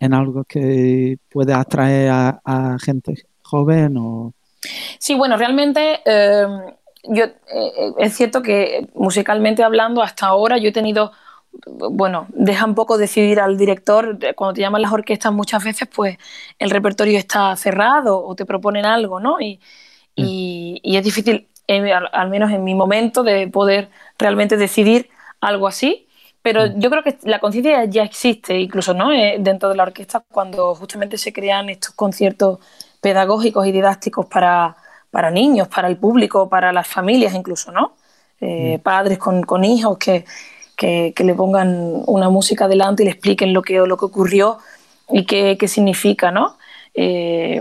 algo 0.00 0.44
que 0.44 1.18
puede 1.28 1.52
atraer 1.52 2.10
a, 2.10 2.76
gente 2.80 3.14
joven? 3.42 3.96
O... 3.98 4.32
Sí, 4.98 5.14
bueno, 5.14 5.36
realmente 5.36 6.00
em, 6.04 6.74
yo, 7.04 7.24
eh, 7.24 7.92
es 7.98 8.14
cierto 8.14 8.42
que 8.42 8.88
musicalmente 8.94 9.62
hablando, 9.62 10.02
hasta 10.02 10.26
ahora 10.26 10.58
yo 10.58 10.68
he 10.68 10.72
tenido 10.72 11.12
bueno, 11.66 12.26
deja 12.30 12.64
un 12.64 12.74
poco 12.74 12.98
decidir 12.98 13.40
al 13.40 13.56
director, 13.56 14.18
cuando 14.36 14.54
te 14.54 14.60
llaman 14.60 14.82
las 14.82 14.92
orquestas 14.92 15.32
muchas 15.32 15.64
veces, 15.64 15.88
pues 15.92 16.18
el 16.58 16.70
repertorio 16.70 17.18
está 17.18 17.54
cerrado 17.56 18.24
o 18.24 18.34
te 18.34 18.46
proponen 18.46 18.84
algo, 18.84 19.20
¿no? 19.20 19.40
Y, 19.40 19.60
y, 20.14 20.96
es 20.96 21.04
difícil, 21.04 21.48
al, 22.12 22.30
menos 22.30 22.50
en 22.50 22.64
mi 22.64 22.74
momento, 22.74 23.22
de 23.22 23.48
poder 23.48 23.88
realmente 24.18 24.56
decidir 24.56 25.10
algo 25.40 25.66
así. 25.68 26.07
Pero 26.42 26.66
mm. 26.66 26.80
yo 26.80 26.90
creo 26.90 27.02
que 27.02 27.18
la 27.24 27.38
conciencia 27.40 27.84
ya 27.84 28.02
existe, 28.02 28.58
incluso 28.58 28.94
¿no? 28.94 29.12
Eh, 29.12 29.36
dentro 29.40 29.68
de 29.68 29.76
la 29.76 29.82
orquesta, 29.84 30.22
cuando 30.30 30.74
justamente 30.74 31.18
se 31.18 31.32
crean 31.32 31.68
estos 31.68 31.92
conciertos 31.94 32.58
pedagógicos 33.00 33.66
y 33.66 33.72
didácticos 33.72 34.26
para, 34.26 34.76
para 35.10 35.30
niños, 35.30 35.68
para 35.68 35.88
el 35.88 35.96
público, 35.96 36.48
para 36.48 36.72
las 36.72 36.86
familias 36.86 37.34
incluso, 37.34 37.72
¿no? 37.72 37.94
Eh, 38.40 38.78
mm. 38.78 38.82
Padres 38.82 39.18
con, 39.18 39.42
con 39.42 39.64
hijos 39.64 39.98
que, 39.98 40.24
que, 40.76 41.12
le 41.24 41.34
pongan 41.34 42.02
una 42.06 42.30
música 42.30 42.68
delante 42.68 43.02
y 43.02 43.06
le 43.06 43.12
expliquen 43.12 43.52
lo 43.52 43.62
que, 43.62 43.74
lo 43.78 43.96
que 43.96 44.04
ocurrió 44.04 44.58
y 45.10 45.24
qué, 45.24 45.56
qué 45.58 45.66
significa, 45.66 46.30
¿no? 46.30 46.56
Eh, 46.94 47.60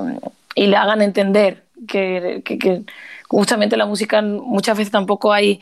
y 0.55 0.67
le 0.67 0.75
hagan 0.75 1.01
entender 1.01 1.63
que, 1.87 2.43
justamente 3.27 3.75
la 3.75 3.85
música 3.85 4.21
muchas 4.21 4.77
veces 4.77 4.91
tampoco 4.91 5.33
hay 5.33 5.61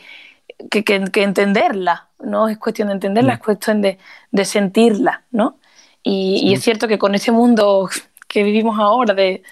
que, 0.69 0.83
entenderla, 1.23 2.09
no 2.19 2.47
es 2.47 2.57
cuestión 2.57 2.89
de 2.89 2.95
entenderla, 2.95 3.33
es 3.33 3.39
cuestión 3.39 3.81
de, 3.81 3.97
sentirla, 4.43 5.23
¿no? 5.31 5.59
Y, 6.03 6.53
es 6.53 6.63
cierto 6.63 6.87
que 6.87 6.99
con 6.99 7.15
ese 7.15 7.31
mundo 7.31 7.89
que 8.27 8.43
vivimos 8.43 8.79
ahora 8.79 9.13
de 9.13 9.43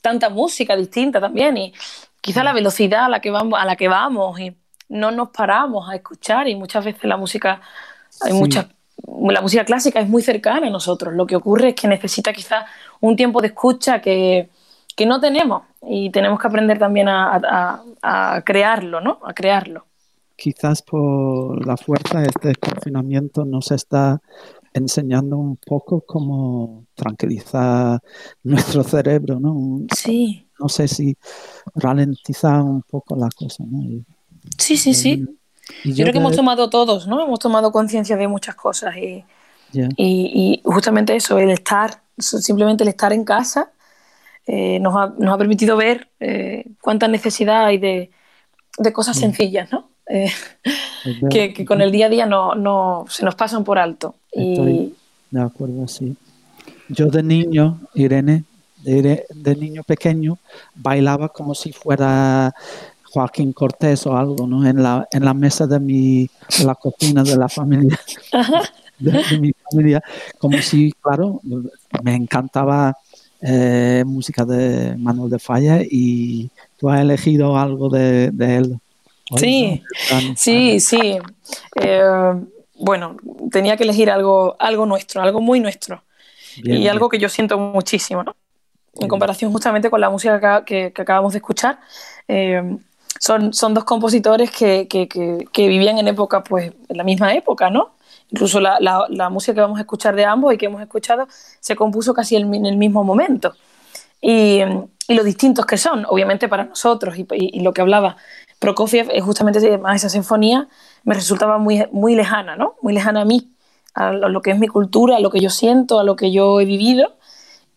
tanta 0.00 0.28
música 0.28 0.76
distinta 0.76 1.20
también 1.20 1.56
y 1.56 1.74
quizá 2.20 2.44
la 2.44 2.52
velocidad 2.52 3.04
a 3.04 3.08
la 3.08 3.20
que 3.20 3.30
vamos, 3.30 3.58
a 3.58 3.64
la 3.64 3.76
que 3.76 3.88
vamos 3.88 4.38
y 4.40 4.56
no 4.88 5.10
nos 5.10 5.30
paramos 5.30 5.88
a 5.88 5.94
escuchar 5.94 6.48
y 6.48 6.54
muchas 6.54 6.84
veces 6.84 7.04
la 7.04 7.16
música 7.16 7.60
hay 8.22 8.32
muchas 8.32 8.66
la 9.30 9.40
música 9.40 9.64
clásica 9.64 10.00
es 10.00 10.08
muy 10.08 10.22
cercana 10.22 10.66
a 10.66 10.70
nosotros. 10.70 11.14
Lo 11.14 11.26
que 11.26 11.36
ocurre 11.36 11.70
es 11.70 11.74
que 11.74 11.88
necesita 11.88 12.32
quizá 12.32 12.66
un 13.00 13.16
tiempo 13.16 13.40
de 13.40 13.48
escucha 13.48 14.00
que, 14.00 14.48
que 14.96 15.06
no 15.06 15.20
tenemos 15.20 15.62
y 15.82 16.10
tenemos 16.10 16.40
que 16.40 16.46
aprender 16.46 16.78
también 16.78 17.08
a, 17.08 17.82
crearlo, 18.44 19.00
¿no? 19.00 19.20
A 19.24 19.34
crearlo. 19.34 19.86
Quizás 20.36 20.82
por 20.82 21.66
la 21.66 21.76
fuerza 21.76 22.20
de 22.20 22.26
este 22.28 22.54
confinamiento 22.56 23.44
nos 23.44 23.70
está 23.70 24.20
enseñando 24.74 25.36
un 25.38 25.56
poco 25.56 26.02
cómo 26.04 26.84
tranquilizar 26.94 28.00
nuestro 28.42 28.82
cerebro, 28.82 29.38
¿no? 29.40 29.86
Sí. 29.96 30.46
No 30.58 30.68
sé 30.68 30.88
si 30.88 31.16
ralentizar 31.74 32.60
un 32.62 32.82
poco 32.82 33.16
la 33.16 33.28
cosa, 33.34 33.64
¿no? 33.66 34.04
sí, 34.58 34.76
sí, 34.76 34.92
sí. 34.92 35.24
yo, 35.84 36.04
creo 36.04 36.12
que 36.12 36.18
hemos 36.18 36.36
tomado 36.36 36.68
todos, 36.68 37.06
¿no? 37.06 37.24
Hemos 37.24 37.38
tomado 37.38 37.72
conciencia 37.72 38.16
de 38.16 38.28
muchas 38.28 38.54
cosas 38.54 38.94
y, 38.96 39.24
y, 39.72 40.60
justamente 40.64 41.16
eso, 41.16 41.38
el 41.38 41.50
estar, 41.50 42.02
simplemente 42.18 42.84
el 42.84 42.88
estar 42.88 43.12
en 43.12 43.24
casa 43.24 43.72
eh, 44.46 44.78
nos, 44.80 44.94
ha, 44.94 45.14
nos, 45.18 45.34
ha, 45.34 45.38
permitido 45.38 45.76
ver 45.76 46.10
eh, 46.20 46.66
cuánta 46.82 47.08
necesidad 47.08 47.64
hay 47.64 47.78
de, 47.78 48.10
de 48.78 48.92
cosas 48.92 49.16
mm. 49.16 49.20
sencillas, 49.20 49.72
¿no? 49.72 49.88
Eh, 50.08 50.30
que, 51.30 51.64
con 51.64 51.80
el 51.80 51.90
día 51.90 52.06
a 52.06 52.10
día 52.10 52.26
no, 52.26 52.54
no 52.54 53.04
se 53.08 53.24
nos 53.24 53.34
pasan 53.34 53.64
por 53.64 53.78
alto. 53.78 54.14
y... 54.32 54.92
de 55.30 55.40
acuerdo, 55.40 55.86
sí. 55.88 56.16
Yo 56.88 57.06
de 57.06 57.22
niño, 57.22 57.80
Irene, 57.94 58.44
de, 58.82 59.24
de, 59.34 59.56
niño 59.56 59.82
pequeño, 59.82 60.38
bailaba 60.74 61.30
como 61.30 61.54
si 61.54 61.72
fuera 61.72 62.54
Joaquín 63.14 63.52
Cortés 63.52 64.06
o 64.06 64.16
algo, 64.16 64.46
¿no? 64.46 64.66
En 64.66 64.82
la, 64.82 65.08
en 65.10 65.24
la 65.24 65.34
mesa 65.34 65.66
de 65.66 65.80
mi, 65.80 66.28
de 66.58 66.64
la 66.64 66.74
cocina 66.74 67.22
de 67.22 67.36
la 67.36 67.48
familia. 67.48 67.98
de, 68.98 69.38
mi 69.38 69.52
familia, 69.70 70.02
como 70.38 70.58
si, 70.58 70.92
claro, 71.00 71.40
me 72.02 72.14
encantaba 72.14 72.96
eh, 73.40 74.04
música 74.06 74.44
de 74.44 74.96
Manuel 74.96 75.30
de 75.30 75.38
Falla 75.38 75.80
y 75.82 76.50
tú 76.78 76.90
has 76.90 77.00
elegido 77.00 77.56
algo 77.56 77.88
de, 77.88 78.32
él. 78.38 78.78
Sí, 79.36 79.82
sí, 80.36 80.80
sí. 80.80 81.18
Eh, 81.76 82.34
bueno, 82.76 83.16
tenía 83.50 83.76
que 83.76 83.84
elegir 83.84 84.10
algo, 84.10 84.56
algo 84.58 84.86
nuestro, 84.86 85.22
algo 85.22 85.40
muy 85.40 85.60
nuestro. 85.60 86.02
y 86.56 86.86
algo 86.86 87.08
que 87.08 87.18
yo 87.18 87.28
siento 87.28 87.58
muchísimo, 87.58 88.22
¿no? 88.22 88.36
En 89.00 89.08
comparación 89.08 89.50
justamente 89.50 89.90
con 89.90 90.00
la 90.00 90.08
música 90.08 90.64
que, 90.64 90.92
acabamos 90.96 91.32
de 91.32 91.38
escuchar. 91.38 91.80
Eh, 92.28 92.78
son, 93.18 93.52
son 93.52 93.74
dos 93.74 93.84
compositores 93.84 94.50
que, 94.50 94.86
que, 94.88 95.08
que, 95.08 95.68
vivían 95.68 95.98
en 95.98 96.08
época, 96.08 96.42
pues, 96.42 96.72
en 96.88 96.96
la 96.96 97.04
misma 97.04 97.34
época, 97.34 97.70
¿no? 97.70 97.94
Incluso 98.30 98.60
la, 98.60 98.78
la, 98.80 99.30
música 99.30 99.54
que 99.54 99.60
vamos 99.60 99.78
a 99.78 99.82
escuchar 99.82 100.16
de 100.16 100.24
ambos 100.24 100.52
y 100.52 100.58
que 100.58 100.66
hemos 100.66 100.82
escuchado 100.82 101.26
se 101.60 101.76
compuso 101.76 102.14
casi 102.14 102.36
en, 102.36 102.66
el 102.66 102.76
mismo 102.76 103.04
momento. 103.04 103.54
Y, 104.20 104.60
y, 105.08 105.14
lo 105.14 105.22
distintos 105.22 105.66
que 105.66 105.76
son, 105.76 106.04
obviamente 106.08 106.48
para 106.48 106.64
nosotros, 106.64 107.16
y, 107.16 107.26
y, 107.30 107.60
lo 107.60 107.72
que 107.72 107.82
hablaba 107.82 108.16
Prokofiev, 108.58 109.10
es 109.12 109.22
justamente 109.22 109.58
además 109.58 109.96
esa 109.96 110.08
sinfonía 110.08 110.68
me 111.04 111.14
resultaba 111.14 111.58
muy, 111.58 111.86
muy 111.92 112.14
lejana, 112.14 112.56
¿no? 112.56 112.74
Muy 112.80 112.94
lejana 112.94 113.22
a 113.22 113.24
mí, 113.24 113.50
a 113.94 114.12
lo 114.12 114.42
que 114.42 114.50
es 114.50 114.58
mi 114.58 114.68
cultura, 114.68 115.16
a 115.16 115.20
lo 115.20 115.30
que 115.30 115.40
yo 115.40 115.50
siento, 115.50 115.98
a 116.00 116.04
lo 116.04 116.16
que 116.16 116.32
yo 116.32 116.60
he 116.60 116.64
vivido. 116.64 117.16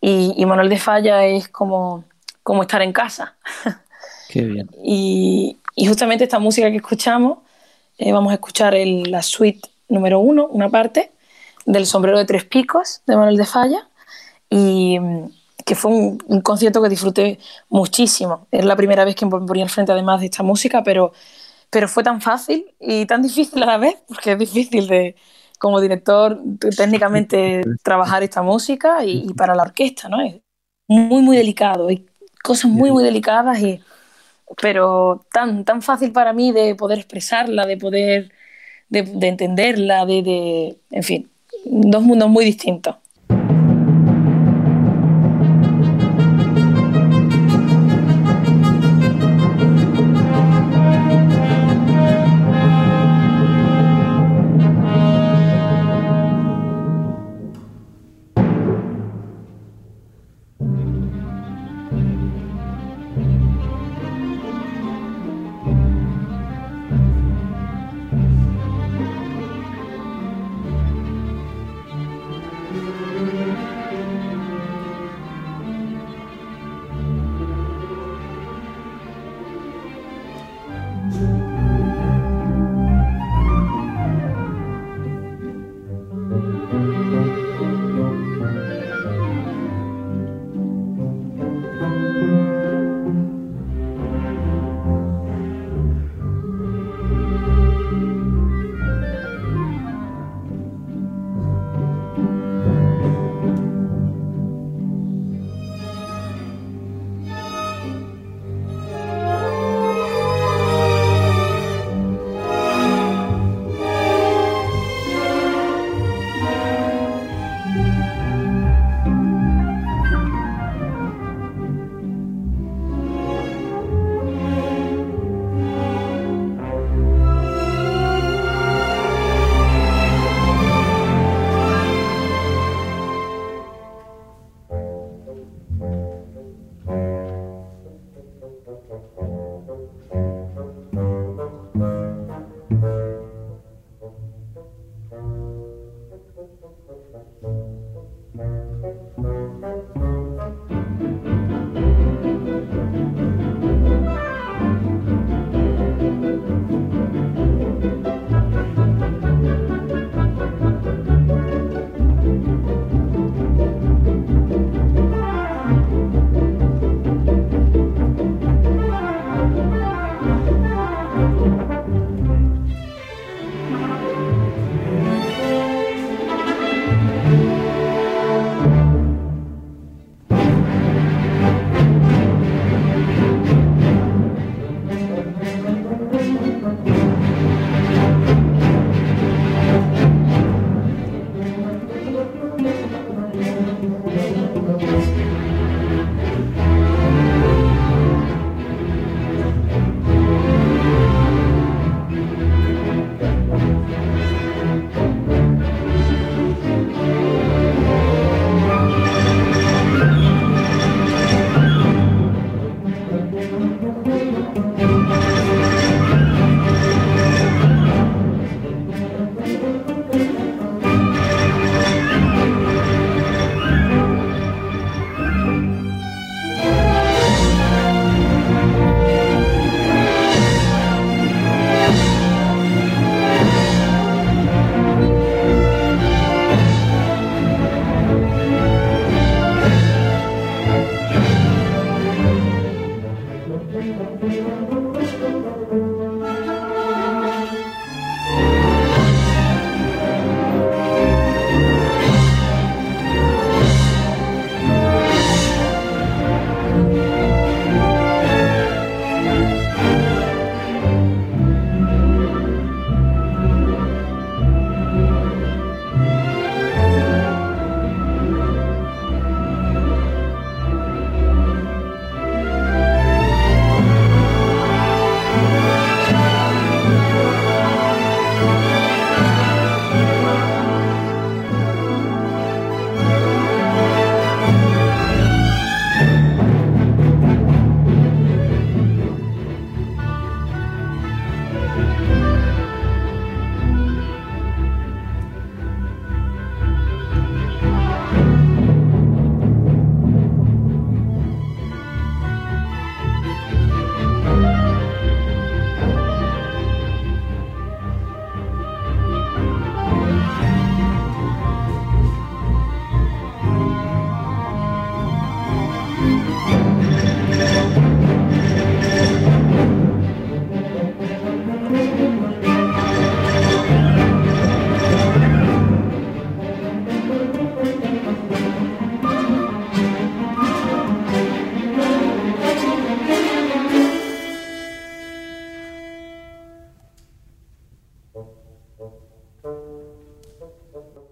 Y, 0.00 0.44
Manuel 0.46 0.68
de 0.68 0.78
Falla 0.78 1.24
es 1.24 1.48
como, 1.48 2.04
como 2.42 2.62
estar 2.62 2.82
en 2.82 2.92
casa. 2.92 3.36
Qué 4.28 4.42
bien. 4.42 4.70
Y, 4.84 5.56
justamente 5.86 6.24
esta 6.24 6.40
música 6.40 6.68
que 6.70 6.78
escuchamos, 6.78 7.38
eh, 7.98 8.10
vamos 8.10 8.32
a 8.32 8.34
escuchar 8.34 8.74
el, 8.74 9.12
la 9.12 9.22
suite 9.22 9.60
número 9.88 10.18
uno, 10.18 10.46
una 10.46 10.68
parte 10.68 11.12
del 11.66 11.86
sombrero 11.86 12.18
de 12.18 12.24
tres 12.24 12.44
picos 12.44 13.02
de 13.06 13.14
Manuel 13.14 13.36
de 13.36 13.46
Falla. 13.46 13.88
y 14.50 14.98
que 15.68 15.74
fue 15.74 15.90
un, 15.90 16.40
concierto 16.40 16.82
que 16.82 16.88
disfruté 16.88 17.38
muchísimo. 17.68 18.46
Es 18.50 18.64
la 18.64 18.74
primera 18.74 19.04
vez 19.04 19.14
que 19.14 19.26
me 19.26 19.32
ponía 19.32 19.64
al 19.64 19.68
frente 19.68 19.92
además 19.92 20.20
de 20.20 20.26
esta 20.26 20.42
música, 20.42 20.82
pero, 20.82 21.12
pero 21.68 21.88
fue 21.88 22.02
tan 22.02 22.22
fácil 22.22 22.74
y 22.80 23.04
tan 23.04 23.20
difícil 23.28 23.62
a 23.62 23.66
la 23.66 23.76
vez, 23.76 23.96
porque 24.08 24.32
es 24.32 24.38
difícil 24.38 24.86
de, 24.88 25.14
como 25.58 25.78
director 25.82 26.40
técnicamente 26.74 27.60
trabajar 27.82 28.22
esta 28.22 28.40
música 28.40 29.04
y, 29.04 29.34
para 29.34 29.54
la 29.54 29.64
orquesta, 29.64 30.08
¿no? 30.08 30.22
Es 30.22 30.36
muy, 30.86 31.20
muy 31.22 31.36
delicado. 31.36 31.88
Hay 31.88 32.06
cosas 32.42 32.70
muy, 32.70 32.90
muy 32.90 33.04
delicadas, 33.04 33.60
y, 33.60 33.82
pero 34.62 35.26
tan, 35.30 35.66
tan 35.66 35.82
fácil 35.82 36.12
para 36.12 36.32
mí 36.32 36.50
de 36.50 36.76
poder 36.76 36.98
expresarla, 36.98 37.66
de 37.66 37.76
poder, 37.76 38.32
de, 38.88 39.00
entenderla, 39.28 40.06
de, 40.06 40.22
de, 40.22 40.78
en 40.92 41.02
fin, 41.02 41.30
dos 41.66 42.02
mundos 42.02 42.30
muy 42.30 42.46
distintos. 42.46 42.96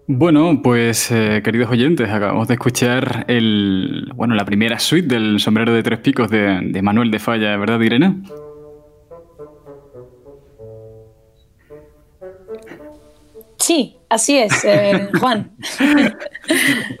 Bueno, 0.09 0.61
pues 0.63 1.11
eh, 1.11 1.41
queridos 1.43 1.69
oyentes, 1.69 2.09
acabamos 2.09 2.47
de 2.47 2.53
escuchar 2.53 3.25
el, 3.27 4.09
bueno, 4.15 4.35
la 4.35 4.45
primera 4.45 4.79
suite 4.79 5.13
del 5.13 5.41
sombrero 5.41 5.73
de 5.73 5.83
tres 5.83 5.99
picos 5.99 6.29
de, 6.29 6.61
de 6.63 6.81
Manuel 6.81 7.11
de 7.11 7.19
Falla, 7.19 7.57
¿verdad, 7.57 7.81
Irene? 7.81 8.15
Sí, 13.57 13.97
así 14.07 14.37
es, 14.37 14.63
eh, 14.63 15.09
Juan. 15.19 15.51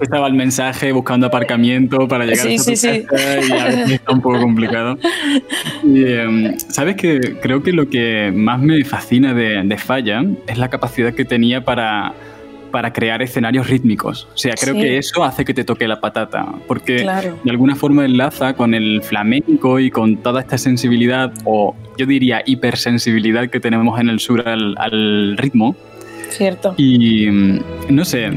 Estaba 0.01 0.27
el 0.27 0.33
mensaje 0.33 0.91
buscando 0.91 1.27
aparcamiento 1.27 2.09
para 2.09 2.25
llegar 2.25 2.45
a 2.45 2.57
sí, 2.57 2.75
sí. 2.75 3.05
y 3.09 3.51
a 3.53 3.65
veces 3.67 3.91
está 3.91 4.11
un 4.11 4.21
poco 4.21 4.41
complicado. 4.41 4.97
Y, 5.81 6.03
em, 6.03 6.59
Sabes 6.59 6.97
que 6.97 7.37
creo 7.41 7.63
que 7.63 7.71
lo 7.71 7.89
que 7.89 8.33
más 8.35 8.59
me 8.59 8.83
fascina 8.83 9.33
de, 9.33 9.63
de 9.63 9.77
Falla 9.77 10.25
es 10.45 10.57
la 10.57 10.69
capacidad 10.69 11.13
que 11.13 11.23
tenía 11.23 11.63
para, 11.63 12.13
para 12.71 12.93
crear 12.93 13.21
escenarios 13.21 13.67
rítmicos. 13.69 14.27
O 14.33 14.37
sea, 14.37 14.53
creo 14.59 14.73
Sí. 14.75 14.81
que 14.81 14.97
eso 14.97 15.23
hace 15.23 15.43
que 15.45 15.53
te 15.53 15.63
toque 15.63 15.87
la 15.87 15.99
patata, 15.99 16.45
porque 16.67 16.97
Claro. 16.97 17.37
de 17.43 17.51
alguna 17.51 17.75
forma 17.75 18.05
enlaza 18.05 18.53
con 18.53 18.73
el 18.73 19.01
flamenco 19.03 19.79
y 19.79 19.89
con 19.91 20.17
toda 20.17 20.41
esta 20.41 20.57
sensibilidad, 20.57 21.31
o 21.45 21.75
yo 21.97 22.05
diría 22.05 22.41
hipersensibilidad 22.45 23.49
que 23.49 23.59
tenemos 23.59 23.99
en 23.99 24.09
el 24.09 24.19
sur 24.19 24.47
al, 24.47 24.75
al 24.77 25.37
ritmo. 25.37 25.75
Cierto. 26.29 26.73
Y 26.77 27.27
mm, 27.31 27.59
no 27.89 28.03
sé, 28.03 28.29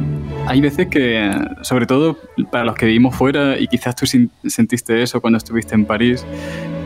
hay 0.47 0.61
veces 0.61 0.87
que, 0.87 1.31
sobre 1.63 1.87
todo 1.87 2.17
para 2.53 2.65
los 2.65 2.77
que 2.77 2.87
vivimos 2.87 3.15
fuera, 3.17 3.59
y 3.59 3.67
quizás 3.67 3.97
tú 3.97 4.07
sentiste 4.07 5.03
eso 5.03 5.21
cuando 5.21 5.39
estuviste 5.39 5.75
en 5.75 5.85
París, 5.85 6.25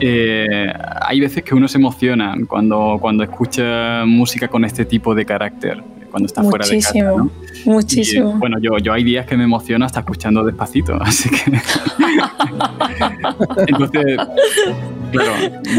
eh, 0.01 0.73
hay 1.03 1.21
veces 1.21 1.45
que 1.45 1.55
uno 1.55 1.69
se 1.69 1.79
emociona 1.79 2.35
cuando, 2.49 2.99
cuando 3.01 3.23
escucha 3.23 4.05
música 4.07 4.49
con 4.49 4.65
este 4.65 4.85
tipo 4.85 5.15
de 5.15 5.25
carácter, 5.25 5.83
cuando 6.15 6.29
está 6.29 6.45
fuera 6.45 6.65
de 6.65 6.77
casa. 6.77 6.93
Muchísimo, 6.93 7.19
¿no? 7.19 7.31
muchísimo. 7.73 8.35
Y, 8.37 8.39
bueno, 8.39 8.59
yo, 8.61 8.79
yo 8.79 8.93
hay 8.93 9.03
días 9.03 9.27
que 9.27 9.37
me 9.37 9.43
emociono 9.43 9.85
hasta 9.85 9.99
escuchando 9.99 10.45
despacito, 10.45 10.95
así 11.03 11.29
que... 11.29 11.37
Entonces, 13.67 14.17
claro, 15.11 15.33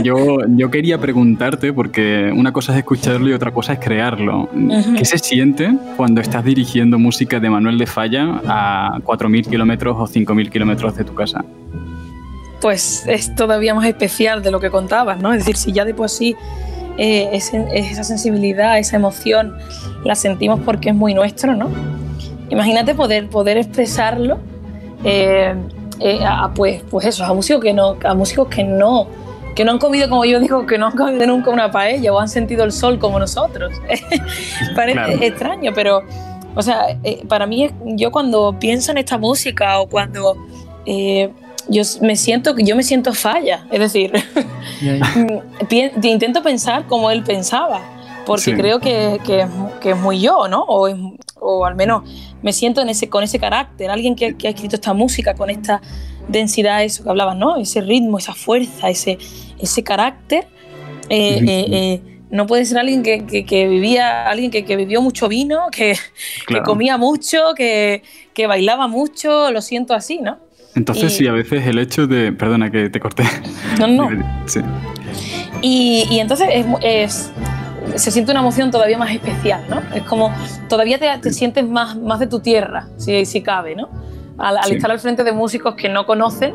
yo, 0.03 0.39
yo 0.57 0.69
quería 0.69 0.97
preguntarte, 0.97 1.71
porque 1.71 2.33
una 2.35 2.51
cosa 2.51 2.73
es 2.73 2.79
escucharlo 2.79 3.29
y 3.29 3.33
otra 3.33 3.51
cosa 3.51 3.71
es 3.71 3.79
crearlo. 3.79 4.49
¿Qué 4.97 5.05
se 5.05 5.19
siente 5.19 5.73
cuando 5.95 6.19
estás 6.19 6.43
dirigiendo 6.43 6.99
música 6.99 7.39
de 7.39 7.49
Manuel 7.49 7.77
de 7.77 7.85
Falla 7.85 8.41
a 8.45 8.99
4.000 9.05 9.49
kilómetros 9.49 9.95
o 9.97 10.05
5.000 10.05 10.49
kilómetros 10.49 10.97
de 10.97 11.05
tu 11.05 11.15
casa? 11.15 11.45
pues 12.61 13.05
es 13.05 13.35
todavía 13.35 13.75
más 13.75 13.85
especial 13.85 14.41
de 14.41 14.49
lo 14.49 14.59
que 14.59 14.71
contabas, 14.71 15.21
¿no? 15.21 15.31
Es 15.31 15.39
decir, 15.39 15.55
si 15.55 15.71
ya 15.71 15.85
de 15.85 15.93
por 15.93 16.09
sí 16.09 16.35
eh, 16.97 17.29
ese- 17.33 17.65
esa 17.73 18.03
sensibilidad, 18.03 18.77
esa 18.79 18.95
emoción 18.95 19.55
la 20.03 20.15
sentimos 20.15 20.59
porque 20.63 20.89
es 20.89 20.95
muy 20.95 21.13
nuestro, 21.13 21.55
¿no? 21.55 21.69
Imagínate 22.49 22.93
poder, 22.95 23.27
poder 23.29 23.57
expresarlo 23.57 24.37
eh, 25.03 25.55
eh, 25.99 26.19
a, 26.25 26.51
pues, 26.53 26.81
pues 26.89 27.05
eso, 27.07 27.23
a 27.25 27.33
músicos 27.33 27.61
que 27.63 27.73
no, 27.73 27.95
a 28.03 28.13
músicos 28.13 28.47
que 28.47 28.63
no, 28.63 29.07
que 29.55 29.63
no 29.65 29.71
han 29.71 29.79
comido, 29.79 30.09
como 30.09 30.25
yo 30.25 30.39
digo, 30.39 30.65
que 30.65 30.77
no 30.77 30.87
han 30.87 30.93
comido 30.97 31.25
nunca 31.27 31.49
una 31.49 31.71
paella 31.71 32.11
o 32.13 32.19
han 32.19 32.27
sentido 32.29 32.63
el 32.63 32.71
sol 32.71 32.99
como 32.99 33.19
nosotros. 33.19 33.71
Parece 34.75 34.93
Claro. 34.99 35.17
extraño, 35.21 35.71
pero, 35.73 36.01
o 36.55 36.61
sea, 36.61 36.97
eh, 37.03 37.23
para 37.27 37.45
mí, 37.47 37.69
yo 37.85 38.11
cuando 38.11 38.57
pienso 38.59 38.91
en 38.91 38.97
esta 38.99 39.17
música 39.17 39.79
o 39.79 39.87
cuando 39.87 40.35
eh, 40.85 41.29
yo 41.67 41.81
me 42.01 42.15
siento, 42.15 42.55
yo 42.57 42.75
me 42.75 42.83
siento 42.83 43.13
falla, 43.13 43.65
es 43.71 43.79
decir, 43.79 44.11
intento 46.03 46.41
pensar 46.43 46.85
como 46.87 47.09
él 47.11 47.23
pensaba, 47.23 47.81
porque 48.25 48.41
Sí. 48.43 48.53
creo 48.53 48.79
que, 48.79 49.19
que 49.25 49.41
es, 49.41 49.49
mu- 49.49 49.69
que 49.81 49.91
es 49.91 49.97
muy 49.97 50.19
yo, 50.19 50.47
¿no? 50.47 50.63
O, 50.63 50.87
es- 50.87 50.95
o 51.39 51.65
al 51.65 51.75
menos 51.75 52.03
me 52.41 52.53
siento 52.53 52.81
en 52.81 52.89
ese, 52.89 53.09
con 53.09 53.23
ese 53.23 53.39
carácter, 53.39 53.89
alguien 53.91 54.15
que, 54.15 54.35
que 54.35 54.47
ha 54.47 54.51
escrito 54.51 54.75
esta 54.75 54.93
música 54.93 55.35
con 55.35 55.49
esta 55.49 55.81
densidad, 56.27 56.83
eso 56.83 57.03
que 57.03 57.09
hablabas, 57.09 57.37
¿no? 57.37 57.57
Ese 57.57 57.81
ritmo, 57.81 58.17
esa 58.17 58.33
fuerza, 58.33 58.89
ese, 58.89 59.17
ese 59.59 59.83
carácter. 59.83 60.47
eh, 61.09 61.39
eh, 61.47 61.65
eh, 61.71 62.01
no 62.31 62.47
puede 62.47 62.65
ser 62.65 62.79
alguien 62.79 63.03
que, 63.03 63.25
que- 63.25 63.45
que 63.45 63.67
vivía, 63.67 64.25
alguien 64.25 64.49
que, 64.49 64.65
que 64.65 64.75
bebió 64.75 65.01
mucho 65.01 65.27
vino, 65.27 65.67
que, 65.71 65.95
Claro. 66.47 66.63
comía 66.65 66.97
mucho, 66.97 67.53
que, 67.55 68.01
que 68.33 68.47
bailaba 68.47 68.87
mucho, 68.87 69.51
lo 69.51 69.61
siento 69.61 69.93
así, 69.93 70.19
¿no? 70.19 70.39
Entonces, 70.75 71.13
y- 71.13 71.17
sí, 71.17 71.27
a 71.27 71.31
veces 71.31 71.65
el 71.67 71.79
hecho 71.79 72.05
de... 72.07 72.31
Perdona 72.33 72.69
que 72.71 72.89
te 72.89 72.99
corté. 72.99 73.23
No, 73.79 73.87
no. 73.87 74.09
Sí. 74.45 74.59
Y, 75.61 76.05
y 76.09 76.19
entonces 76.19 76.47
es, 76.51 76.65
es- 76.81 77.31
se 77.95 78.11
siente 78.11 78.31
una 78.31 78.41
emoción 78.41 78.71
todavía 78.71 78.97
más 78.97 79.11
especial, 79.11 79.63
¿no? 79.69 79.81
Es 79.95 80.03
como 80.03 80.31
todavía 80.67 80.97
te, 80.99 81.07
te 81.19 81.31
sientes 81.31 81.67
más, 81.67 81.95
más 81.97 82.19
de 82.19 82.27
tu 82.27 82.39
tierra, 82.39 82.87
si, 82.97 83.25
si 83.25 83.41
cabe, 83.41 83.75
¿no? 83.75 83.89
Al, 84.37 84.57
al 84.57 84.63
Sí. 84.65 84.75
estar 84.75 84.91
al 84.91 84.99
frente 84.99 85.23
de 85.23 85.31
músicos 85.31 85.75
que 85.75 85.87
no 85.87 86.05
conocen 86.05 86.53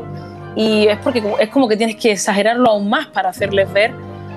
y 0.55 0.85
es 0.87 0.97
porque 0.99 1.23
es 1.39 1.49
como 1.49 1.67
que 1.67 1.77
tienes 1.77 1.95
que 1.95 2.11
exagerarlo 2.11 2.69
aún 2.69 2.89
más 2.89 3.07
para 3.07 3.29
hacerles 3.29 3.71
ver 3.73 3.91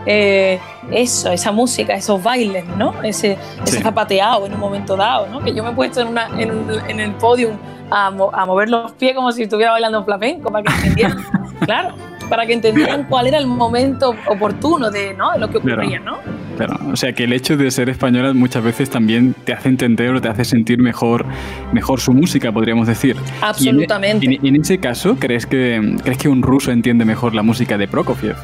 eh, 0.06 0.58
eso, 0.92 1.30
esa 1.32 1.50
música, 1.52 1.94
esos 1.94 2.22
bailes, 2.22 2.64
¿no? 2.78 3.02
Ese, 3.02 3.36
ese 3.64 3.76
Sí. 3.78 3.82
zapateado 3.82 4.46
en 4.46 4.54
un 4.54 4.60
momento 4.60 4.96
dado, 4.96 5.26
¿no? 5.26 5.40
Que 5.42 5.52
yo 5.52 5.62
me 5.64 5.70
he 5.70 5.74
puesto 5.74 6.00
en, 6.00 6.08
una, 6.08 6.28
en, 6.38 6.52
en 6.88 7.00
el 7.00 7.12
podium 7.12 7.56
a, 7.90 8.10
mo- 8.10 8.30
a 8.32 8.44
mover 8.46 8.68
los 8.70 8.92
pies 8.92 9.14
como 9.14 9.30
si 9.32 9.42
estuviera 9.42 9.72
bailando 9.72 10.04
flamenco 10.04 10.50
para 10.50 10.64
que 10.64 10.72
entendieran, 10.74 11.18
claro, 11.60 11.94
para 12.28 12.46
que 12.46 12.52
entendieran 12.54 13.04
cuál 13.08 13.26
era 13.26 13.38
el 13.38 13.46
momento 13.46 14.14
oportuno 14.28 14.90
de, 14.90 15.14
¿no? 15.14 15.32
de 15.32 15.38
lo 15.38 15.48
que 15.50 15.60
Claro. 15.60 15.82
ocurría, 15.82 16.00
¿no? 16.00 16.16
Claro, 16.56 16.76
o 16.92 16.96
sea 16.96 17.12
que 17.12 17.24
el 17.24 17.32
hecho 17.32 17.56
de 17.56 17.68
ser 17.72 17.88
española 17.88 18.32
muchas 18.32 18.62
veces 18.62 18.88
también 18.88 19.34
te 19.44 19.52
hace 19.52 19.68
entender 19.68 20.14
o 20.14 20.20
te 20.20 20.28
hace 20.28 20.44
sentir 20.44 20.78
mejor, 20.78 21.26
mejor 21.72 22.00
su 22.00 22.12
música, 22.12 22.52
podríamos 22.52 22.86
decir. 22.86 23.16
Absolutamente. 23.42 24.24
Y 24.26 24.36
en, 24.36 24.46
en- 24.46 24.54
en 24.54 24.60
ese 24.62 24.78
caso, 24.78 25.16
¿crees 25.18 25.46
que, 25.46 25.96
¿crees 26.04 26.16
que 26.18 26.28
un 26.28 26.42
ruso 26.42 26.70
entiende 26.70 27.04
mejor 27.04 27.34
la 27.34 27.42
música 27.42 27.76
de 27.76 27.88
Prokofiev? 27.88 28.36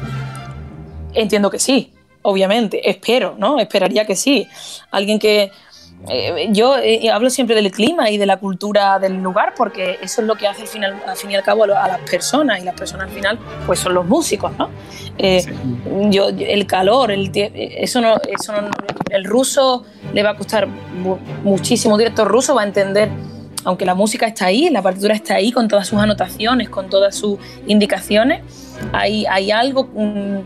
Entiendo 1.13 1.49
que 1.49 1.59
sí, 1.59 1.91
obviamente, 2.21 2.89
espero, 2.89 3.35
¿no? 3.37 3.59
Esperaría 3.59 4.05
que 4.05 4.15
sí. 4.15 4.45
Alguien 4.91 5.17
que... 5.19 5.51
eh, 6.09 6.47
yo 6.51 6.77
eh, 6.77 7.09
hablo 7.11 7.29
siempre 7.29 7.55
del 7.55 7.71
clima 7.71 8.09
y 8.09 8.17
de 8.17 8.25
la 8.25 8.37
cultura 8.37 8.97
del 8.99 9.21
lugar 9.21 9.53
porque 9.55 9.99
eso 10.01 10.21
es 10.21 10.27
lo 10.27 10.35
que 10.35 10.47
hace 10.47 10.63
al, 10.63 10.67
final, 10.67 10.95
al 11.07 11.15
fin 11.15 11.29
y 11.31 11.35
al 11.35 11.43
cabo 11.43 11.63
a, 11.63 11.67
lo- 11.67 11.77
a 11.77 11.87
las 11.87 11.99
personas 11.99 12.59
y 12.59 12.65
las 12.65 12.73
personas 12.75 13.07
al 13.07 13.13
final 13.13 13.39
pues 13.67 13.79
son 13.79 13.93
los 13.93 14.05
músicos, 14.05 14.51
¿no? 14.57 14.69
Eh, 15.17 15.41
Sí. 15.41 15.51
yo, 16.09 16.29
el 16.29 16.65
calor, 16.65 17.11
el, 17.11 17.31
tie- 17.31 17.51
eso 17.53 18.01
no, 18.01 18.15
eso 18.27 18.53
no- 18.53 18.69
el 19.09 19.25
ruso 19.25 19.83
le 20.13 20.23
va 20.23 20.31
a 20.31 20.35
costar 20.37 20.67
mu- 20.67 21.17
muchísimo. 21.43 21.93
Un 21.93 21.99
director 21.99 22.27
ruso 22.27 22.55
va 22.55 22.61
a 22.61 22.65
entender, 22.65 23.09
aunque 23.63 23.85
la 23.85 23.93
música 23.93 24.25
está 24.25 24.45
ahí, 24.45 24.69
la 24.69 24.81
partitura 24.81 25.13
está 25.13 25.35
ahí 25.35 25.51
con 25.51 25.67
todas 25.67 25.87
sus 25.87 25.99
anotaciones, 25.99 26.69
con 26.69 26.89
todas 26.89 27.13
sus 27.15 27.37
indicaciones, 27.67 28.41
hay, 28.93 29.25
hay 29.27 29.51
algo 29.51 29.83
mm, 29.93 30.37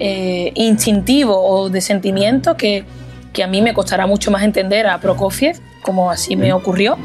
eh, 0.00 0.52
instintivo 0.54 1.34
o 1.40 1.70
de 1.70 1.80
sentimiento 1.80 2.56
que, 2.56 2.84
que 3.32 3.42
a 3.42 3.46
mí 3.46 3.62
me 3.62 3.74
costará 3.74 4.06
mucho 4.06 4.30
más 4.30 4.42
entender 4.42 4.86
a 4.86 4.98
Prokofiev, 4.98 5.56
como 5.82 6.10
así 6.10 6.36
me 6.36 6.52
ocurrió, 6.52 6.96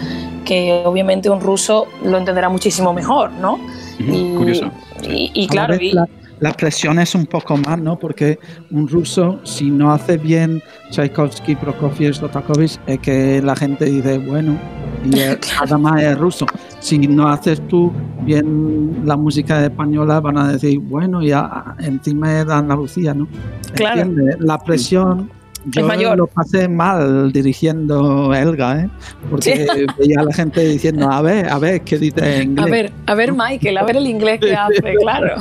que 0.46 0.82
obviamente 0.86 1.30
un 1.30 1.40
ruso 1.42 1.88
lo 2.04 2.18
entenderá 2.18 2.50
muchísimo 2.50 2.94
mejor, 2.94 3.32
¿no? 3.32 3.54
Ujú, 4.00 4.38
Curioso. 4.38 4.72
y- 5.08 5.32
y 5.34 5.48
claro, 5.48 5.76
y- 5.76 5.92
la, 5.94 6.08
la 6.40 6.52
presión 6.54 7.00
es 7.00 7.14
un 7.16 7.26
poco 7.26 7.56
más, 7.58 7.80
¿no? 7.80 7.98
Porque 7.98 8.40
un 8.72 8.88
ruso, 8.88 9.40
si 9.44 9.70
no 9.70 9.94
hace 9.94 10.18
bien 10.18 10.62
Tchaikovsky, 10.90 11.56
Prokofiev, 11.56 12.14
Shostakovich, 12.14 12.80
es 12.88 13.00
que 13.00 13.42
la 13.42 13.56
gente 13.56 13.86
dice, 13.86 14.18
bueno, 14.18 14.58
y 15.06 15.20
eh, 15.20 15.40
además 15.62 16.02
es 16.02 16.18
ruso. 16.18 16.46
Si 16.80 16.98
no 16.98 17.30
haces 17.30 17.66
tú 17.70 17.94
bien 18.22 19.02
la 19.06 19.16
música 19.16 19.64
española, 19.64 20.20
van 20.20 20.38
a 20.38 20.52
decir, 20.52 20.80
bueno, 20.80 21.22
ya 21.22 21.76
encima 21.80 22.40
es 22.42 22.48
de 22.48 22.54
Andalucía, 22.54 23.14
¿no? 23.14 23.28
Claro. 23.76 24.02
¿Entiendes? 24.02 24.36
La 24.40 24.58
presión. 24.58 25.30
Yo 25.66 25.86
mayor. 25.88 26.18
lo 26.18 26.28
pasé 26.28 26.68
mal 26.68 27.32
dirigiendo 27.32 28.34
Elga, 28.34 28.82
¿eh? 28.82 28.90
Porque 29.30 29.66
veía 29.98 30.20
a 30.20 30.24
la 30.24 30.34
gente 30.34 30.62
diciendo, 30.62 31.10
a 31.10 31.22
ver, 31.22 31.48
a 31.50 31.58
ver, 31.60 31.82
¿qué 31.82 31.98
dice 31.98 32.42
en 32.42 32.50
inglés? 32.52 32.66
A 32.68 32.70
ver, 32.70 32.92
a 33.06 33.14
ver, 33.16 33.34
Michael, 33.34 33.78
a 33.78 33.84
ver 33.84 33.98
el 33.98 34.08
inglés 34.08 34.40
que 34.42 34.56
hace, 34.56 34.96
claro. 35.00 35.36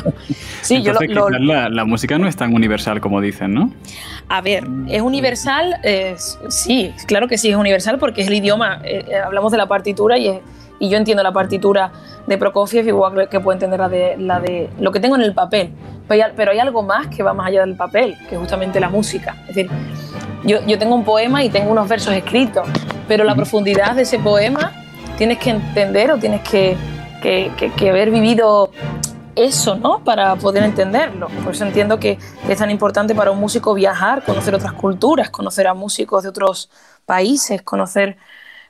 Sí, 0.63 0.83
yo 0.83 0.93
Entonces, 0.93 1.11
lo, 1.11 1.23
lo- 1.23 1.27
quizás 1.29 1.41
la, 1.43 1.69
la 1.69 1.85
música 1.85 2.19
no 2.19 2.29
es 2.29 2.37
tan 2.37 2.55
universal 2.55 3.01
como 3.01 3.21
dicen, 3.21 3.53
¿no? 3.55 3.73
a 4.29 4.41
ver, 4.41 4.65
¿es 4.89 5.03
universal? 5.03 5.75
Eh, 5.83 6.15
sí, 6.49 6.93
claro 7.07 7.29
que 7.29 7.37
sí, 7.37 7.51
es 7.51 7.57
universal 7.57 7.99
porque 7.99 8.23
es 8.23 8.29
el 8.29 8.35
idioma. 8.35 8.81
eh, 8.85 9.05
eh, 9.09 9.17
hablamos 9.17 9.53
de 9.53 9.59
la 9.59 9.67
partitura 9.67 10.17
y, 10.17 10.29
es- 10.29 10.41
y 10.83 10.89
yo 10.89 10.99
entiendo 10.99 11.23
la 11.23 11.31
partitura 11.33 11.93
de 12.27 12.37
Prokofiev 12.37 12.89
igual 12.89 13.29
que 13.29 13.39
puedo 13.39 13.55
entender 13.55 13.79
la 13.79 13.89
de, 13.89 14.17
la 14.19 14.41
de 14.41 14.69
lo 14.81 14.91
que 14.91 14.99
tengo 14.99 15.15
en 15.15 15.23
el 15.23 15.33
papel. 15.33 15.73
Pero 16.09 16.25
hay, 16.25 16.33
pero 16.35 16.51
hay 16.51 16.59
algo 16.59 16.83
más 16.83 17.07
que 17.07 17.23
va 17.23 17.33
más 17.33 17.47
allá 17.47 17.61
del 17.61 17.77
papel, 17.77 18.17
que 18.29 18.35
es 18.35 18.41
justamente 18.41 18.81
la 18.81 18.89
música. 18.89 19.37
Es 19.43 19.55
decir, 19.55 19.71
yo, 20.43 20.59
yo 20.67 20.77
tengo 20.81 20.97
un 20.97 21.05
poema 21.05 21.45
y 21.45 21.51
tengo 21.51 21.71
unos 21.71 21.89
versos 21.89 22.13
escritos, 22.15 22.67
pero 23.07 23.23
la 23.23 23.37
profundidad 23.37 23.95
de 23.95 24.03
ese 24.03 24.19
poema 24.19 24.73
tienes 25.17 25.39
que 25.39 25.51
entender 25.51 26.11
o 26.11 26.19
tienes 26.19 26.41
que, 26.41 26.77
que- 27.23 27.53
que- 27.57 27.71
que 27.71 27.91
haber 27.91 28.11
vivido 28.11 28.73
eso, 29.37 29.77
¿no? 29.77 30.01
Para 30.01 30.35
poder 30.35 30.65
entenderlo. 30.65 31.29
Por 31.45 31.53
eso 31.55 31.65
entiendo 31.65 32.01
que 32.01 32.19
es 32.49 32.59
tan 32.59 32.73
importante 32.73 33.15
para 33.15 33.31
un 33.31 33.39
músico 33.39 33.73
viajar, 33.73 34.25
conocer 34.25 34.53
otras 34.57 34.73
culturas, 34.73 35.31
conocer 35.31 35.69
a 35.69 35.75
músicos 35.75 36.25
de 36.25 36.29
otros 36.31 36.69
países, 37.07 37.63
conocer 37.63 38.17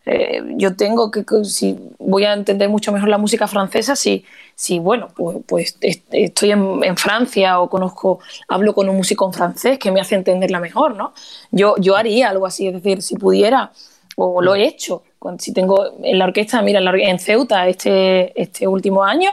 eh, 0.05 0.43
yo 0.57 0.75
tengo 0.75 1.11
que, 1.11 1.25
si 1.45 1.79
voy 1.99 2.25
a 2.25 2.33
entender 2.33 2.69
mucho 2.69 2.91
mejor 2.93 3.09
la 3.09 3.19
música 3.19 3.47
francesa, 3.47 3.95
si, 3.95 4.25
si 4.55 4.79
bueno, 4.79 5.09
pues, 5.15 5.39
pues 5.47 5.79
estoy 6.11 6.51
en, 6.51 6.97
Francia 6.97 7.61
o 7.61 7.71
conozco, 7.71 8.19
hablo 8.49 8.75
con 8.75 8.89
un 8.89 8.97
músico 8.97 9.27
en 9.27 9.33
francés 9.33 9.79
que 9.79 9.93
me 9.93 10.01
hace 10.01 10.17
entenderla 10.17 10.61
mejor, 10.61 10.97
¿no? 10.97 11.13
Yo, 11.51 11.77
yo 11.79 11.97
haría 11.97 12.31
algo 12.31 12.47
así, 12.47 12.67
es 12.67 12.75
decir, 12.75 13.03
si 13.03 13.17
pudiera, 13.17 13.73
o 14.17 14.43
lo 14.43 14.55
he 14.55 14.65
hecho, 14.65 15.03
si 15.39 15.53
tengo 15.53 15.93
en 16.03 16.19
la 16.19 16.25
orquesta, 16.25 16.61
mira, 16.63 16.81
en 16.81 17.19
Ceuta 17.19 17.69
este, 17.69 18.41
este 18.41 18.67
último 18.67 19.05
año, 19.05 19.31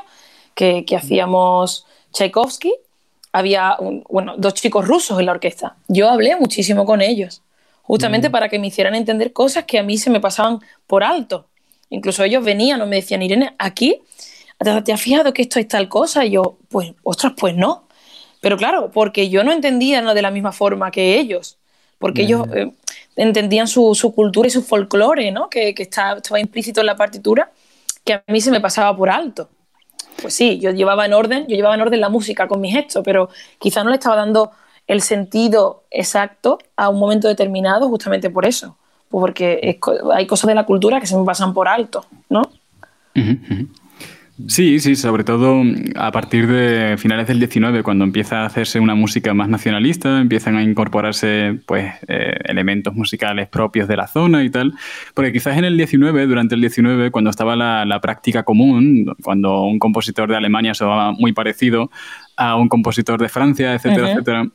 que, 0.54 0.86
que 0.86 0.96
hacíamos 0.96 1.86
Tchaikovsky, 2.12 2.74
había 3.32 3.78
bueno, 4.10 4.36
dos 4.38 4.54
chicos 4.56 4.88
rusos 4.88 5.20
en 5.20 5.26
la 5.26 5.32
orquesta. 5.32 5.76
Yo 5.88 6.10
hablé 6.10 6.36
muchísimo 6.36 6.86
con 6.86 7.02
ellos, 7.02 7.42
justamente 7.90 8.30
mm. 8.30 8.32
para 8.32 8.50
que 8.50 8.60
me 8.60 8.68
hicieran 8.68 8.94
entender 8.94 9.34
cosas 9.34 9.64
que 9.66 9.80
a 9.80 9.84
mí 9.84 9.98
se 9.98 10.12
me 10.12 10.20
pasaban 10.20 10.60
por 10.86 11.04
alto. 11.04 11.48
Incluso 11.90 12.24
ellos 12.24 12.44
venían 12.44 12.80
o 12.82 12.86
me 12.86 12.98
decían, 12.98 13.24
Irene, 13.24 13.56
aquí, 13.58 14.04
¿te 14.86 14.94
has 14.94 15.02
fijado 15.02 15.34
que 15.34 15.42
esto 15.42 15.60
es 15.60 15.68
tal 15.68 15.90
cosa? 15.90 16.24
Y 16.24 16.32
yo, 16.32 16.60
pues, 16.70 16.94
ostras, 17.02 17.34
pues 17.36 17.56
no. 17.56 17.88
Pero 18.42 18.58
claro, 18.58 18.92
porque 18.92 19.32
yo 19.32 19.44
no 19.44 19.52
entendía 19.52 20.04
de 20.14 20.22
la 20.22 20.30
misma 20.30 20.52
forma 20.52 20.92
que 20.92 21.18
ellos, 21.20 21.58
porque 21.98 22.22
ellos 22.22 22.46
eh, 22.54 22.72
entendían 23.16 23.68
su, 23.68 24.14
cultura 24.16 24.48
y 24.48 24.52
su 24.52 24.62
folclore, 24.62 25.32
¿no? 25.32 25.50
que, 25.50 25.74
que 25.74 25.84
estaba 25.84 26.40
implícito 26.40 26.82
en 26.82 26.86
la 26.86 26.96
partitura, 26.96 27.52
que 28.06 28.14
a 28.14 28.24
mí 28.28 28.40
se 28.40 28.52
me 28.52 28.62
pasaba 28.62 28.96
por 28.96 29.10
alto 29.10 29.50
pues 30.22 30.34
sí, 30.34 30.60
yo 30.60 30.72
llevaba 30.72 31.06
en 31.06 31.14
orden, 31.14 31.48
yo 31.48 31.56
llevaba 31.56 31.76
en 31.76 31.82
orden 31.82 32.02
la 32.02 32.10
música 32.10 32.48
con 32.48 32.62
mi 32.62 32.72
gesto, 32.72 33.04
pero 33.04 33.30
quizá 33.58 33.84
no 33.84 33.90
le 33.90 33.96
estaba 33.96 34.16
dando 34.16 34.52
el 34.90 35.02
sentido 35.02 35.84
exacto 35.92 36.58
a 36.76 36.90
un 36.90 37.00
momento 37.00 37.28
determinado 37.28 37.88
justamente 37.90 38.32
por 38.32 38.46
eso, 38.46 38.76
porque 39.08 39.80
hay 40.14 40.26
cosas 40.26 40.48
de 40.48 40.56
la 40.56 40.66
cultura 40.66 41.00
que 41.00 41.06
se 41.06 41.16
me 41.16 41.24
pasan 41.24 41.54
por 41.54 41.68
alto, 41.68 42.06
¿no? 42.28 42.42
Sí, 44.48 44.80
sí, 44.80 44.96
sobre 44.96 45.24
todo 45.24 45.62
a 45.96 46.12
partir 46.12 46.48
de 46.48 46.96
finales 46.98 47.28
del 47.28 47.38
19, 47.38 47.84
cuando 47.84 48.04
empieza 48.04 48.42
a 48.42 48.46
hacerse 48.48 48.80
una 48.80 48.96
música 48.96 49.34
más 49.36 49.48
nacionalista, 49.48 50.22
empiezan 50.22 50.56
a 50.56 50.64
incorporarse 50.64 51.60
pues 51.68 51.94
eh, 52.08 52.38
elementos 52.46 52.96
musicales 52.96 53.48
propios 53.48 53.88
de 53.88 53.96
la 53.96 54.08
zona 54.08 54.44
y 54.44 54.50
tal, 54.50 54.74
porque 55.14 55.32
quizás 55.32 55.56
en 55.58 55.66
el 55.66 55.78
19, 55.78 56.26
durante 56.26 56.56
el 56.56 56.62
19, 56.62 57.12
cuando 57.12 57.30
estaba 57.30 57.56
la, 57.56 58.00
práctica 58.02 58.42
común, 58.42 59.14
cuando 59.22 59.66
un 59.66 59.78
compositor 59.78 60.30
de 60.30 60.38
Alemania 60.38 60.74
sonaba 60.74 61.12
muy 61.12 61.32
parecido 61.32 61.92
a 62.36 62.56
un 62.56 62.70
compositor 62.70 63.22
de 63.22 63.30
Francia, 63.30 63.76
etcétera, 63.76 64.12
etcétera, 64.12 64.48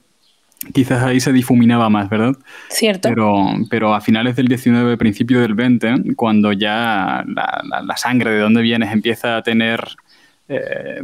quizás 0.72 1.02
ahí 1.02 1.20
se 1.20 1.32
difuminaba 1.32 1.88
más, 1.88 2.08
¿verdad? 2.08 2.36
Cierto. 2.68 3.08
Pero, 3.08 3.46
pero 3.70 3.94
a 3.94 4.00
finales 4.00 4.36
del 4.36 4.48
19, 4.48 4.96
principio 4.96 5.40
del 5.40 5.54
20, 5.54 6.14
cuando 6.16 6.52
ya 6.52 7.24
la, 7.26 7.96
sangre 7.96 8.30
de 8.32 8.40
dónde 8.40 8.62
vienes 8.62 8.92
empieza 8.92 9.36
a 9.36 9.42
tener, 9.42 9.84
eh, 10.48 11.00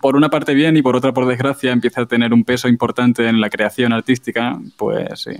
por 0.00 0.16
una 0.16 0.30
parte 0.30 0.54
bien 0.54 0.76
y 0.76 0.82
por 0.82 0.96
otra 0.96 1.12
por 1.12 1.26
desgracia, 1.26 1.72
empieza 1.72 2.02
a 2.02 2.06
tener 2.06 2.32
un 2.32 2.44
peso 2.44 2.68
importante 2.68 3.28
en 3.28 3.40
la 3.40 3.50
creación 3.50 3.92
artística, 3.92 4.58
pues 4.76 5.08
sí. 5.16 5.32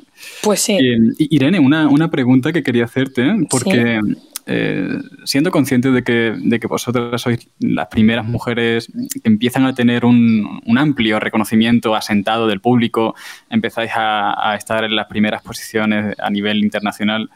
Pues 0.43 0.61
sí. 0.61 0.79
Irene, 1.19 1.59
una, 1.61 1.89
una, 1.89 2.11
pregunta 2.11 2.53
que 2.53 2.63
quería 2.63 2.85
hacerte, 2.85 3.35
porque... 3.51 4.01
Eh, 4.47 4.99
siendo 5.25 5.51
consciente 5.51 5.91
de 5.91 6.05
que, 6.05 6.35
de 6.37 6.61
que 6.61 6.67
vosotras 6.67 7.23
sois 7.23 7.49
las 7.61 7.89
primeras 7.89 8.27
mujeres 8.27 8.93
que 9.23 9.29
empiezan 9.29 9.65
a 9.65 9.75
tener 9.75 10.05
un, 10.05 10.63
amplio 10.77 11.19
reconocimiento 11.19 11.95
asentado 11.95 12.47
del 12.47 12.61
público, 12.61 13.15
empezáis 13.49 13.93
a, 13.95 14.55
estar 14.57 14.85
en 14.85 14.97
las 14.97 15.07
primeras 15.07 15.43
posiciones 15.43 16.15
a 16.19 16.29
nivel 16.29 16.59
internacional, 16.59 17.31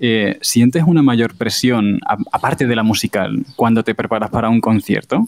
eh, 0.00 0.38
¿sientes 0.40 0.84
una 0.86 1.02
mayor 1.02 1.36
presión, 1.36 2.00
aparte 2.32 2.66
de 2.66 2.76
la 2.76 2.82
musical, 2.82 3.44
cuando 3.56 3.84
te 3.84 3.94
preparas 3.94 4.30
para 4.30 4.48
un 4.48 4.60
concierto? 4.60 5.26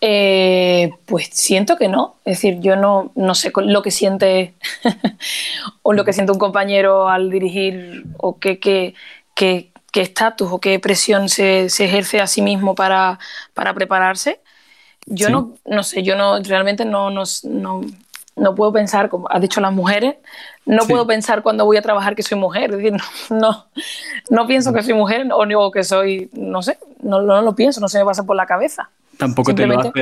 Eh, 0.00 0.92
pues 1.06 1.30
siento 1.32 1.76
que 1.78 1.88
no. 1.88 2.16
Es 2.26 2.38
decir, 2.38 2.60
yo 2.60 2.76
no, 2.76 3.12
no 3.14 3.34
sé 3.34 3.50
lo 3.56 3.80
que 3.80 3.90
siente 3.90 4.54
o 5.82 5.94
lo 5.94 6.04
que 6.04 6.12
siente 6.12 6.32
un 6.32 6.38
compañero 6.38 7.08
al 7.08 7.30
dirigir 7.30 8.04
o 8.18 8.38
qué, 8.38 8.58
qué, 8.58 8.94
qué 9.34 9.72
estatus 10.02 10.48
o 10.50 10.58
qué 10.58 10.78
presión 10.80 11.28
se, 11.28 11.66
ejerce 11.66 12.20
a 12.20 12.26
sí 12.26 12.42
mismo 12.42 12.74
para, 12.74 13.18
prepararse. 13.74 14.40
Yo 15.06 15.28
no, 15.28 15.52
no 15.66 15.82
sé, 15.82 16.02
yo 16.02 16.16
no 16.16 16.40
realmente 16.40 16.84
no, 16.84 17.10
no, 17.10 17.22
no, 18.36 18.54
puedo 18.54 18.72
pensar, 18.72 19.08
como 19.08 19.28
has 19.30 19.40
dicho 19.40 19.60
las 19.60 19.72
mujeres, 19.72 20.16
no 20.64 20.86
puedo 20.86 21.06
pensar 21.06 21.42
cuando 21.42 21.66
voy 21.66 21.76
a 21.76 21.82
trabajar 21.82 22.16
que 22.16 22.22
soy 22.22 22.38
mujer. 22.38 22.70
Es 22.70 22.78
decir, 22.78 22.94
no, 23.30 23.66
no, 24.30 24.46
pienso 24.46 24.72
que 24.72 24.82
soy 24.82 24.94
mujer 24.94 25.28
o, 25.30 25.60
o 25.60 25.70
que 25.70 25.84
soy, 25.84 26.30
no 26.32 26.62
sé, 26.62 26.78
no, 27.02 27.22
no, 27.22 27.42
lo 27.42 27.54
pienso, 27.54 27.80
no 27.80 27.88
se 27.88 27.98
me 27.98 28.04
pasa 28.04 28.24
por 28.24 28.36
la 28.36 28.46
cabeza. 28.46 28.90
Tampoco 29.18 29.54
te, 29.54 29.66
lo 29.66 29.92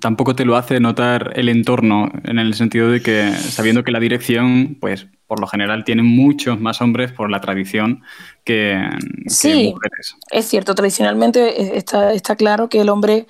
tampoco 0.00 0.34
te 0.34 0.44
lo 0.44 0.56
hace 0.56 0.80
notar 0.80 1.32
el 1.36 1.48
entorno, 1.48 2.10
en 2.24 2.38
el 2.38 2.54
sentido 2.54 2.90
de 2.90 3.02
que, 3.02 3.32
sabiendo 3.32 3.84
que 3.84 3.92
la 3.92 4.00
dirección, 4.00 4.76
pues 4.80 5.06
por 5.26 5.40
lo 5.40 5.46
general 5.46 5.84
tienen 5.84 6.06
muchos 6.06 6.58
más 6.60 6.80
hombres 6.80 7.12
por 7.12 7.30
la 7.30 7.40
tradición 7.40 8.02
que, 8.44 8.80
sí, 9.26 9.72
mujeres. 9.74 10.16
Es 10.30 10.46
cierto, 10.46 10.74
tradicionalmente 10.74 11.76
está, 11.76 12.12
está 12.12 12.34
claro 12.36 12.68
que 12.68 12.80
el 12.80 12.88
hombre, 12.88 13.26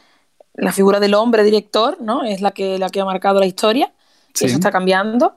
la 0.54 0.72
figura 0.72 1.00
del 1.00 1.14
hombre 1.14 1.42
director, 1.42 1.98
¿no? 2.00 2.24
Es 2.24 2.40
la 2.40 2.52
que, 2.52 2.78
la 2.78 2.88
que 2.88 3.00
ha 3.00 3.04
marcado 3.04 3.40
la 3.40 3.46
historia. 3.46 3.92
Eso 4.34 4.54
está 4.54 4.70
cambiando. 4.70 5.34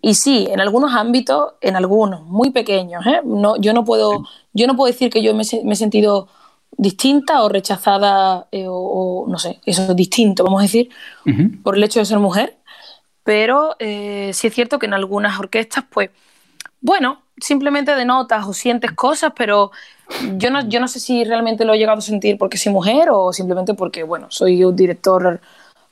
Y 0.00 0.14
sí, 0.14 0.46
en 0.48 0.60
algunos 0.60 0.94
ámbitos, 0.94 1.54
en 1.60 1.74
algunos, 1.74 2.22
muy 2.22 2.50
pequeños, 2.50 3.04
¿eh? 3.04 3.20
no, 3.24 3.56
yo, 3.56 3.72
no 3.72 3.84
puedo, 3.84 4.22
yo 4.52 4.68
no 4.68 4.76
puedo 4.76 4.92
decir 4.92 5.10
que 5.10 5.22
yo 5.22 5.34
me, 5.34 5.42
me 5.64 5.72
he 5.72 5.76
sentido 5.76 6.28
distinta 6.78 7.42
o 7.42 7.48
rechazada 7.48 8.46
eh, 8.52 8.66
o, 8.68 9.26
no 9.28 9.38
sé, 9.38 9.60
eso 9.66 9.82
es 9.82 9.96
distinto, 9.96 10.44
vamos 10.44 10.60
a 10.60 10.62
decir, 10.62 10.88
por 11.62 11.76
el 11.76 11.84
hecho 11.84 11.98
de 11.98 12.06
ser 12.06 12.18
mujer. 12.18 12.56
Pero 13.24 13.76
eh, 13.78 14.30
sí 14.32 14.46
es 14.46 14.54
cierto 14.54 14.78
que 14.78 14.86
en 14.86 14.94
algunas 14.94 15.38
orquestas, 15.38 15.84
pues, 15.90 16.08
bueno, 16.80 17.20
simplemente 17.36 17.94
denotas 17.94 18.46
o 18.46 18.54
sientes 18.54 18.92
cosas, 18.92 19.32
pero 19.36 19.70
yo 20.36 20.50
no, 20.50 20.66
yo 20.66 20.80
no 20.80 20.88
sé 20.88 21.00
si 21.00 21.24
realmente 21.24 21.66
lo 21.66 21.74
he 21.74 21.78
llegado 21.78 21.98
a 21.98 22.00
sentir 22.00 22.38
porque 22.38 22.56
soy 22.56 22.72
mujer 22.72 23.10
o 23.10 23.32
simplemente 23.32 23.74
porque, 23.74 24.04
bueno, 24.04 24.28
soy 24.30 24.64
un 24.64 24.74
director 24.74 25.40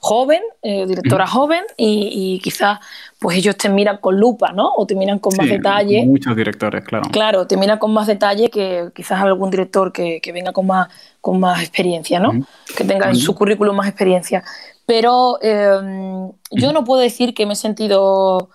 joven, 0.06 0.40
eh, 0.62 0.86
directora 0.86 1.26
joven, 1.26 1.64
y, 1.76 2.38
quizás 2.40 2.78
pues 3.18 3.36
ellos 3.36 3.56
te 3.56 3.68
miran 3.68 3.98
con 3.98 4.16
lupa, 4.16 4.52
¿no? 4.52 4.72
O 4.76 4.86
te 4.86 4.94
miran 4.94 5.18
con 5.18 5.36
más 5.36 5.48
detalle. 5.48 6.06
Muchos 6.06 6.36
directores, 6.36 6.84
claro. 6.84 7.08
Claro, 7.10 7.46
te 7.48 7.56
miran 7.56 7.78
con 7.78 7.92
más 7.92 8.06
detalle 8.06 8.48
que 8.48 8.90
quizás 8.94 9.20
algún 9.20 9.50
director 9.50 9.92
que, 9.92 10.20
venga 10.32 10.52
con 10.52 10.68
más, 10.68 10.88
con 11.20 11.40
más 11.40 11.60
experiencia, 11.60 12.20
¿no? 12.20 12.30
Que 12.76 12.84
tenga 12.84 13.08
en 13.08 13.16
su 13.16 13.34
currículum 13.34 13.74
más 13.74 13.88
experiencia. 13.88 14.44
Pero 14.86 15.38
em, 15.42 16.30
yo 16.52 16.72
no 16.72 16.84
puedo 16.84 17.00
decir 17.00 17.34
que 17.34 17.44
me 17.44 17.54
he 17.54 17.56
sentido 17.56 18.50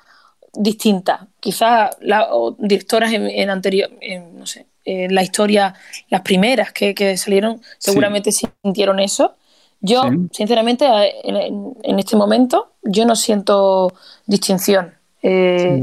distinta. 0.54 1.28
Quizás 1.42 1.98
las 2.00 2.28
directoras 2.60 3.12
en, 3.12 3.50
anterior, 3.50 3.90
no 4.34 4.46
sé, 4.46 4.68
en 4.86 5.14
la 5.14 5.22
historia, 5.22 5.74
las 6.10 6.22
primeras 6.22 6.72
que, 6.72 6.96
que 6.96 7.18
salieron, 7.18 7.62
seguramente 7.78 8.32
sintieron 8.32 9.02
eso. 9.02 9.36
Yo, 9.82 10.04
sinceramente, 10.32 10.86
en, 11.24 12.00
este 12.00 12.16
momento, 12.16 12.72
yo 12.84 13.06
no 13.06 13.16
siento 13.16 13.92
distinción. 14.28 14.94
Eh, 15.24 15.82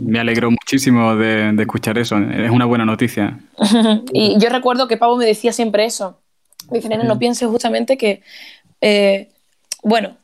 me 0.00 0.20
alegro 0.20 0.50
muchísimo 0.50 1.16
de, 1.16 1.54
escuchar 1.58 1.98
eso. 1.98 2.18
Es 2.18 2.50
una 2.50 2.64
buena 2.64 2.84
noticia. 2.84 3.38
y 4.12 4.38
yo 4.38 4.48
recuerdo 4.48 4.86
que 4.86 4.96
Pablo 4.96 5.16
me 5.16 5.26
decía 5.26 5.52
siempre 5.52 5.84
eso. 5.84 6.18
Me 6.70 6.78
dice, 6.78 6.96
no 6.96 7.18
pienses 7.18 7.48
justamente 7.48 7.98
que, 7.98 8.22
eh, 8.80 9.28
bueno, 9.82 10.16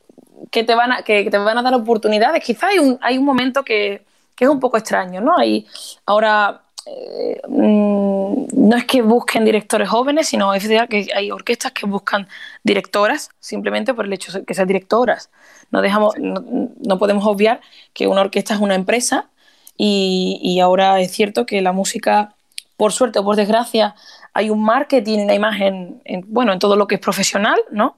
que 0.51 0.63
te, 0.63 0.75
van 0.77 0.93
a, 0.93 1.03
que, 1.03 1.29
te 1.29 1.39
van 1.39 1.59
a 1.59 1.63
dar 1.63 1.75
oportunidades. 1.75 2.43
Quizá 2.45 2.69
hay 2.69 2.79
un, 2.79 2.99
hay 3.03 3.19
un 3.19 3.25
momento 3.25 3.65
que, 3.65 4.03
que 4.37 4.45
es 4.45 4.51
un 4.51 4.61
poco 4.61 4.77
extraño, 4.77 5.21
¿no? 5.21 5.37
Hay, 5.37 5.67
ahora 6.07 6.63
eh, 6.91 7.41
mm, 7.49 8.47
no 8.53 8.77
es 8.77 8.85
que 8.85 9.03
busquen 9.03 9.45
directores 9.45 9.89
jóvenes, 9.89 10.29
sino 10.29 10.55
es 10.55 10.67
verdad 10.67 10.89
que 10.89 11.09
hay 11.15 11.31
orquestas 11.31 11.73
que 11.73 11.87
buscan 11.87 12.29
directoras 12.63 13.31
simplemente 13.41 13.95
por 13.95 14.07
el 14.07 14.13
hecho 14.13 14.33
de 14.33 14.45
que 14.45 14.55
sean 14.55 14.69
directoras. 14.69 15.31
No, 15.71 15.83
dejamos, 15.83 16.15
no, 16.19 16.99
podemos 16.99 17.27
obviar 17.27 17.61
que 17.93 18.07
una 18.07 18.23
orquesta 18.23 18.55
es 18.55 18.61
una 18.61 18.75
empresa 18.75 19.29
y, 19.77 20.59
ahora 20.61 21.01
es 21.01 21.13
cierto 21.13 21.47
que 21.47 21.61
la 21.63 21.73
música, 21.73 22.35
por 22.77 22.93
suerte 22.93 23.19
o 23.19 23.25
por 23.25 23.37
desgracia, 23.37 23.95
hay 24.33 24.51
un 24.51 24.63
marketing, 24.65 25.21
una 25.21 25.35
imagen, 25.35 26.01
en, 26.05 26.25
bueno, 26.29 26.53
en 26.53 26.59
todo 26.59 26.77
lo 26.77 26.87
que 26.87 26.97
es 26.97 27.01
profesional, 27.01 27.59
¿no? 27.71 27.97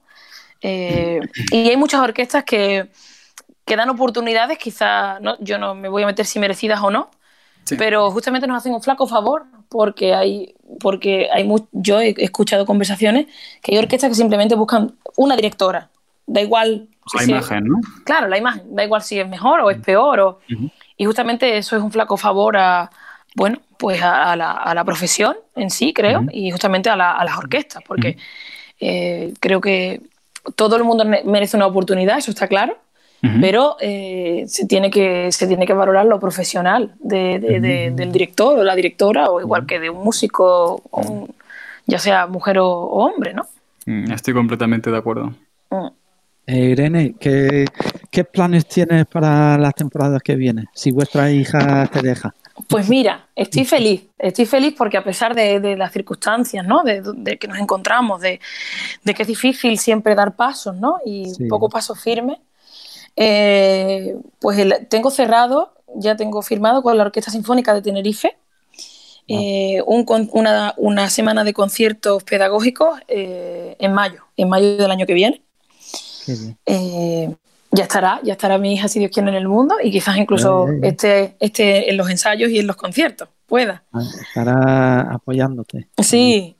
Eh, 0.61 1.19
y 1.51 1.69
hay 1.69 1.77
muchas 1.77 2.01
orquestas 2.01 2.43
que, 2.43 2.89
que 3.65 3.75
dan 3.75 3.89
oportunidades, 3.89 4.57
quizás, 4.57 5.21
¿no? 5.21 5.37
yo 5.39 5.57
no 5.57 5.75
me 5.75 5.89
voy 5.89 6.03
a 6.03 6.07
meter 6.07 6.25
si 6.25 6.39
merecidas 6.39 6.81
o 6.81 6.91
no, 6.91 7.09
pero 7.77 8.11
justamente 8.11 8.47
nos 8.47 8.57
hacen 8.57 8.73
un 8.73 8.81
flaco 8.81 9.07
favor 9.07 9.45
porque 9.69 10.13
hay, 10.13 10.55
porque 10.79 11.29
hay 11.31 11.47
yo 11.71 11.99
he 12.01 12.15
escuchado 12.17 12.65
conversaciones 12.65 13.27
que 13.61 13.73
hay 13.73 13.77
orquestas 13.77 14.09
que 14.09 14.15
simplemente 14.15 14.55
buscan 14.55 14.95
una 15.17 15.35
directora. 15.35 15.89
Da 16.27 16.41
igual. 16.41 16.87
la 17.13 17.23
imagen, 17.23 17.65
¿no? 17.65 17.79
Claro, 18.03 18.27
la 18.27 18.37
imagen. 18.37 18.75
Da 18.75 18.83
igual 18.83 19.01
si 19.01 19.19
es 19.19 19.27
mejor 19.27 19.61
o 19.61 19.71
es 19.71 19.77
peor. 19.79 20.19
O, 20.19 20.39
Y 20.97 21.05
justamente 21.05 21.57
eso 21.57 21.75
es 21.75 21.83
un 21.83 21.91
flaco 21.91 22.17
favor 22.17 22.57
a, 22.57 22.89
bueno, 23.35 23.59
pues 23.77 24.01
a, 24.03 24.35
la, 24.35 24.83
profesión 24.85 25.35
en 25.55 25.69
sí, 25.69 25.93
creo, 25.93 26.25
y 26.31 26.51
justamente 26.51 26.89
a, 26.89 26.95
las 26.95 27.37
orquestas, 27.37 27.81
porque 27.87 28.17
eh, 28.79 29.33
creo 29.39 29.61
que 29.61 30.01
todo 30.55 30.75
el 30.75 30.83
mundo 30.83 31.05
merece 31.05 31.57
una 31.57 31.67
oportunidad, 31.67 32.17
eso 32.17 32.31
está 32.31 32.47
claro, 32.47 32.77
pero 33.39 33.77
eh, 33.79 34.45
se, 34.47 34.65
tiene 34.65 34.89
que, 34.89 35.31
se 35.31 35.45
tiene 35.45 35.67
que 35.67 35.73
valorar 35.73 36.05
lo 36.07 36.19
profesional 36.19 36.95
del 36.99 38.11
director 38.11 38.57
o 38.57 38.63
la 38.63 38.75
directora, 38.75 39.29
o 39.29 39.39
igual 39.39 39.67
que 39.67 39.79
de 39.79 39.91
un 39.91 40.03
músico, 40.03 40.81
ya 41.85 41.99
sea 41.99 42.25
mujer 42.25 42.57
o, 42.57 42.67
hombre, 42.67 43.33
¿no? 43.33 43.43
Mm, 43.85 44.11
estoy 44.11 44.33
completamente 44.33 44.89
de 44.89 44.97
acuerdo. 44.97 45.33
Mm. 45.69 45.87
Eh, 46.47 46.69
Irene, 46.71 47.15
¿qué, 47.19 48.23
planes 48.23 48.67
tienes 48.67 49.05
para 49.05 49.57
la 49.57 49.71
temporada 49.71 50.19
que 50.19 50.35
viene? 50.35 50.65
Si 50.73 50.91
vuestra 50.91 51.31
hija 51.31 51.87
te 51.87 52.01
deja. 52.01 52.33
Pues 52.67 52.89
mira, 52.89 53.27
estoy 53.35 53.65
feliz, 53.65 54.07
estoy 54.17 54.45
feliz 54.45 54.73
porque 54.77 54.97
a 54.97 55.03
pesar 55.03 55.35
de, 55.35 55.75
las 55.77 55.91
circunstancias, 55.91 56.65
¿no? 56.65 56.83
De, 56.83 57.37
que 57.37 57.47
nos 57.47 57.59
encontramos, 57.59 58.21
de, 58.21 58.39
que 59.05 59.21
es 59.21 59.27
difícil 59.27 59.77
siempre 59.77 60.15
dar 60.15 60.35
pasos, 60.35 60.75
¿no? 60.75 60.97
Y 61.05 61.31
un 61.39 61.47
poco 61.47 61.69
pasos 61.69 62.01
firmes, 62.01 62.39
eh, 63.15 64.15
pues 64.39 64.57
tengo 64.89 65.11
cerrado, 65.11 65.73
ya 65.95 66.15
tengo 66.15 66.41
firmado 66.41 66.81
con 66.81 66.97
la 66.97 67.03
Orquesta 67.03 67.31
Sinfónica 67.31 67.73
de 67.73 67.81
Tenerife 67.81 68.37
ah. 68.37 69.23
eh, 69.27 69.81
una, 69.85 71.09
semana 71.09 71.43
de 71.43 71.53
conciertos 71.53 72.23
pedagógicos 72.23 72.99
en 73.07 73.93
mayo, 73.93 74.23
en 74.37 74.49
mayo 74.49 74.77
del 74.77 74.91
año 74.91 75.05
que 75.05 75.13
viene. 75.13 75.41
Eh, 76.65 77.33
ya 77.71 77.83
estará, 77.83 78.19
ya 78.23 78.33
estará 78.33 78.57
mi 78.57 78.73
hija, 78.73 78.87
si 78.87 78.99
Dios 78.99 79.11
quiere, 79.11 79.29
en 79.29 79.35
el 79.35 79.47
mundo 79.47 79.75
y 79.81 79.91
quizás 79.91 80.17
incluso 80.17 80.67
esté, 80.81 81.35
en 81.39 81.97
los 81.97 82.09
ensayos 82.09 82.51
y 82.51 82.59
en 82.59 82.67
los 82.67 82.75
conciertos, 82.75 83.29
pueda. 83.47 83.83
Ah, 83.93 84.01
estará 84.21 85.01
apoyándote. 85.13 85.87
Sí, 85.97 86.57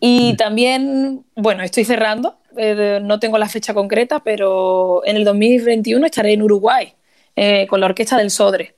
y 0.00 0.36
también, 0.36 1.24
bueno, 1.36 1.62
estoy 1.62 1.84
cerrando, 1.84 2.38
eh, 2.56 3.00
no 3.02 3.18
tengo 3.18 3.38
la 3.38 3.48
fecha 3.48 3.74
concreta, 3.74 4.20
pero 4.20 5.02
en 5.04 5.16
el 5.16 5.24
2021 5.24 6.06
estaré 6.06 6.32
en 6.32 6.42
Uruguay 6.42 6.92
eh, 7.36 7.66
con 7.66 7.80
la 7.80 7.86
Orquesta 7.86 8.16
del 8.16 8.30
Sodre. 8.30 8.74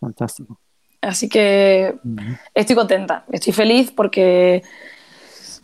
Fantástico. 0.00 0.58
Así 1.00 1.28
que 1.28 1.94
estoy 2.54 2.74
contenta, 2.74 3.24
estoy 3.30 3.52
feliz 3.52 3.92
porque 3.92 4.62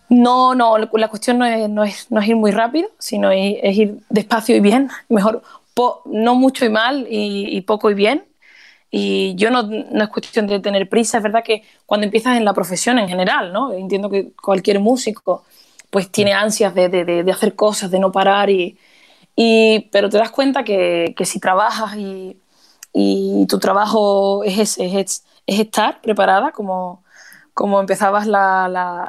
no, 0.09 0.55
no, 0.55 0.77
la 0.79 1.09
cuestión 1.09 1.39
no 1.39 1.47
es, 1.47 1.69
no 1.69 1.85
es, 1.85 2.11
no 2.11 2.21
es 2.21 2.29
ir 2.29 2.37
muy 2.37 2.51
rápido, 2.51 2.89
sino 2.99 3.31
es, 3.31 3.77
ir 3.77 3.99
despacio 4.09 4.55
y 4.55 4.61
bien, 4.61 4.91
mejor 5.09 5.43
no 6.05 6.35
mucho 6.35 6.65
y 6.65 6.69
mal 6.69 7.07
y, 7.11 7.61
poco 7.63 7.91
y 7.91 7.95
bien. 7.95 8.25
Y 8.91 9.35
yo 9.37 9.51
no, 9.51 9.63
no, 9.63 10.05
es 10.05 10.11
cuestión 10.11 10.47
de 10.47 10.61
tener 10.61 10.89
prisa, 10.89 11.17
es 11.17 11.23
verdad 11.23 11.43
que 11.43 11.63
cuando 11.87 12.05
empiezas 12.05 12.37
en 12.37 12.45
la 12.45 12.53
profesión 12.53 12.99
en 12.99 13.09
general, 13.09 13.51
¿no? 13.51 13.73
Entiendo 13.73 14.11
que 14.11 14.33
cualquier 14.33 14.81
músico 14.81 15.45
pues 15.93 16.11
tiene 16.11 16.33
ansias 16.33 16.75
de, 16.75 16.89
de, 16.89 17.05
de 17.05 17.33
hacer 17.33 17.55
cosas, 17.55 17.91
de 17.91 17.99
no 17.99 18.11
parar, 18.11 18.49
y, 18.49 18.79
y, 19.37 19.91
pero 19.93 20.09
te 20.09 20.17
das 20.17 20.31
cuenta 20.31 20.65
que, 20.65 21.13
que 21.15 21.27
si 21.27 21.39
trabajas 21.39 21.95
y, 21.99 22.39
y, 22.95 23.47
tu 23.47 23.59
trabajo 23.59 24.43
es 24.43 24.59
ese, 24.59 25.01
es, 25.01 25.23
es 25.47 25.61
estar 25.61 26.01
preparada 26.01 26.51
como, 26.53 27.05
como 27.53 27.79
empezabas 27.79 28.27
la, 28.27 29.07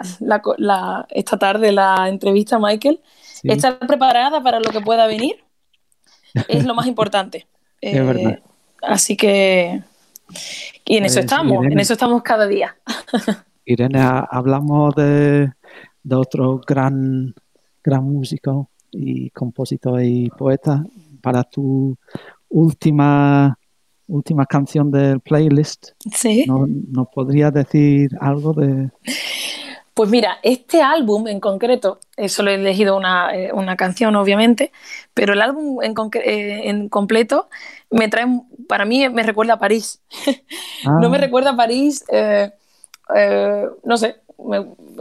esta 1.10 1.40
tarde 1.40 1.72
la 1.72 2.10
entrevista, 2.10 2.60
Michael, 2.60 3.00
estar 3.44 3.80
preparada 3.80 4.44
para 4.44 4.60
lo 4.60 4.70
que 4.70 4.82
pueda 4.82 5.08
venir 5.08 5.42
es 6.50 6.66
lo 6.66 6.76
más 6.76 6.86
importante. 6.94 7.48
Eh, 7.80 8.42
así 8.82 9.16
que, 9.16 9.82
y 10.84 10.98
en 10.98 11.06
eso 11.06 11.16
pues, 11.16 11.26
estamos, 11.26 11.66
en 11.66 11.80
eso 11.80 11.94
estamos 11.94 12.24
cada 12.24 12.46
día. 12.46 12.76
Irene, 13.66 14.02
hablamos 14.02 14.94
de, 14.96 15.54
de 16.04 16.16
otro 16.16 16.62
gran, 16.66 17.34
gran 17.84 18.04
músico 18.04 18.70
y 18.92 19.30
compositor 19.32 20.04
y 20.04 20.30
poeta. 20.30 20.84
Para 21.22 21.44
tu 21.44 21.98
última 22.50 23.58
última 24.08 24.46
canción 24.46 24.92
del 24.92 25.20
playlist. 25.20 25.90
Sí. 26.14 26.46
¿No, 26.48 27.06
podría 27.06 27.52
decir 27.52 28.12
algo 28.20 28.54
de...? 28.54 28.90
Pues 29.94 30.10
mira, 30.10 30.40
este 30.42 30.82
álbum 30.82 31.28
en 31.28 31.40
concreto, 31.40 32.00
eh, 32.18 32.28
solo 32.28 32.50
he 32.50 32.56
elegido 32.56 33.00
eh, 33.32 33.52
una, 33.54 33.76
canción 33.76 34.16
obviamente, 34.16 34.72
pero 35.14 35.34
el 35.34 35.42
álbum 35.42 35.84
en, 35.84 35.94
eh, 36.16 36.62
en, 36.70 36.90
completo 36.90 37.48
me 37.92 38.08
trae, 38.08 38.26
para 38.68 38.86
mí 38.86 39.08
me 39.10 39.22
recuerda 39.22 39.54
a 39.54 39.60
París. 39.60 40.02
no 41.00 41.10
me 41.12 41.18
ah. 41.18 41.22
recuerda 41.22 41.52
a 41.52 41.56
París, 41.56 42.06
no 43.84 43.98
sé, 43.98 44.16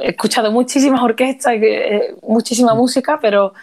he 0.02 0.08
escuchado 0.08 0.50
muchísimas 0.52 1.02
orquestas, 1.02 1.54
muchísima 2.22 2.74
música, 2.74 3.18
pero 3.20 3.54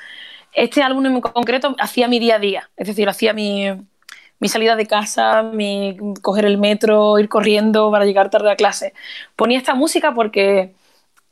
este 0.53 0.81
álbum 0.81 1.05
en 1.05 1.21
concreto 1.21 1.75
hacía 1.79 2.07
mi 2.07 2.19
día 2.19 2.35
a 2.35 2.39
día, 2.39 2.69
es 2.75 2.87
decir, 2.87 3.07
hacía 3.07 3.33
mi, 3.33 3.67
mi 4.39 4.47
salida 4.47 4.75
de 4.75 4.87
casa, 4.87 5.43
mi 5.43 5.97
coger 6.21 6.45
el 6.45 6.57
metro, 6.57 7.19
ir 7.19 7.29
corriendo 7.29 7.91
para 7.91 8.05
llegar 8.05 8.29
tarde 8.29 8.51
a 8.51 8.55
clase. 8.55 8.93
Ponía 9.35 9.57
esta 9.57 9.75
música 9.75 10.13
porque 10.13 10.73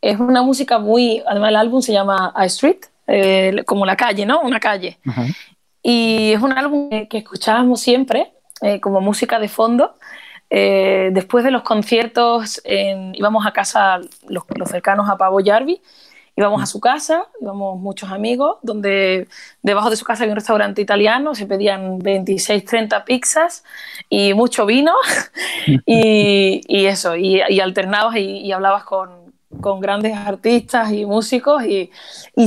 es 0.02 0.20
una 0.20 0.42
música 0.44 0.80
muy, 0.80 1.24
además 1.26 1.50
el 1.50 1.56
álbum 1.56 1.82
se 1.82 1.94
llama 1.94 2.32
A 2.36 2.46
Street, 2.46 2.80
eh, 3.08 3.64
como 3.66 3.86
la 3.86 3.96
calle, 3.96 4.26
¿no? 4.26 4.42
Una 4.42 4.60
calle. 4.60 5.00
Y 5.82 6.34
es 6.34 6.42
un 6.42 6.52
álbum 6.52 6.90
que, 6.90 7.18
escuchábamos 7.18 7.80
siempre 7.80 8.34
eh, 8.62 8.80
como 8.82 9.00
música 9.00 9.40
de 9.40 9.48
fondo. 9.48 9.96
Eh, 10.50 11.10
después 11.12 11.44
de 11.44 11.52
los 11.52 11.64
conciertos 11.64 12.62
íbamos 13.14 13.46
a 13.46 13.52
casa 13.52 14.00
los, 14.30 14.44
los 14.56 14.70
cercanos 14.70 15.10
a 15.10 15.18
Pavo 15.18 15.40
Jarvi 15.44 15.82
íbamos 16.38 16.62
a 16.62 16.68
su 16.68 16.80
casa, 16.80 17.26
íbamos 17.42 17.80
muchos 17.80 18.12
amigos, 18.12 18.58
donde 18.62 19.28
debajo 19.64 19.90
de 19.90 19.96
su 19.96 20.06
casa 20.06 20.24
había 20.24 20.34
un 20.34 20.38
restaurante 20.38 20.82
italiano, 20.82 21.34
se 21.34 21.48
pedían 21.48 21.98
26, 21.98 22.64
30 22.64 23.04
pizzas 23.04 23.64
y 24.08 24.34
mucho 24.34 24.66
vino. 24.66 24.94
Y, 25.86 26.86
eso, 26.86 27.16
y, 27.18 27.42
alternabas 27.60 28.16
y, 28.18 28.52
hablabas 28.52 28.84
con, 28.84 29.34
con, 29.60 29.82
grandes 29.82 30.16
artistas 30.16 30.92
y 30.92 31.06
músicos 31.06 31.64
y, 31.66 31.90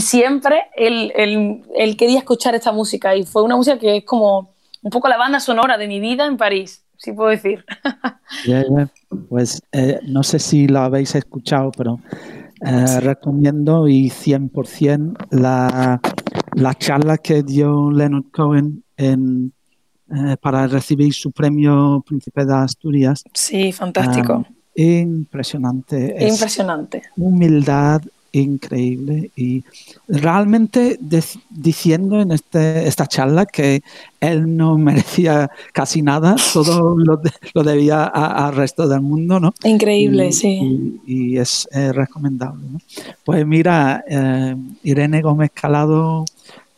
siempre 0.01 0.69
él, 0.75 1.13
él, 1.17 1.97
quería 1.97 2.19
escuchar 2.19 2.55
esta 2.55 2.73
música 2.73 3.15
y 3.17 3.25
fue 3.25 3.43
una 3.43 3.57
música 3.57 3.79
que 3.79 3.99
es 3.99 4.05
como 4.05 4.55
un 4.83 4.91
poco 4.91 5.09
la 5.09 5.19
banda 5.19 5.41
sonora 5.41 5.77
de 5.77 5.89
mi 5.89 6.01
vida 6.01 6.25
en 6.27 6.37
París, 6.37 6.83
si 7.01 7.13
puedo 7.13 7.31
decir. 7.31 7.65
Pues 9.29 9.61
eh, 9.73 9.99
no 10.07 10.23
sé 10.23 10.39
si 10.39 10.69
lo 10.69 10.81
habéis 10.81 11.15
escuchado, 11.17 11.73
pero 11.77 11.99
eh, 12.65 13.01
recomiendo 13.01 13.89
y 13.89 14.09
100% 14.09 15.17
la, 15.31 16.01
la 16.55 16.75
charla 16.75 17.19
que 17.19 17.43
dio 17.43 17.91
Leonard 17.91 18.31
Cohen 18.31 18.85
en, 18.97 19.53
eh, 20.15 20.37
para 20.41 20.69
recibir 20.69 21.13
su 21.13 21.33
premio 21.33 22.05
Príncipe 22.07 22.45
de 22.45 22.55
Asturias. 22.55 23.25
Sí, 23.35 23.73
fantástico. 23.73 24.47
Eh, 24.75 25.01
impresionante. 25.01 26.17
Impresionante. 26.21 27.03
Humildad, 27.17 28.03
increíble 28.33 29.31
y 29.37 29.65
realmente 30.09 30.99
diciendo 31.51 32.21
en 32.21 32.33
este, 32.33 32.87
esta 32.87 33.07
charla 33.07 33.47
que 33.47 33.83
él 34.21 34.57
no 34.57 34.79
merecía 34.79 35.51
casi 35.73 36.03
nada, 36.03 36.37
todo 36.53 36.97
lo, 36.99 37.21
lo 37.55 37.63
debía 37.63 38.05
al 38.05 38.55
resto 38.55 38.89
del 38.89 39.01
mundo, 39.01 39.41
¿no? 39.41 39.55
Increíble, 39.65 40.33
sí. 40.33 41.01
Y, 41.07 41.39
es 41.39 41.69
recomendable. 41.73 42.67
¿no? 42.71 42.79
Pues 43.25 43.47
mira, 43.47 44.05
eh, 44.07 44.55
Irene 44.83 45.23
Gómez 45.23 45.51
Calado, 45.55 46.25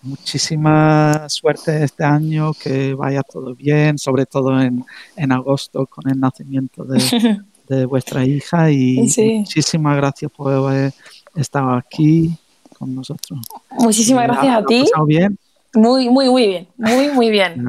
muchísima 0.02 1.28
suerte 1.28 1.84
este 1.84 2.04
año, 2.04 2.52
que 2.54 2.94
vaya 2.94 3.22
todo 3.22 3.54
bien, 3.54 3.98
sobre 3.98 4.26
todo 4.26 4.60
en, 4.60 4.84
en 5.16 5.32
agosto 5.32 5.86
con 5.86 6.08
el 6.10 6.20
nacimiento 6.20 6.84
de, 6.84 6.98
de 7.68 7.86
vuestra 7.86 8.24
hija 8.24 8.70
y 8.70 8.96
muchísimas 8.96 9.96
gracias 9.96 10.30
por 10.30 10.52
haber 10.52 10.92
estaba 11.34 11.78
aquí 11.78 12.36
con 12.78 12.94
nosotros. 12.94 13.40
Muchísimas 13.70 14.26
gracias 14.26 14.56
a 14.56 14.64
ti. 14.64 14.84
bien? 15.06 15.38
Muy, 15.74 16.10
muy, 16.10 16.28
muy 16.28 16.46
bien, 16.46 16.68
muy, 16.76 17.08
muy 17.08 17.30
bien. 17.30 17.64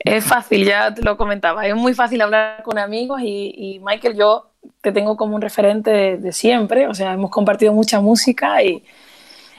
es 0.00 0.24
fácil, 0.24 0.64
ya 0.64 0.92
te 0.92 1.02
lo 1.02 1.16
comentaba, 1.16 1.66
es 1.66 1.76
muy 1.76 1.94
fácil 1.94 2.20
hablar 2.20 2.62
con 2.64 2.78
amigos 2.78 3.20
y, 3.22 3.80
Michael, 3.84 4.16
yo 4.16 4.50
te 4.80 4.90
tengo 4.90 5.16
como 5.16 5.36
un 5.36 5.42
referente 5.42 6.16
de, 6.16 6.32
siempre, 6.32 6.88
o 6.88 6.94
sea, 6.94 7.12
hemos 7.12 7.30
compartido 7.30 7.72
mucha 7.72 8.00
música 8.00 8.60
y, 8.64 8.82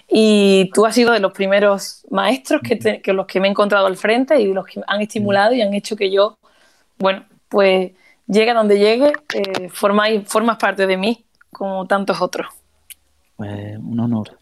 y 0.09 0.69
tú 0.73 0.85
has 0.85 0.93
sido 0.93 1.13
de 1.13 1.19
los 1.19 1.31
primeros 1.31 2.05
maestros 2.09 2.61
que, 2.61 3.01
que, 3.01 3.13
los 3.13 3.25
que 3.27 3.39
me 3.39 3.47
he 3.47 3.51
encontrado 3.51 3.85
al 3.85 3.95
frente 3.95 4.41
y 4.41 4.51
los 4.53 4.65
que 4.65 4.81
han 4.85 5.01
estimulado 5.01 5.53
y 5.53 5.61
han 5.61 5.73
hecho 5.73 5.95
que 5.95 6.11
yo, 6.11 6.37
bueno, 6.97 7.23
pues 7.47 7.91
llegue 8.27 8.51
a 8.51 8.55
donde 8.55 8.77
llegue, 8.77 9.13
eh, 9.33 9.69
formas 9.69 10.57
parte 10.57 10.85
de 10.85 10.97
mí 10.97 11.23
como 11.51 11.87
tantos 11.87 12.21
otros. 12.21 12.58
Pues 13.39 13.77
un 13.77 13.97
honor. 14.01 14.37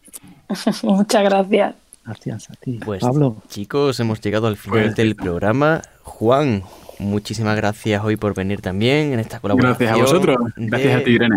Muchas 0.82 1.22
gracias. 1.22 1.76
Gracias 2.04 2.50
a 2.50 2.54
ti. 2.54 2.80
Pues, 2.84 3.00
Pablo. 3.00 3.36
Chicos, 3.48 4.00
hemos 4.00 4.20
llegado 4.20 4.48
al 4.48 4.56
final 4.56 4.86
pues 4.86 4.96
del 4.96 5.14
programa. 5.14 5.82
Juan, 6.02 6.64
muchísimas 6.98 7.54
gracias 7.54 8.02
hoy 8.02 8.16
por 8.16 8.34
venir 8.34 8.60
también 8.60 9.12
en 9.12 9.20
esta 9.20 9.38
colaboración. 9.38 9.76
Gracias 9.78 9.92
a 9.92 10.02
vosotros. 10.02 10.36
Gracias 10.56 11.00
a 11.00 11.04
ti, 11.04 11.10
Irene. 11.12 11.36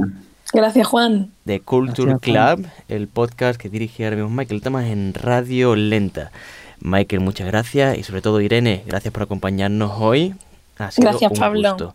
Gracias, 0.51 0.87
Juan. 0.87 1.29
De 1.45 1.59
Culture 1.59 2.17
Club, 2.19 2.65
el 2.87 3.07
podcast 3.07 3.61
que 3.61 3.69
dirige 3.69 4.05
ahora 4.05 4.15
mismo 4.15 4.31
Michael 4.31 4.63
Tamas 4.63 4.85
en 4.85 5.13
Radio 5.13 5.75
Lenta. 5.75 6.31
Michael, 6.79 7.21
muchas 7.21 7.45
gracias 7.45 7.95
y 7.95 8.01
sobre 8.01 8.23
todo 8.23 8.41
Irene, 8.41 8.83
gracias 8.87 9.13
por 9.13 9.21
acompañarnos 9.21 9.91
hoy. 9.99 10.33
Ha 10.79 10.89
sido 10.89 11.09
Gracias, 11.11 11.31
un 11.31 11.37
Pablo. 11.37 11.69
gusto. 11.69 11.93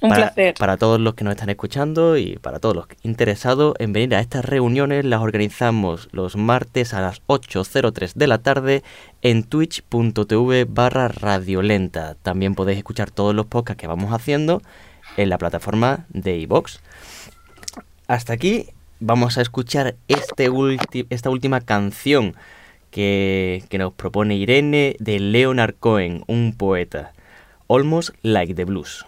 Un 0.00 0.10
para, 0.10 0.26
placer. 0.26 0.54
Para 0.54 0.76
todos 0.76 1.00
los 1.00 1.14
que 1.14 1.24
nos 1.24 1.32
están 1.32 1.50
escuchando 1.50 2.16
y 2.16 2.36
para 2.36 2.60
todos 2.60 2.76
los 2.76 2.86
interesados 3.02 3.74
en 3.78 3.92
venir 3.92 4.14
a 4.14 4.20
estas 4.20 4.44
reuniones, 4.44 5.04
las 5.04 5.20
organizamos 5.20 6.08
los 6.12 6.36
martes 6.36 6.94
a 6.94 7.00
las 7.00 7.20
8.03 7.26 8.14
de 8.14 8.26
la 8.28 8.38
tarde 8.38 8.82
en 9.22 9.42
twitch.tv 9.42 10.66
barra 10.66 11.08
radiolenta. 11.08 12.14
También 12.22 12.54
podéis 12.54 12.78
escuchar 12.78 13.10
todos 13.10 13.34
los 13.34 13.46
podcasts 13.46 13.80
que 13.80 13.88
vamos 13.88 14.12
haciendo 14.12 14.62
en 15.16 15.30
la 15.30 15.38
plataforma 15.38 16.06
de 16.10 16.38
iVox. 16.38 16.80
Hasta 18.06 18.32
aquí 18.32 18.68
vamos 19.00 19.36
a 19.36 19.42
escuchar 19.42 19.96
este 20.06 20.48
esta 21.10 21.30
última 21.30 21.60
canción 21.60 22.36
que, 22.92 23.64
que 23.68 23.78
nos 23.78 23.92
propone 23.94 24.36
Irene 24.36 24.94
de 25.00 25.18
Leonard 25.18 25.74
Cohen, 25.74 26.22
un 26.28 26.54
poeta. 26.56 27.12
Almost 27.68 28.10
like 28.22 28.54
the 28.54 28.64
blues. 28.64 29.04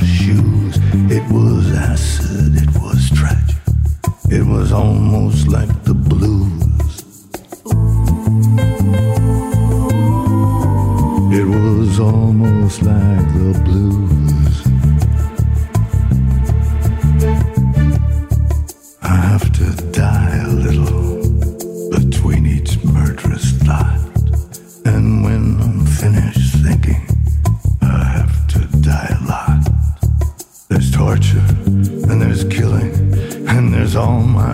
My 0.00 0.06
shoes. 0.06 0.76
It 1.10 1.22
was 1.30 1.72
acid, 1.72 2.56
it 2.56 2.70
was 2.80 3.10
tragic. 3.10 3.56
It 4.30 4.46
was 4.46 4.72
almost 4.72 5.48
like 5.48 5.68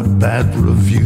bad 0.06 0.54
review. 0.56 1.05